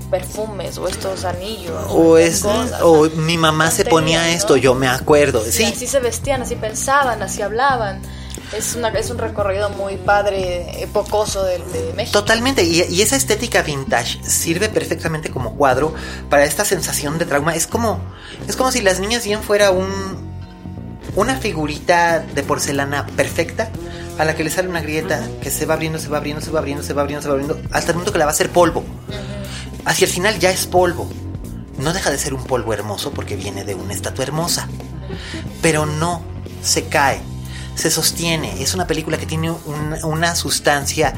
perfumes 0.09 0.77
o 0.77 0.87
estos 0.87 1.25
anillos. 1.25 1.73
O 1.89 2.17
estas 2.17 2.35
es 2.35 2.43
cosas, 2.43 2.81
o 2.81 3.07
sea, 3.07 3.19
mi 3.19 3.37
mamá 3.37 3.71
se 3.71 3.85
ponía 3.85 4.29
esto, 4.31 4.55
¿no? 4.55 4.57
yo 4.57 4.75
me 4.75 4.87
acuerdo. 4.87 5.43
Sí. 5.43 5.65
así 5.65 5.87
se 5.87 5.99
vestían, 5.99 6.41
así 6.41 6.55
pensaban, 6.55 7.21
así 7.21 7.41
hablaban. 7.41 8.01
Es, 8.55 8.75
una, 8.75 8.89
es 8.89 9.09
un 9.09 9.17
recorrido 9.17 9.69
muy 9.71 9.97
padre, 9.97 10.81
epocoso 10.81 11.43
de, 11.43 11.57
de 11.57 11.93
México. 11.93 12.17
Totalmente, 12.17 12.63
y, 12.63 12.81
y 12.83 13.01
esa 13.01 13.17
estética 13.17 13.61
vintage 13.61 14.23
sirve 14.23 14.69
perfectamente 14.69 15.29
como 15.29 15.55
cuadro 15.55 15.93
para 16.29 16.45
esta 16.45 16.63
sensación 16.63 17.17
de 17.17 17.25
trauma. 17.25 17.55
Es 17.55 17.67
como, 17.67 17.99
es 18.47 18.55
como 18.55 18.71
si 18.71 18.81
las 18.81 18.99
niñas 18.99 19.25
bien 19.25 19.43
fuera 19.43 19.71
un 19.71 20.27
una 21.17 21.35
figurita 21.35 22.19
de 22.19 22.43
porcelana 22.43 23.07
perfecta 23.07 23.69
a 24.19 24.25
la 24.25 24.35
que 24.35 24.43
le 24.43 24.51
sale 24.51 24.69
una 24.69 24.81
grieta 24.81 25.27
que 25.41 25.49
se 25.49 25.65
va 25.65 25.73
abriendo, 25.73 25.97
se 25.97 26.09
va 26.09 26.17
abriendo, 26.17 26.41
se 26.41 26.51
va 26.51 26.59
abriendo, 26.59 26.83
se 26.83 26.93
va 26.93 27.01
abriendo, 27.01 27.23
se 27.23 27.27
va 27.27 27.33
abriendo, 27.33 27.59
hasta 27.71 27.91
el 27.91 27.95
punto 27.95 28.11
que 28.11 28.19
la 28.19 28.25
va 28.25 28.31
a 28.31 28.33
hacer 28.33 28.49
polvo. 28.49 28.83
Hacia 29.87 30.05
el 30.05 30.11
final 30.11 30.37
ya 30.37 30.51
es 30.51 30.67
polvo. 30.67 31.09
No 31.79 31.93
deja 31.93 32.11
de 32.11 32.17
ser 32.17 32.33
un 32.33 32.43
polvo 32.43 32.73
hermoso 32.73 33.11
porque 33.11 33.35
viene 33.35 33.63
de 33.63 33.73
una 33.73 33.93
estatua 33.93 34.23
hermosa. 34.25 34.67
Pero 35.61 35.85
no 35.85 36.21
se 36.61 36.85
cae, 36.87 37.21
se 37.75 37.89
sostiene. 37.89 38.61
Es 38.61 38.73
una 38.73 38.85
película 38.85 39.17
que 39.17 39.25
tiene 39.25 39.49
un- 39.51 39.97
una 40.03 40.35
sustancia 40.35 41.13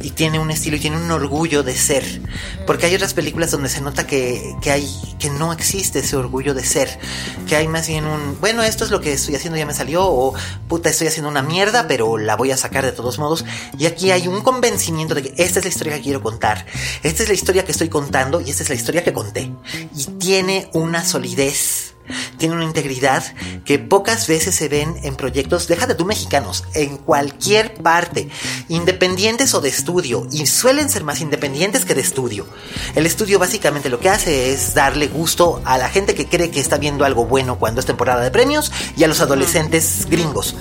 y 0.00 0.10
tiene 0.10 0.38
un 0.38 0.50
estilo 0.50 0.76
y 0.76 0.80
tiene 0.80 0.96
un 0.96 1.10
orgullo 1.10 1.62
de 1.62 1.74
ser. 1.74 2.04
Porque 2.66 2.86
hay 2.86 2.94
otras 2.94 3.14
películas 3.14 3.50
donde 3.50 3.68
se 3.68 3.80
nota 3.80 4.06
que, 4.06 4.54
que 4.60 4.70
hay 4.70 4.88
que 5.18 5.30
no 5.30 5.52
existe 5.52 6.00
ese 6.00 6.16
orgullo 6.16 6.54
de 6.54 6.64
ser. 6.64 6.98
Que 7.48 7.56
hay 7.56 7.68
más 7.68 7.88
bien 7.88 8.04
un, 8.04 8.38
bueno, 8.40 8.62
esto 8.62 8.84
es 8.84 8.90
lo 8.90 9.00
que 9.00 9.12
estoy 9.12 9.34
haciendo, 9.34 9.58
ya 9.58 9.66
me 9.66 9.74
salió, 9.74 10.04
o 10.06 10.34
puta, 10.68 10.90
estoy 10.90 11.06
haciendo 11.06 11.30
una 11.30 11.42
mierda, 11.42 11.86
pero 11.88 12.18
la 12.18 12.36
voy 12.36 12.50
a 12.50 12.56
sacar 12.56 12.84
de 12.84 12.92
todos 12.92 13.18
modos. 13.18 13.44
Y 13.78 13.86
aquí 13.86 14.10
hay 14.10 14.28
un 14.28 14.42
convencimiento 14.42 15.14
de 15.14 15.22
que 15.22 15.42
esta 15.42 15.58
es 15.58 15.64
la 15.64 15.70
historia 15.70 15.96
que 15.96 16.02
quiero 16.02 16.22
contar. 16.22 16.66
Esta 17.02 17.22
es 17.22 17.28
la 17.28 17.34
historia 17.34 17.64
que 17.64 17.72
estoy 17.72 17.88
contando 17.88 18.40
y 18.40 18.50
esta 18.50 18.62
es 18.62 18.68
la 18.68 18.74
historia 18.74 19.04
que 19.04 19.12
conté. 19.12 19.50
Y 19.96 20.04
tiene 20.18 20.70
una 20.72 21.04
solidez 21.04 21.95
tiene 22.38 22.54
una 22.54 22.64
integridad 22.64 23.24
que 23.64 23.78
pocas 23.78 24.26
veces 24.26 24.54
se 24.54 24.68
ven 24.68 24.96
en 25.02 25.16
proyectos, 25.16 25.68
déjate 25.68 25.94
tú 25.94 26.04
mexicanos, 26.04 26.64
en 26.74 26.96
cualquier 26.98 27.74
parte, 27.74 28.28
independientes 28.68 29.54
o 29.54 29.60
de 29.60 29.68
estudio, 29.68 30.26
y 30.30 30.46
suelen 30.46 30.88
ser 30.88 31.04
más 31.04 31.20
independientes 31.20 31.84
que 31.84 31.94
de 31.94 32.00
estudio. 32.00 32.46
El 32.94 33.06
estudio 33.06 33.38
básicamente 33.38 33.90
lo 33.90 34.00
que 34.00 34.10
hace 34.10 34.52
es 34.52 34.74
darle 34.74 35.08
gusto 35.08 35.60
a 35.64 35.78
la 35.78 35.88
gente 35.88 36.14
que 36.14 36.26
cree 36.26 36.50
que 36.50 36.60
está 36.60 36.78
viendo 36.78 37.04
algo 37.04 37.26
bueno 37.26 37.58
cuando 37.58 37.80
es 37.80 37.86
temporada 37.86 38.22
de 38.22 38.30
premios 38.30 38.72
y 38.96 39.04
a 39.04 39.08
los 39.08 39.20
adolescentes 39.20 40.06
gringos. 40.08 40.54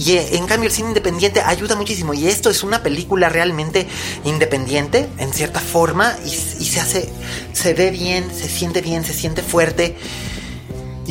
Y 0.00 0.12
eh, 0.12 0.36
en 0.36 0.46
cambio 0.46 0.68
el 0.68 0.74
cine 0.74 0.88
independiente 0.88 1.42
ayuda 1.42 1.76
muchísimo. 1.76 2.14
Y 2.14 2.26
esto 2.26 2.48
es 2.48 2.62
una 2.62 2.82
película 2.82 3.28
realmente 3.28 3.86
independiente, 4.24 5.08
en 5.18 5.32
cierta 5.32 5.60
forma, 5.60 6.16
y, 6.24 6.28
y 6.28 6.64
se 6.64 6.80
hace, 6.80 7.08
se 7.52 7.74
ve 7.74 7.90
bien, 7.90 8.24
se 8.34 8.48
siente 8.48 8.80
bien, 8.80 9.04
se 9.04 9.12
siente 9.12 9.42
fuerte. 9.42 9.96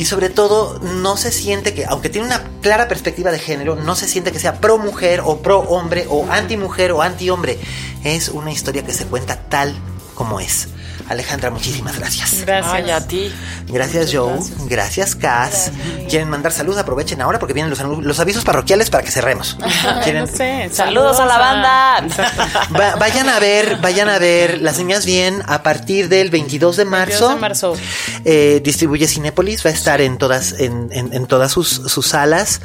Y 0.00 0.06
sobre 0.06 0.30
todo, 0.30 0.78
no 0.78 1.18
se 1.18 1.30
siente 1.30 1.74
que, 1.74 1.84
aunque 1.84 2.08
tiene 2.08 2.26
una 2.26 2.42
clara 2.62 2.88
perspectiva 2.88 3.30
de 3.30 3.38
género, 3.38 3.76
no 3.76 3.94
se 3.94 4.08
siente 4.08 4.32
que 4.32 4.38
sea 4.38 4.58
pro 4.58 4.78
mujer 4.78 5.20
o 5.22 5.42
pro 5.42 5.58
hombre 5.58 6.06
o 6.08 6.26
anti 6.30 6.56
mujer 6.56 6.92
o 6.92 7.02
anti 7.02 7.28
hombre. 7.28 7.58
Es 8.02 8.30
una 8.30 8.50
historia 8.50 8.82
que 8.82 8.94
se 8.94 9.04
cuenta 9.04 9.36
tal 9.50 9.76
como 10.14 10.40
es. 10.40 10.68
Alejandra, 11.10 11.50
muchísimas 11.50 11.98
gracias. 11.98 12.42
Gracias. 12.46 12.72
Ay, 12.72 12.90
a 12.90 13.00
ti. 13.06 13.32
Gracias, 13.66 14.10
Joe. 14.12 14.38
Gracias, 14.68 15.16
Cass. 15.16 15.72
¿Quieren 16.08 16.30
mandar 16.30 16.52
saludos? 16.52 16.78
Aprovechen 16.80 17.20
ahora 17.20 17.40
porque 17.40 17.52
vienen 17.52 17.74
los, 18.02 18.20
avisos 18.20 18.44
parroquiales 18.44 18.90
para 18.90 19.02
que 19.02 19.10
cerremos. 19.10 19.56
¿Quieren? 20.04 20.26
No 20.26 20.26
sé. 20.28 20.70
Saludos 20.72 21.18
a 21.18 21.26
la 21.26 21.36
banda. 21.38 22.06
Va- 22.78 22.94
vayan 22.94 23.28
a 23.28 23.40
ver, 23.40 23.78
vayan 23.82 24.08
a 24.08 24.18
ver 24.20 24.60
Las 24.62 24.78
Niñas 24.78 25.04
Bien 25.04 25.42
a 25.48 25.64
partir 25.64 26.08
del 26.08 26.30
22 26.30 26.76
de 26.76 26.84
marzo. 26.84 27.28
22 27.28 27.34
de 27.34 27.40
marzo. 27.40 27.76
Eh, 28.24 28.60
distribuye 28.62 29.08
Cinépolis, 29.08 29.66
va 29.66 29.70
a 29.70 29.72
estar 29.72 30.00
en 30.00 30.16
todas, 30.16 30.52
en, 30.60 30.90
en- 30.92 31.12
en 31.12 31.26
todas 31.26 31.50
sus, 31.50 31.68
sus 31.68 32.06
salas. 32.06 32.60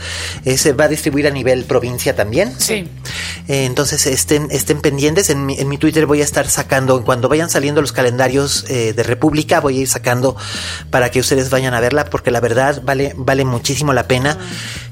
Eh, 0.45 0.57
se 0.59 0.73
va 0.73 0.83
a 0.83 0.87
distribuir 0.87 1.25
a 1.25 1.31
nivel 1.31 1.63
provincia 1.63 2.15
también. 2.15 2.53
Sí. 2.59 2.87
Eh, 3.47 3.65
entonces 3.65 4.05
estén, 4.05 4.49
estén 4.51 4.81
pendientes. 4.81 5.31
En 5.31 5.47
mi, 5.47 5.57
en 5.59 5.67
mi 5.67 5.79
Twitter 5.79 6.05
voy 6.05 6.21
a 6.21 6.23
estar 6.23 6.47
sacando, 6.47 7.03
cuando 7.03 7.27
vayan 7.27 7.49
saliendo 7.49 7.81
los 7.81 7.91
calendarios 7.91 8.34
eh, 8.67 8.93
de 8.93 9.03
República, 9.03 9.59
voy 9.59 9.77
a 9.77 9.81
ir 9.81 9.87
sacando 9.87 10.35
para 10.89 11.09
que 11.09 11.19
ustedes 11.19 11.49
vayan 11.49 11.73
a 11.73 11.79
verla, 11.79 12.05
porque 12.05 12.31
la 12.31 12.41
verdad 12.41 12.81
vale, 12.83 13.13
vale 13.17 13.45
muchísimo 13.45 13.93
la 13.93 14.07
pena. 14.07 14.37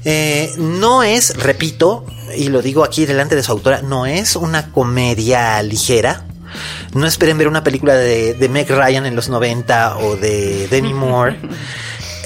Eh, 0.04 0.52
no 0.56 1.02
es, 1.02 1.36
repito, 1.36 2.06
y 2.36 2.48
lo 2.48 2.62
digo 2.62 2.84
aquí 2.84 3.06
delante 3.06 3.36
de 3.36 3.42
su 3.42 3.52
autora, 3.52 3.82
no 3.82 4.06
es 4.06 4.36
una 4.36 4.72
comedia 4.72 5.62
ligera. 5.62 6.24
No 6.94 7.06
esperen 7.06 7.36
ver 7.36 7.48
una 7.48 7.64
película 7.64 7.94
de, 7.94 8.34
de 8.34 8.48
Meg 8.48 8.70
Ryan 8.70 9.06
en 9.06 9.16
los 9.16 9.28
90 9.28 9.98
o 9.98 10.16
de 10.16 10.68
Demi 10.68 10.94
Moore. 10.94 11.38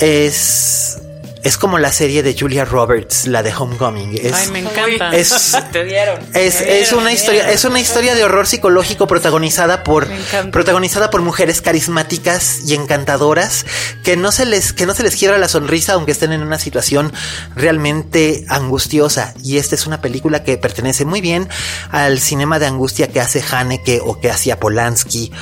Es, 0.00 1.00
es 1.48 1.56
como 1.56 1.78
la 1.78 1.90
serie 1.92 2.22
de 2.22 2.36
Julia 2.38 2.66
Roberts, 2.66 3.26
la 3.26 3.42
de 3.42 3.54
Homecoming. 3.54 4.18
Es, 4.22 4.34
Ay, 4.34 4.48
me 4.48 4.58
encanta. 4.58 5.16
es, 5.16 5.56
Te 5.72 5.82
dieron. 5.82 6.20
es, 6.34 6.60
es 6.60 6.92
una 6.92 7.10
historia, 7.10 7.50
es 7.50 7.64
una 7.64 7.80
historia 7.80 8.14
de 8.14 8.22
horror 8.22 8.46
psicológico 8.46 9.06
protagonizada 9.06 9.82
por 9.82 10.06
protagonizada 10.52 11.08
por 11.08 11.22
mujeres 11.22 11.62
carismáticas 11.62 12.60
y 12.66 12.74
encantadoras 12.74 13.64
que 14.04 14.14
no 14.18 14.30
se 14.30 14.44
les 14.44 14.74
que 14.74 14.84
no 14.84 14.94
se 14.94 15.02
les 15.02 15.16
quiebra 15.16 15.38
la 15.38 15.48
sonrisa 15.48 15.94
aunque 15.94 16.12
estén 16.12 16.32
en 16.32 16.42
una 16.42 16.58
situación 16.58 17.14
realmente 17.56 18.44
angustiosa 18.48 19.32
y 19.42 19.56
esta 19.56 19.74
es 19.74 19.86
una 19.86 20.02
película 20.02 20.44
que 20.44 20.58
pertenece 20.58 21.06
muy 21.06 21.22
bien 21.22 21.48
al 21.90 22.20
cinema 22.20 22.58
de 22.58 22.66
angustia 22.66 23.08
que 23.08 23.20
hace 23.20 23.42
Haneke 23.50 24.02
o 24.04 24.20
que 24.20 24.30
hacía 24.30 24.60
Polanski 24.60 25.32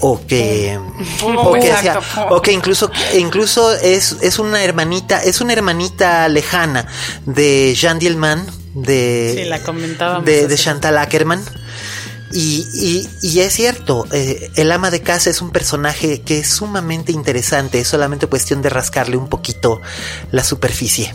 o 0.00 0.20
que 0.26 0.78
o 1.24 1.52
que, 1.54 1.72
o 2.30 2.42
que 2.42 2.52
incluso 2.52 2.90
incluso 3.18 3.72
es, 3.74 4.16
es 4.20 4.38
una 4.38 4.62
hermanita 4.62 5.22
es 5.22 5.40
una 5.40 5.52
hermanita 5.52 6.28
lejana 6.28 6.86
de 7.24 7.74
Jean 7.76 7.98
Dielman 7.98 8.46
de 8.74 9.34
Sí, 9.36 9.44
la 9.48 9.62
comentábamos 9.62 10.24
de, 10.26 10.46
de 10.48 10.56
Chantal 10.56 10.98
Ackerman. 10.98 11.42
Y, 12.32 12.66
y- 12.74 13.08
y 13.22 13.40
es 13.40 13.54
cierto, 13.54 14.04
eh, 14.12 14.50
el 14.56 14.72
ama 14.72 14.90
de 14.90 15.00
casa 15.00 15.30
es 15.30 15.40
un 15.40 15.50
personaje 15.50 16.20
que 16.22 16.38
es 16.40 16.48
sumamente 16.48 17.12
interesante, 17.12 17.80
es 17.80 17.88
solamente 17.88 18.26
cuestión 18.26 18.60
de 18.62 18.68
rascarle 18.68 19.16
un 19.16 19.28
poquito 19.28 19.80
la 20.32 20.42
superficie 20.42 21.14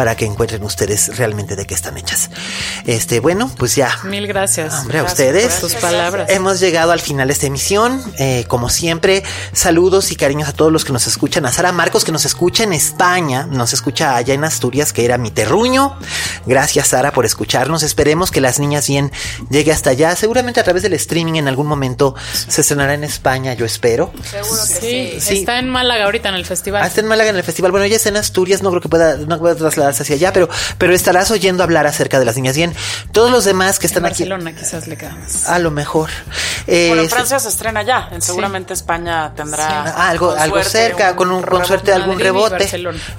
para 0.00 0.16
que 0.16 0.24
encuentren 0.24 0.62
ustedes 0.62 1.18
realmente 1.18 1.56
de 1.56 1.66
qué 1.66 1.74
están 1.74 1.98
hechas. 1.98 2.30
Este, 2.86 3.20
bueno, 3.20 3.52
pues 3.58 3.76
ya. 3.76 3.98
Mil 4.04 4.26
gracias. 4.26 4.72
Hombre, 4.72 5.00
a 5.00 5.04
ustedes. 5.04 5.52
por 5.52 5.68
tus 5.68 5.74
palabras. 5.74 6.30
Hemos 6.30 6.58
llegado 6.58 6.92
al 6.92 7.00
final 7.00 7.28
de 7.28 7.34
esta 7.34 7.48
emisión. 7.48 8.02
Eh, 8.18 8.46
como 8.48 8.70
siempre, 8.70 9.22
saludos 9.52 10.10
y 10.10 10.16
cariños 10.16 10.48
a 10.48 10.54
todos 10.54 10.72
los 10.72 10.86
que 10.86 10.94
nos 10.94 11.06
escuchan. 11.06 11.44
A 11.44 11.52
Sara 11.52 11.72
Marcos, 11.72 12.06
que 12.06 12.12
nos 12.12 12.24
escucha 12.24 12.64
en 12.64 12.72
España, 12.72 13.46
nos 13.50 13.74
escucha 13.74 14.16
allá 14.16 14.32
en 14.32 14.42
Asturias, 14.42 14.94
que 14.94 15.04
era 15.04 15.18
mi 15.18 15.30
terruño. 15.30 15.98
Gracias, 16.46 16.88
Sara, 16.88 17.12
por 17.12 17.26
escucharnos. 17.26 17.82
Esperemos 17.82 18.30
que 18.30 18.40
Las 18.40 18.58
Niñas 18.58 18.88
Bien 18.88 19.12
llegue 19.50 19.70
hasta 19.70 19.90
allá. 19.90 20.16
Seguramente 20.16 20.60
a 20.60 20.64
través 20.64 20.82
del 20.82 20.94
streaming 20.94 21.34
en 21.34 21.46
algún 21.46 21.66
momento 21.66 22.14
se 22.48 22.62
estrenará 22.62 22.94
en 22.94 23.04
España, 23.04 23.52
yo 23.52 23.66
espero. 23.66 24.14
Seguro 24.24 24.62
que 24.62 24.74
Sí, 24.80 25.10
sí. 25.12 25.20
Sí. 25.20 25.38
está 25.40 25.58
en 25.58 25.68
Málaga 25.68 26.06
ahorita 26.06 26.30
en 26.30 26.36
el 26.36 26.46
festival. 26.46 26.84
Ah, 26.84 26.86
está 26.86 27.02
en 27.02 27.06
Málaga 27.06 27.28
en 27.28 27.36
el 27.36 27.44
festival. 27.44 27.70
Bueno, 27.70 27.84
ella 27.84 27.96
está 27.96 28.08
en 28.08 28.16
Asturias, 28.16 28.62
no 28.62 28.70
creo 28.70 28.80
que 28.80 28.88
pueda, 28.88 29.18
no 29.18 29.38
pueda 29.38 29.54
hacia 29.98 30.16
allá, 30.16 30.32
pero, 30.32 30.48
pero 30.76 30.94
estarás 30.94 31.30
oyendo 31.30 31.62
hablar 31.62 31.86
acerca 31.86 32.18
de 32.18 32.24
las 32.26 32.36
niñas 32.36 32.54
bien. 32.56 32.74
Todos 33.12 33.30
los 33.30 33.44
demás 33.44 33.78
que 33.78 33.86
en 33.86 33.90
están 33.90 34.04
aquí. 34.04 34.24
Barcelona 34.24 34.52
quizás 34.52 34.86
le 34.86 34.96
queda 34.98 35.12
más. 35.16 35.48
A 35.48 35.58
lo 35.58 35.70
mejor. 35.70 36.10
Eh, 36.66 36.86
Bueno, 36.88 37.02
en 37.02 37.10
Francia 37.10 37.38
se 37.38 37.48
estrena 37.48 37.82
ya. 37.82 38.08
En 38.12 38.20
seguramente 38.22 38.74
España 38.74 39.32
tendrá. 39.34 39.82
Ah, 39.96 40.08
algo, 40.10 40.30
con 40.30 40.38
algo 40.38 40.56
suerte, 40.56 40.70
cerca, 40.70 41.10
un 41.12 41.16
con 41.16 41.30
un 41.32 41.42
con 41.42 41.64
suerte 41.64 41.92
algún 41.92 42.10
Madrid 42.16 42.24
rebote. 42.24 42.70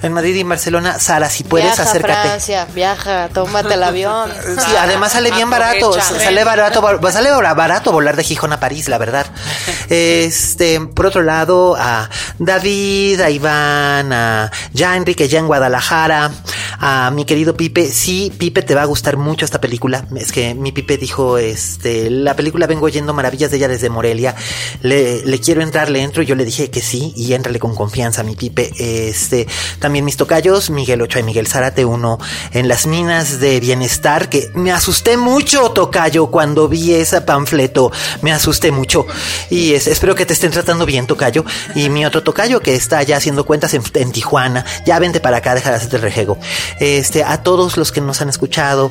En 0.02 0.12
Madrid 0.12 0.34
y 0.36 0.40
en 0.40 0.48
Barcelona, 0.48 0.98
Sara, 0.98 1.28
si 1.28 1.44
puedes 1.44 1.66
viaja 1.66 1.82
acércate. 1.82 2.12
a 2.18 2.22
Francia, 2.22 2.66
viaja, 2.74 3.28
tómate 3.32 3.74
el 3.74 3.82
avión. 3.82 4.30
Sí, 4.62 4.76
además 4.78 5.12
sale 5.12 5.30
bien 5.32 5.50
barato, 5.50 5.88
Aprovecha. 5.94 6.24
sale 6.24 6.44
barato, 6.44 6.80
bar- 6.80 7.12
sale 7.12 7.30
barato 7.32 7.90
volar 7.90 8.16
de 8.16 8.22
Gijón 8.24 8.52
a 8.52 8.60
París, 8.60 8.88
la 8.88 8.98
verdad. 8.98 9.26
Este, 9.88 10.80
por 10.80 11.06
otro 11.06 11.22
lado, 11.22 11.76
a 11.78 12.08
David, 12.38 13.20
a 13.20 13.30
Iván, 13.30 14.12
a 14.12 14.50
ya 14.72 14.96
Enrique, 14.96 15.28
ya 15.28 15.38
en 15.38 15.46
Guadalajara, 15.46 16.30
a 16.78 17.10
mi 17.14 17.24
querido 17.24 17.56
Pipe. 17.56 17.86
Sí, 17.90 18.32
Pipe, 18.36 18.62
te 18.62 18.74
va 18.74 18.82
a 18.82 18.86
gustar 18.86 19.16
mucho 19.16 19.44
esta 19.44 19.60
película. 19.60 20.06
Es 20.16 20.32
que 20.32 20.54
mi 20.54 20.72
Pipe 20.72 20.96
dijo, 20.98 21.38
este, 21.38 22.10
la 22.10 22.34
película 22.36 22.66
vengo 22.66 22.86
oyendo 22.86 23.12
maravillas 23.14 23.50
de 23.50 23.56
ella 23.58 23.68
desde 23.68 23.90
Morelia. 23.90 24.34
Le, 24.82 25.24
le 25.24 25.40
quiero 25.40 25.62
entrar, 25.62 25.90
le 25.90 26.02
entro. 26.02 26.22
y 26.22 26.26
Yo 26.26 26.34
le 26.34 26.44
dije 26.44 26.70
que 26.70 26.80
sí 26.80 27.12
y 27.16 27.32
entrale 27.34 27.58
con 27.58 27.74
confianza, 27.74 28.22
mi 28.22 28.36
Pipe. 28.36 28.70
Este, 28.78 29.46
también 29.78 30.04
mis 30.04 30.16
tocayos, 30.16 30.70
Miguel 30.70 31.02
Ochoa 31.02 31.20
y 31.20 31.24
Miguel 31.24 31.46
Zárate, 31.46 31.84
uno 31.84 32.18
en 32.52 32.68
las 32.68 32.86
minas 32.86 33.40
de 33.40 33.60
bienestar, 33.60 34.28
que 34.28 34.50
me 34.54 34.72
asusté 34.72 35.16
mucho, 35.16 35.70
tocayo, 35.70 36.26
cuando 36.28 36.68
vi 36.68 36.94
ese 36.94 37.20
panfleto. 37.20 37.92
Me 38.22 38.32
asusté 38.32 38.72
mucho. 38.72 39.06
Y 39.50 39.74
es- 39.74 39.86
espero 39.86 40.14
que 40.14 40.26
te 40.26 40.32
estén 40.32 40.50
tratando 40.50 40.86
bien, 40.86 41.06
tocayo. 41.06 41.44
Y 41.74 41.88
mi 41.88 42.04
otro 42.06 42.22
tocayo 42.22 42.60
que 42.60 42.74
está 42.74 43.02
ya 43.02 43.16
haciendo 43.16 43.44
cuentas 43.44 43.74
en, 43.74 44.12
Tijuana. 44.12 44.64
Ya 44.84 44.98
vente 44.98 45.20
para 45.20 45.38
acá, 45.38 45.54
deja 45.54 45.78
de 45.78 45.98
rejego. 45.98 46.38
Este, 46.78 47.24
a 47.24 47.42
todos 47.42 47.76
los 47.76 47.92
que 47.92 48.00
nos 48.00 48.20
han 48.20 48.28
escuchado 48.28 48.90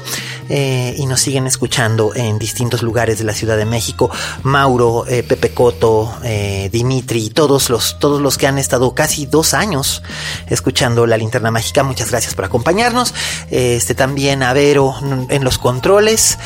eh, 0.50 0.96
y 0.98 1.06
nos 1.06 1.22
siguen 1.22 1.48
escuchando 1.48 2.14
en 2.16 2.40
distintos 2.40 2.84
lugares 2.84 3.20
de 3.20 3.24
la 3.24 3.34
Ciudad 3.34 3.58
de 3.58 3.66
México, 3.66 4.10
Mauro, 4.44 5.06
eh, 5.08 5.24
Pepe 5.24 5.54
Coto, 5.54 6.14
eh, 6.24 6.70
Dimitri, 6.72 7.30
todos 7.30 7.70
los, 7.70 8.00
todos 8.00 8.22
los 8.22 8.38
que 8.38 8.48
han 8.48 8.58
estado 8.58 8.94
casi 8.94 9.26
dos 9.26 9.54
años 9.54 10.04
escuchando 10.48 11.06
la 11.06 11.18
linterna 11.18 11.52
mágica, 11.52 11.84
muchas 11.84 12.12
gracias 12.12 12.36
por 12.36 12.46
acompañarnos. 12.46 13.14
Este 13.50 13.96
también 13.96 14.44
a 14.44 14.54
Vero 14.54 14.96
en 15.30 15.44
los 15.44 15.58
controles, 15.58 16.38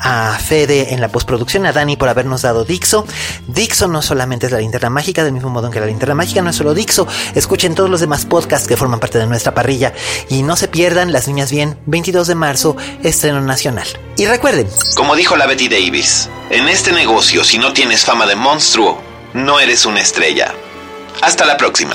a 0.00 0.38
Fede 0.38 0.92
en 0.94 1.00
la 1.00 1.08
postproducción, 1.08 1.66
a 1.66 1.72
Dani 1.72 1.96
por 1.96 2.08
habernos 2.08 2.42
dado 2.42 2.64
Dixo. 2.64 3.06
Dixo 3.46 3.88
no 3.88 4.02
solamente 4.02 4.46
es 4.46 4.52
la 4.52 4.58
linterna 4.58 4.90
mágica, 4.90 5.24
del 5.24 5.32
mismo 5.32 5.50
modo 5.50 5.66
en 5.66 5.72
que 5.72 5.80
la 5.80 5.86
linterna 5.86 6.14
mágica 6.14 6.42
no 6.42 6.50
es 6.50 6.56
solo 6.56 6.74
Dixo. 6.74 7.06
Escuchen 7.34 7.74
todos 7.74 7.90
los 7.90 8.00
demás 8.00 8.26
podcasts 8.26 8.68
que 8.68 8.76
forman 8.76 9.00
parte 9.00 9.18
de 9.18 9.26
nuestra 9.26 9.54
parrilla 9.54 9.92
y 10.28 10.42
no 10.42 10.56
se 10.56 10.68
pierdan 10.68 11.12
Las 11.12 11.28
Niñas 11.28 11.50
Bien, 11.50 11.78
22 11.86 12.26
de 12.26 12.34
marzo, 12.34 12.76
estreno 13.02 13.40
nacional. 13.40 13.86
Y 14.16 14.26
recuerden, 14.26 14.68
Como 14.96 15.16
dijo 15.16 15.36
la 15.36 15.46
Betty 15.46 15.68
Davis, 15.68 16.28
en 16.50 16.68
este 16.68 16.92
negocio 16.92 17.44
si 17.44 17.58
no 17.58 17.72
tienes 17.72 18.04
fama 18.04 18.26
de 18.26 18.36
monstruo, 18.36 19.00
no 19.32 19.60
eres 19.60 19.86
una 19.86 20.00
estrella. 20.00 20.54
Hasta 21.22 21.44
la 21.44 21.56
próxima. 21.56 21.94